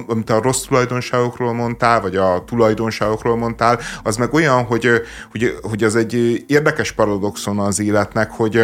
[0.06, 4.90] amit a rossz tulajdonságokról mondtál, vagy a tulajdonságokról mondtál, az meg olyan, hogy,
[5.31, 8.62] hogy, hogy az egy érdekes érdekes paradoxon az életnek, hogy,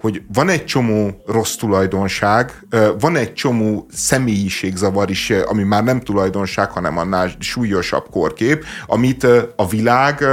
[0.00, 2.52] hogy van egy csomó rossz tulajdonság,
[3.00, 9.26] van egy csomó személyiségzavar is, ami már nem tulajdonság, hanem annál súlyosabb korkép, amit
[9.56, 10.24] a világ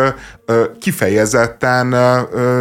[0.79, 1.95] kifejezetten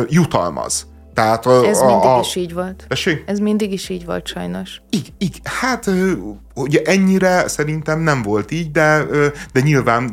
[0.09, 0.90] jutalmaz.
[1.15, 2.85] Tehát a, Ez mindig a, a, is így volt.
[2.89, 3.23] Esé?
[3.27, 4.81] Ez mindig is így volt sajnos.
[4.91, 5.91] Így, így, hát
[6.55, 9.05] ugye ennyire szerintem nem volt így, de,
[9.53, 10.13] de nyilván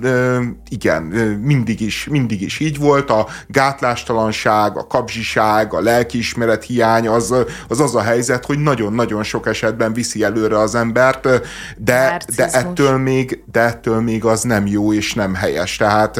[0.69, 1.03] igen,
[1.41, 3.09] mindig is, mindig is így volt.
[3.09, 7.33] A gátlástalanság, a kapzsiság, a lelkiismeret hiány az,
[7.67, 11.27] az az a helyzet, hogy nagyon-nagyon sok esetben viszi előre az embert,
[11.77, 15.75] de, de, ettől még, de ettől még az nem jó és nem helyes.
[15.75, 16.19] Tehát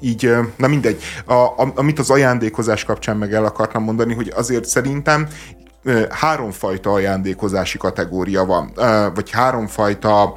[0.00, 5.28] így, na mindegy, a, amit az ajándékozás kapcsán meg el akartam mondani, hogy azért szerintem
[6.10, 8.72] háromfajta ajándékozási kategória van,
[9.14, 10.36] vagy háromfajta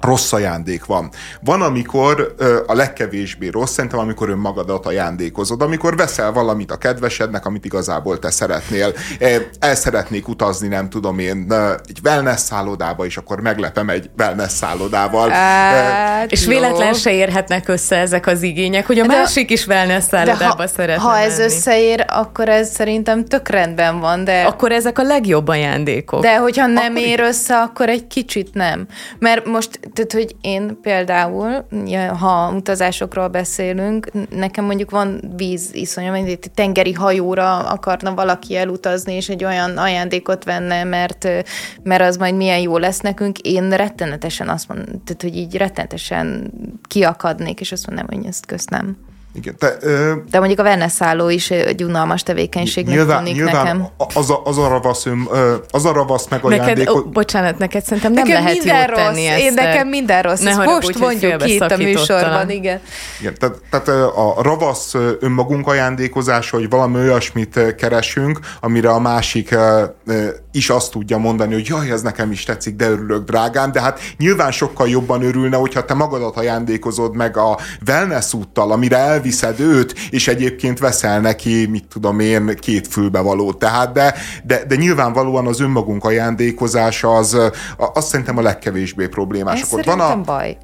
[0.00, 1.10] rossz ajándék van.
[1.40, 2.34] Van, amikor
[2.66, 8.30] a legkevésbé rossz, szerintem, amikor önmagadat ajándékozod, amikor veszel valamit a kedvesednek, amit igazából te
[8.30, 8.92] szeretnél.
[9.58, 11.52] El szeretnék utazni, nem tudom én,
[11.86, 15.28] egy wellness szállodába, és akkor meglepem egy wellness szállodával.
[15.28, 16.50] Hát, és jó.
[16.50, 20.66] véletlen se érhetnek össze ezek az igények, hogy a de, másik is wellness szállodába ha,
[20.66, 21.52] szeretne Ha ez menni.
[21.52, 24.42] összeér, akkor ez szerintem tök rendben van, de...
[24.42, 26.22] Akkor ezek a legjobb ajándékok.
[26.22, 27.06] De hogyha nem akkor...
[27.06, 28.86] ér össze, akkor egy kicsit nem.
[29.18, 31.66] Mert most tehát, hogy én például,
[32.18, 39.28] ha utazásokról beszélünk, nekem mondjuk van víz iszonyom, egy tengeri hajóra akarna valaki elutazni, és
[39.28, 41.28] egy olyan ajándékot venne, mert,
[41.82, 43.38] mert az majd milyen jó lesz nekünk.
[43.38, 46.52] Én rettenetesen azt mondom, tehát, hogy így rettenetesen
[46.88, 49.09] kiakadnék, és azt mondom, hogy ezt köszönöm.
[49.32, 53.88] Igen, te, ö, De mondjuk a venneszálló is egy unalmas tevékenységnek nyilván, tűnik nyilván nekem.
[54.14, 55.06] Az a, az a ravasz,
[55.70, 58.98] az a ravasz meg neked, Ó, bocsánat, neked szerintem nem nekem lehet minden jót rossz.
[58.98, 59.40] tenni ezt.
[59.40, 60.40] Én nekem minden rossz.
[60.40, 62.80] Ne most úgy, mondjuk ki itt a műsorban, igen.
[63.20, 69.54] igen tehát, tehát a ravasz önmagunk ajándékozása, hogy valami olyasmit keresünk, amire a másik
[70.52, 74.00] is azt tudja mondani, hogy jaj, ez nekem is tetszik, de örülök, drágám, de hát
[74.18, 79.94] nyilván sokkal jobban örülne, hogyha te magadat ajándékozod meg a wellness úttal, amire elviszed őt,
[80.10, 83.58] és egyébként veszel neki, mit tudom én, két fülbevalót.
[83.58, 84.14] Tehát, de,
[84.44, 87.36] de, de nyilvánvalóan az önmagunk ajándékozása az,
[87.76, 89.60] azt szerintem a legkevésbé problémás.
[89.60, 90.56] Ez Akkor van a, baj.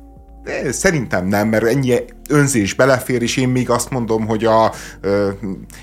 [0.70, 1.94] Szerintem nem, mert ennyi
[2.28, 4.72] önzés belefér, és én még azt mondom, hogy a,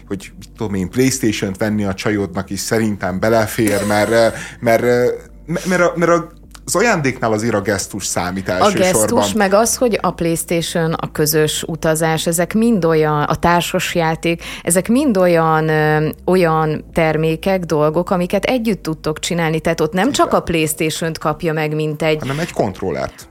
[0.08, 5.82] hogy mit tudom én, Playstation-t venni a csajodnak is szerintem belefér, mert, mert, mert, mert,
[5.82, 6.32] a, mert a
[6.66, 8.84] az ajándéknál azért a gesztus számít elsősorban.
[8.84, 13.96] A gesztus, meg az, hogy a Playstation, a közös utazás, ezek mind olyan, a társas
[13.96, 19.60] játék, ezek mind olyan, ö, olyan termékek, dolgok, amiket együtt tudtok csinálni.
[19.60, 22.20] Tehát ott nem csak a Playstation-t kapja meg, mint egy...
[22.20, 23.28] Hanem egy kontrollert.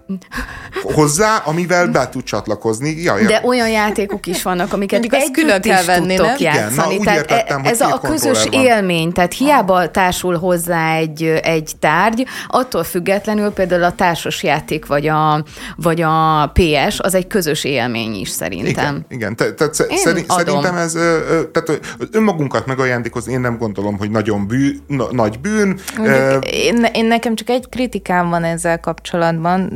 [0.83, 3.03] Hozzá, amivel be tud csatlakozni.
[3.03, 3.27] Ja, ja.
[3.27, 6.53] De olyan játékok is vannak, amiket együtt külön kell venni, tudtok nem?
[6.53, 6.95] játszani.
[6.95, 8.63] Igen, na, tehát értettem, ez a közös van.
[8.63, 14.87] élmény, tehát hiába társul hozzá egy, egy tárgy, attól függetlenül függetlenül például a társas játék
[14.87, 15.45] vagy a,
[15.77, 18.95] vagy a PS, az egy közös élmény is szerintem.
[18.95, 19.37] Igen, igen.
[19.37, 20.93] Te, te, szerint, szerintem ez,
[21.53, 21.81] tehát
[22.13, 25.79] önmagunkat megajándékozni, én nem gondolom, hogy nagyon bű, na, nagy bűn.
[26.41, 29.73] Én, én nekem csak egy kritikám van ezzel kapcsolatban,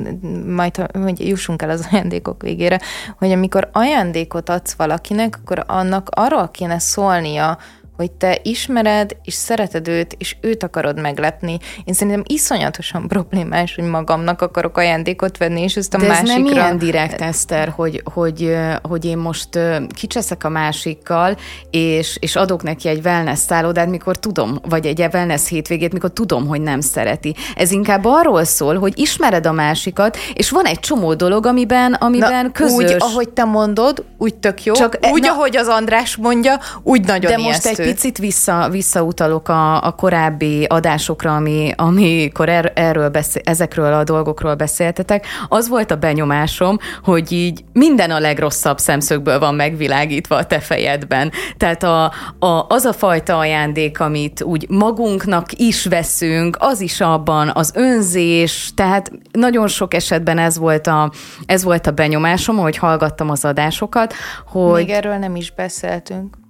[0.47, 2.81] majd hogy jussunk el az ajándékok végére,
[3.19, 7.59] hogy amikor ajándékot adsz valakinek, akkor annak arról kéne szólnia,
[7.97, 11.59] hogy te ismered, és szereted őt, és őt akarod meglepni.
[11.85, 16.33] Én szerintem iszonyatosan problémás, hogy magamnak akarok ajándékot venni, és ezt a De másikra...
[16.33, 19.49] ez nem ilyen direkt, Eszter, hogy, hogy, hogy én most
[19.95, 21.37] kicseszek a másikkal,
[21.71, 26.47] és, és adok neki egy wellness szállodát, mikor tudom, vagy egy wellness hétvégét, mikor tudom,
[26.47, 27.35] hogy nem szereti.
[27.57, 32.45] Ez inkább arról szól, hogy ismered a másikat, és van egy csomó dolog, amiben, amiben
[32.45, 32.75] na, közös.
[32.77, 34.75] Úgy, ahogy te mondod, úgy tök jó.
[34.75, 39.49] Csak úgy, na, ahogy az András mondja, úgy nagyon De most egy picit vissza, visszautalok
[39.49, 45.27] a, a korábbi adásokra, ami, amikor er, erről beszél, ezekről a dolgokról beszéltetek.
[45.49, 51.33] Az volt a benyomásom, hogy így minden a legrosszabb szemszögből van megvilágítva a te fejedben.
[51.57, 57.51] Tehát a, a, az a fajta ajándék, amit úgy magunknak is veszünk, az is abban
[57.55, 61.13] az önzés, tehát nagyon sok esetben ez volt a,
[61.47, 64.15] ez volt a benyomásom, hogy hallgattam az adásokat,
[64.47, 64.85] hogy...
[64.85, 66.45] Még erről nem is beszéltünk.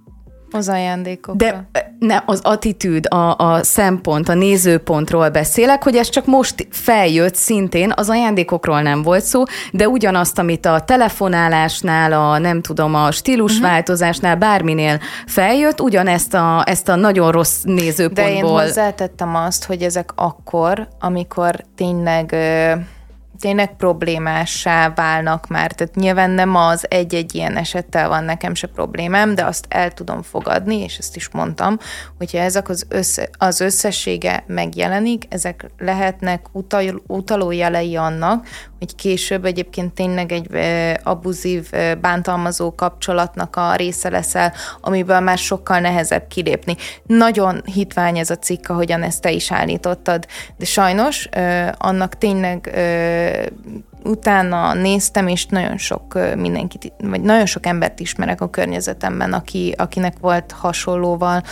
[0.51, 1.35] Az ajándékok.
[1.35, 1.69] De
[1.99, 7.93] ne, az attitűd, a, a szempont, a nézőpontról beszélek, hogy ez csak most feljött szintén,
[7.95, 14.35] az ajándékokról nem volt szó, de ugyanazt, amit a telefonálásnál, a nem tudom, a stílusváltozásnál,
[14.35, 18.23] bárminél feljött, ugyanezt a, ezt a nagyon rossz nézőpontból.
[18.23, 22.35] De én hozzátettem azt, hogy ezek akkor, amikor tényleg
[23.39, 25.71] tényleg problémássá válnak már.
[25.71, 30.21] Tehát nyilván nem az egy-egy ilyen esettel van nekem se problémám, de azt el tudom
[30.21, 31.77] fogadni, és ezt is mondtam,
[32.17, 36.45] hogyha ezek az, össze, az összessége megjelenik, ezek lehetnek
[37.07, 38.47] utal, jelei annak,
[38.79, 40.47] hogy később egyébként tényleg egy
[41.03, 41.69] abuzív,
[42.01, 46.75] bántalmazó kapcsolatnak a része leszel, amiből már sokkal nehezebb kilépni.
[47.05, 50.25] Nagyon hitvány ez a cikk, ahogyan ezt te is állítottad,
[50.57, 51.29] de sajnos
[51.77, 52.79] annak tényleg
[54.03, 60.13] utána néztem, és nagyon sok mindenkit, vagy nagyon sok embert ismerek a környezetemben, aki, akinek
[60.19, 61.43] volt hasonlóval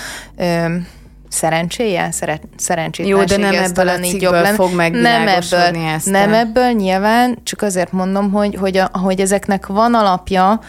[1.35, 2.39] szerencséje, szere,
[2.97, 4.53] Jó, de nem ebből a jobb lenne.
[4.53, 9.67] fog nem ebből, ezt nem ebből nyilván, csak azért mondom, hogy, hogy, a, hogy ezeknek
[9.67, 10.59] van alapja,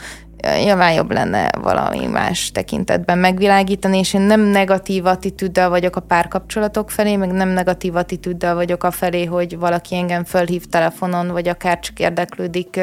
[0.62, 6.90] nyilván jobb lenne valami más tekintetben megvilágítani, és én nem negatív attitűddel vagyok a párkapcsolatok
[6.90, 11.78] felé, meg nem negatív attitűddel vagyok a felé, hogy valaki engem fölhív telefonon, vagy akár
[11.78, 12.80] csak érdeklődik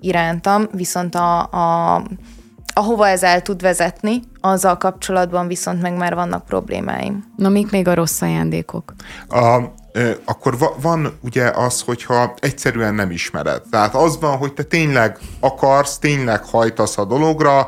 [0.00, 2.02] irántam, viszont a, a
[2.74, 7.24] ahova ez el tud vezetni, azzal kapcsolatban viszont meg már vannak problémáim.
[7.36, 8.94] Na, mik még a rossz ajándékok?
[9.28, 9.60] A,
[10.24, 13.62] akkor va, van ugye az, hogyha egyszerűen nem ismered.
[13.70, 17.66] Tehát az van, hogy te tényleg akarsz, tényleg hajtasz a dologra,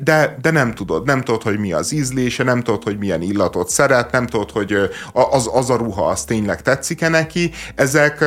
[0.00, 1.06] de, de nem tudod.
[1.06, 4.76] Nem tudod, hogy mi az ízlése, nem tudod, hogy milyen illatot szeret, nem tudod, hogy
[5.12, 7.50] az, az a ruha, az tényleg tetszik-e neki.
[7.74, 8.24] Ezek,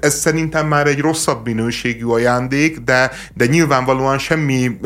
[0.00, 4.78] ez, szerintem már egy rosszabb minőségű ajándék, de, de nyilvánvalóan semmi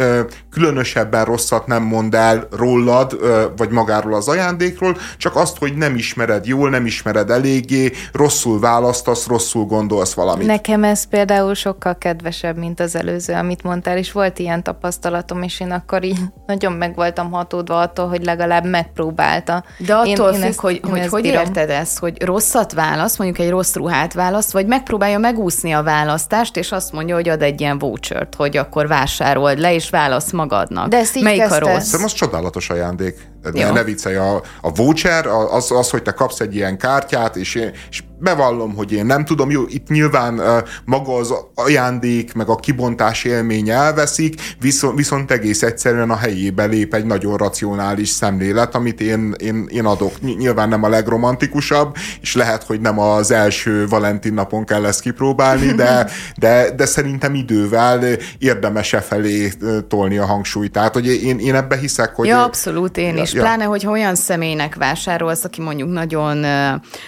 [0.50, 3.18] különösebben rosszat nem mond el rólad,
[3.56, 9.26] vagy magáról az ajándékról, csak azt, hogy nem ismered jól, nem ismered eléggé, rosszul választasz,
[9.26, 10.46] rosszul gondolsz valamit.
[10.46, 15.60] Nekem ez például sokkal kedvesebb, mint az előző, amit mondtál, és volt ilyen tapasztalatom, és
[15.60, 19.64] én akkor így nagyon meg voltam hatódva attól, hogy legalább megpróbálta.
[19.78, 23.46] De attól én, függ, én ezt, hogy hogy, hogy érted ezt, hogy rosszat választ, mondjuk
[23.46, 27.60] egy rossz ruhát választ, vagy megpróbálja megúszni a választást, és azt mondja, hogy ad egy
[27.60, 30.88] ilyen vouchert, hogy akkor vásárold le, és válasz magadnak.
[30.88, 31.56] De ezt így Melyik kezdte.
[31.56, 31.84] a rossz?
[31.84, 33.28] Szerintem az csodálatos ajándék.
[33.52, 37.54] Ne, ne viccelj, a, a voucher az, az, hogy te kapsz egy ilyen kártyát, és,
[37.90, 40.40] és bevallom, hogy én nem tudom, jó, itt nyilván
[40.84, 46.94] maga az ajándék, meg a kibontás élmény elveszik, viszont, viszont egész egyszerűen a helyébe lép
[46.94, 50.12] egy nagyon racionális szemlélet, amit én, én, én adok.
[50.20, 55.72] Nyilván nem a legromantikusabb, és lehet, hogy nem az első Valentin napon kell ezt kipróbálni,
[55.72, 59.52] de, de, de szerintem idővel érdemes e felé
[59.88, 60.72] tolni a hangsúlyt.
[60.72, 62.26] Tehát, hogy én, én ebbe hiszek, hogy...
[62.26, 63.32] Ja, abszolút én is.
[63.32, 63.40] Ja.
[63.40, 66.46] Pláne, hogy olyan személynek vásárolsz, aki mondjuk nagyon,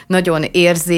[0.06, 0.44] nagyon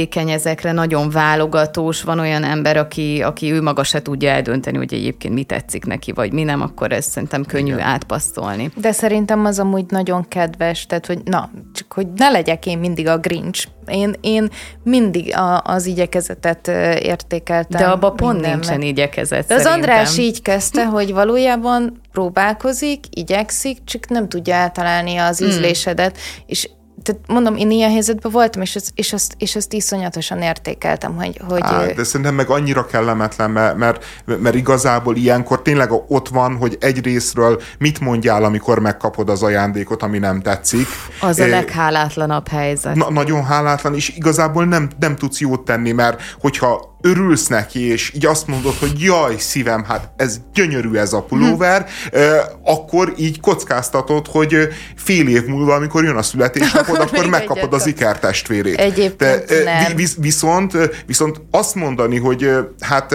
[0.02, 2.02] érzékeny ezekre, nagyon válogatós.
[2.02, 6.12] Van olyan ember, aki, aki ő maga se tudja eldönteni, hogy egyébként mi tetszik neki,
[6.12, 7.86] vagy mi nem, akkor ez szerintem könnyű Igen.
[7.86, 8.70] átpasztolni.
[8.76, 13.06] De szerintem az amúgy nagyon kedves, tehát hogy na, csak hogy ne legyek én mindig
[13.06, 13.66] a Grinch.
[13.86, 14.48] Én, én
[14.82, 16.68] mindig a, az igyekezetet
[17.02, 17.80] értékeltem.
[17.80, 18.58] De abban pont mindenben.
[18.58, 25.16] nincsen igyekezet De az András így kezdte, hogy valójában próbálkozik, igyekszik, csak nem tudja eltalálni
[25.16, 25.48] az hmm.
[25.48, 26.44] ízlésedet, hmm.
[26.46, 26.68] és
[27.02, 31.40] tehát mondom, én ilyen helyzetben voltam, és, ezt, és, ezt, és ezt iszonyatosan értékeltem, hogy...
[31.48, 36.56] hogy Á, de szerintem meg annyira kellemetlen, mert, mert, mert igazából ilyenkor tényleg ott van,
[36.56, 40.86] hogy egyrésztről mit mondjál, amikor megkapod az ajándékot, ami nem tetszik.
[41.20, 42.94] Az a leghálátlanabb helyzet.
[42.94, 48.12] Na, nagyon hálátlan, és igazából nem, nem tudsz jót tenni, mert hogyha örülsz neki, és
[48.14, 52.18] így azt mondod, hogy jaj, szívem, hát ez gyönyörű ez a pulóver, hm.
[52.64, 58.78] akkor így kockáztatod, hogy fél év múlva, amikor jön a születésnapod, akkor megkapod az ikertestvérét.
[58.78, 59.94] Egyébként De, nem.
[60.18, 60.72] Viszont,
[61.06, 62.50] viszont azt mondani, hogy
[62.80, 63.14] hát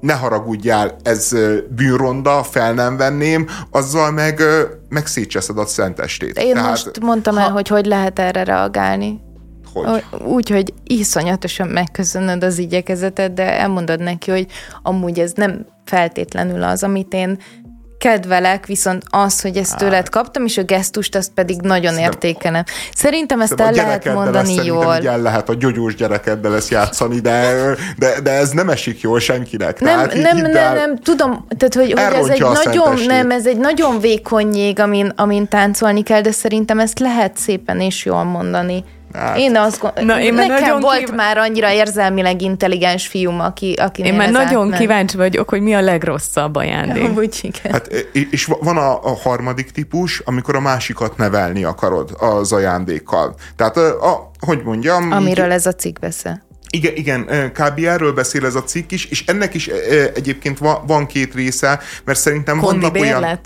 [0.00, 1.32] ne haragudjál, ez
[1.68, 4.42] bűnronda, fel nem venném, azzal meg,
[4.88, 6.38] meg szétcseszed a szentestét.
[6.38, 7.40] Én Tehát, most mondtam ha...
[7.40, 9.20] el, hogy hogy lehet erre reagálni.
[9.84, 10.04] Hogy?
[10.24, 14.46] Úgy, hogy iszonyatosan megköszönöd az igyekezetet, de elmondod neki, hogy
[14.82, 17.38] amúgy ez nem feltétlenül az, amit én
[17.98, 22.62] kedvelek, viszont az, hogy ezt tőled kaptam, és a gesztust azt pedig nagyon Szerintem, értékelem.
[22.94, 25.06] Szerintem ezt el lehet mondani lesz, jól.
[25.06, 27.54] el lehet a gyógyós gyerekeddel lesz játszani, de,
[27.98, 29.80] de, de ez nem esik jól senkinek.
[29.80, 33.46] Nem, tehát nem, nem, nem, nem, tudom, tehát hogy, hogy ez egy nagyon, nem, ez
[33.46, 38.24] egy nagyon vékony jég, amin, amin táncolni kell, de szerintem ezt lehet szépen és jól
[38.24, 38.84] mondani.
[39.16, 39.38] Hát.
[39.38, 41.14] Én azt gondolom, én nekem nagyon volt kív...
[41.14, 44.78] már annyira érzelmileg intelligens fiúm, aki, aki Én már nagyon nem.
[44.78, 47.16] kíváncsi vagyok, hogy mi a legrosszabb ajándék.
[47.16, 47.72] Úgy, igen.
[47.72, 47.86] Hát,
[48.30, 53.34] és van a, a harmadik típus, amikor a másikat nevelni akarod az ajándékkal.
[53.56, 55.12] Tehát, a, hogy mondjam...
[55.12, 56.44] Amiről így, ez a cikk beszél.
[56.70, 57.84] Igen, igen, kb.
[57.84, 59.66] erről beszél ez a cikk is, és ennek is
[60.14, 63.22] egyébként van, van két része, mert szerintem Kondi vannak bérlet?
[63.22, 63.38] olyan...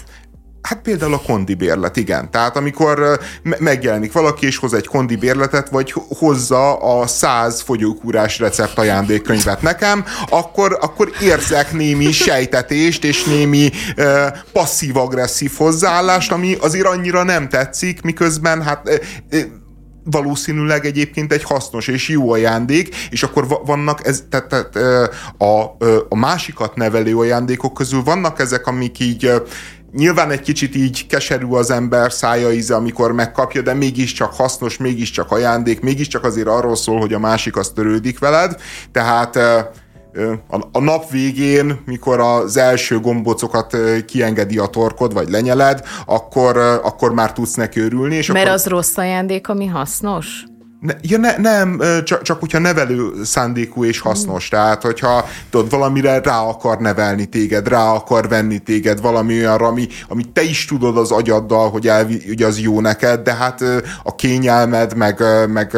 [0.62, 2.30] Hát például a kondi bérlet, igen.
[2.30, 3.20] Tehát amikor
[3.58, 10.04] megjelenik valaki és hoz egy kondi bérletet, vagy hozza a száz fogyókúrás recept ajándékkönyvet nekem,
[10.28, 14.06] akkor, akkor érzek némi sejtetést és némi uh,
[14.52, 19.40] passzív-agresszív hozzáállást, ami azért annyira nem tetszik, miközben hát uh,
[20.04, 24.76] valószínűleg egyébként egy hasznos és jó ajándék, és akkor vannak ez, tehát, tehát
[25.38, 25.76] a,
[26.08, 29.32] a másikat nevelő ajándékok közül vannak ezek, amik így
[29.92, 35.30] Nyilván egy kicsit így keserű az ember szája íze, amikor megkapja, de mégiscsak hasznos, mégiscsak
[35.30, 38.56] ajándék, mégiscsak azért arról szól, hogy a másik az törődik veled.
[38.92, 39.36] Tehát
[40.72, 43.76] a nap végén, mikor az első gombocokat
[44.06, 48.14] kiengedi a torkod, vagy lenyeled, akkor, akkor már tudsz neki örülni.
[48.14, 48.56] És Mert akkor...
[48.56, 50.44] az rossz ajándék, ami hasznos?
[50.80, 54.46] Ne, ja, ne, nem, csak, csak hogyha nevelő szándékú és hasznos.
[54.46, 54.48] Mm.
[54.48, 59.88] Tehát, hogyha tudod, valamire rá akar nevelni téged, rá akar venni téged valami olyanra, ami,
[60.08, 63.64] ami te is tudod az agyaddal, hogy, el, hogy az jó neked, de hát
[64.02, 65.76] a kényelmed, meg, meg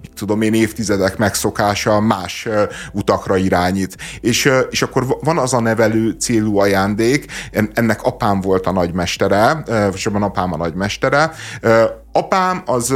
[0.00, 2.48] mit tudom én, évtizedek megszokása más
[2.92, 3.96] utakra irányít.
[4.20, 7.26] És, és akkor van az a nevelő célú ajándék,
[7.74, 11.30] ennek apám volt a nagymestere, vagy apám a nagymestere,
[12.12, 12.94] apám az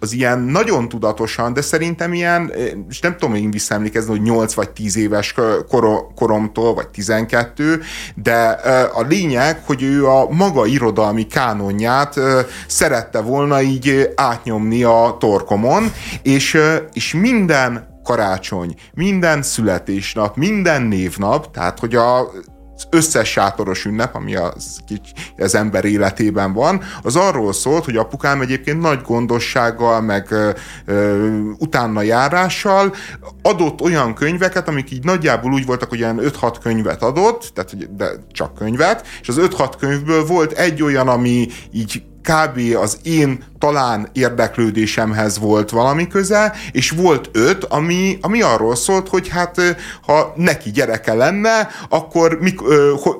[0.00, 2.52] az ilyen nagyon tudatosan, de szerintem ilyen,
[2.88, 5.34] és nem tudom én visszaemlékezni, hogy 8 vagy 10 éves
[6.14, 7.80] koromtól, vagy 12,
[8.14, 8.38] de
[8.94, 12.20] a lényeg, hogy ő a maga irodalmi kánonját
[12.66, 15.92] szerette volna így átnyomni a torkomon,
[16.22, 16.58] és,
[16.92, 22.30] és minden karácsony, minden születésnap, minden névnap, tehát hogy a
[22.78, 24.80] az összes sátoros ünnep, ami az,
[25.36, 30.26] az ember életében van, az arról szólt, hogy apukám egyébként nagy gondossággal, meg
[30.84, 32.94] ö, utána járással
[33.42, 38.10] adott olyan könyveket, amik így nagyjából úgy voltak, hogy ilyen 5-6 könyvet adott, tehát de
[38.32, 42.76] csak könyvet, és az 5-6 könyvből volt egy olyan, ami így kb.
[42.76, 49.28] az én talán érdeklődésemhez volt valami köze, és volt öt, ami, ami arról szólt, hogy
[49.28, 49.60] hát
[50.02, 53.12] ha neki gyereke lenne, akkor mik, ö, ho,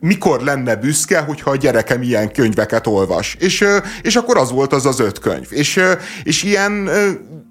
[0.00, 3.36] mikor lenne büszke, hogyha a gyerekem ilyen könyveket olvas.
[3.40, 3.64] És,
[4.02, 5.46] és akkor az volt az az öt könyv.
[5.50, 5.80] És,
[6.22, 6.88] és ilyen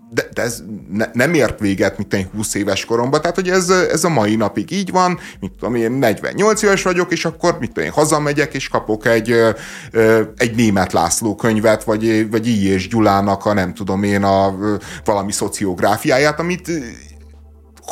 [0.10, 3.70] de, de ez ne, nem ért véget, mint egy 20 éves koromban, tehát hogy ez,
[3.70, 7.72] ez a mai napig így van, mint tudom én 48 éves vagyok, és akkor mit
[7.72, 9.36] tudom én, hazamegyek, és kapok egy,
[10.38, 12.68] egy német László könyvet, vagy, vagy I.
[12.68, 14.56] és Gyulának a nem tudom én a
[15.06, 16.72] valami szociográfiáját, amit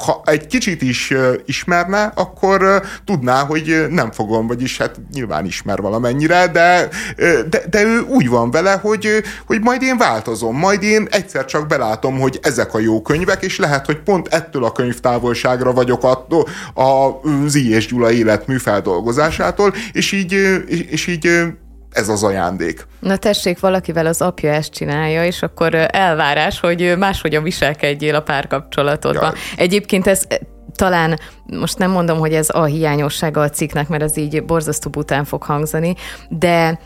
[0.03, 1.13] ha egy kicsit is
[1.45, 6.89] ismerne, akkor tudná, hogy nem fogom, vagyis hát nyilván ismer valamennyire, de,
[7.49, 11.67] de, de ő úgy van vele, hogy, hogy majd én változom, majd én egyszer csak
[11.67, 16.47] belátom, hogy ezek a jó könyvek, és lehet, hogy pont ettől a könyvtávolságra vagyok attól
[16.75, 17.09] a
[17.47, 20.33] Zi és Gyula életmű feldolgozásától, és így,
[20.89, 21.29] és így
[21.95, 22.87] ez az ajándék.
[22.99, 29.33] Na tessék, valakivel az apja ezt csinálja, és akkor elvárás, hogy máshogyan viselkedjél a párkapcsolatodban.
[29.33, 29.39] Ja.
[29.63, 30.21] Egyébként ez
[30.75, 35.25] talán most nem mondom, hogy ez a hiányossága a cikknek, mert az így borzasztó után
[35.25, 35.95] fog hangzani,
[36.29, 36.79] de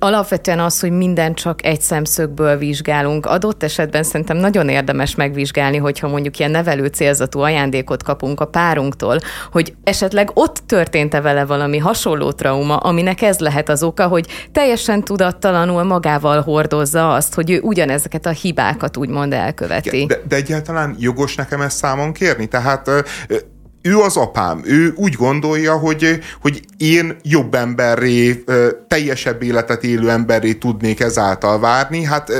[0.00, 3.26] alapvetően az, hogy minden csak egy szemszögből vizsgálunk.
[3.26, 9.18] Adott esetben szerintem nagyon érdemes megvizsgálni, hogyha mondjuk ilyen nevelő célzatú ajándékot kapunk a párunktól,
[9.52, 15.04] hogy esetleg ott történt-e vele valami hasonló trauma, aminek ez lehet az oka, hogy teljesen
[15.04, 20.06] tudattalanul magával hordozza azt, hogy ő ugyanezeket a hibákat úgymond elköveti.
[20.06, 22.46] De, de egyáltalán jogos nekem ezt számon kérni?
[22.46, 22.90] Tehát
[23.82, 28.44] ő az apám, ő úgy gondolja, hogy, hogy én jobb emberré,
[28.88, 32.32] teljesebb életet élő emberré tudnék ezáltal várni, hát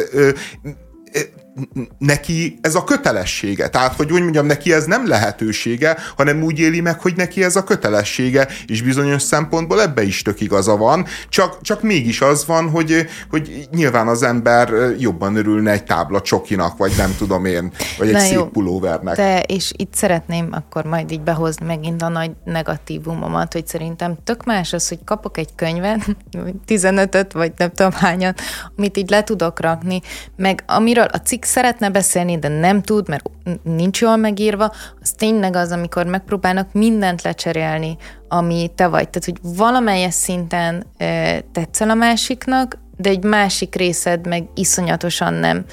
[1.99, 3.69] neki ez a kötelessége.
[3.69, 7.57] Tehát, hogy úgy mondjam, neki ez nem lehetősége, hanem úgy éli meg, hogy neki ez
[7.57, 12.71] a kötelessége, és bizonyos szempontból ebbe is tök igaza van, csak, csak mégis az van,
[12.71, 18.07] hogy, hogy nyilván az ember jobban örülne egy tábla csokinak, vagy nem tudom én, vagy
[18.07, 19.17] egy Na szép jó, pulóvernek.
[19.17, 24.45] De, és itt szeretném akkor majd így behozni megint a nagy negatívumomat, hogy szerintem tök
[24.45, 26.17] más az, hogy kapok egy könyvet,
[26.69, 28.41] 15-öt, vagy nem tudom hányat,
[28.77, 30.01] amit így le tudok rakni,
[30.37, 33.31] meg amiről a cikk szeretne beszélni, de nem tud, mert
[33.63, 37.97] nincs jól megírva, az tényleg az, amikor megpróbálnak mindent lecserélni,
[38.29, 39.09] ami te vagy.
[39.09, 45.65] Tehát, hogy valamelyes szinten e, tetszel a másiknak, de egy másik részed meg iszonyatosan nem.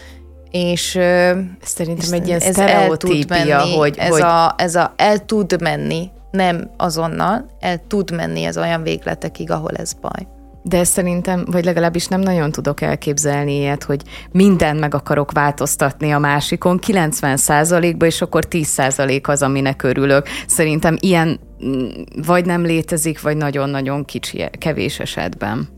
[0.51, 4.21] És e, szerintem egy ilyen ez el tud menni, hogy, ez, hogy...
[4.21, 9.71] A, ez a el tud menni, nem azonnal, el tud menni az olyan végletekig, ahol
[9.71, 10.27] ez baj.
[10.68, 16.19] De szerintem, vagy legalábbis nem nagyon tudok elképzelni ilyet, hogy minden meg akarok változtatni a
[16.19, 20.27] másikon, 90% ba és akkor 10% az, aminek örülök.
[20.48, 21.88] Szerintem ilyen mm,
[22.26, 25.76] vagy nem létezik, vagy nagyon-nagyon kicsi, kevés esetben.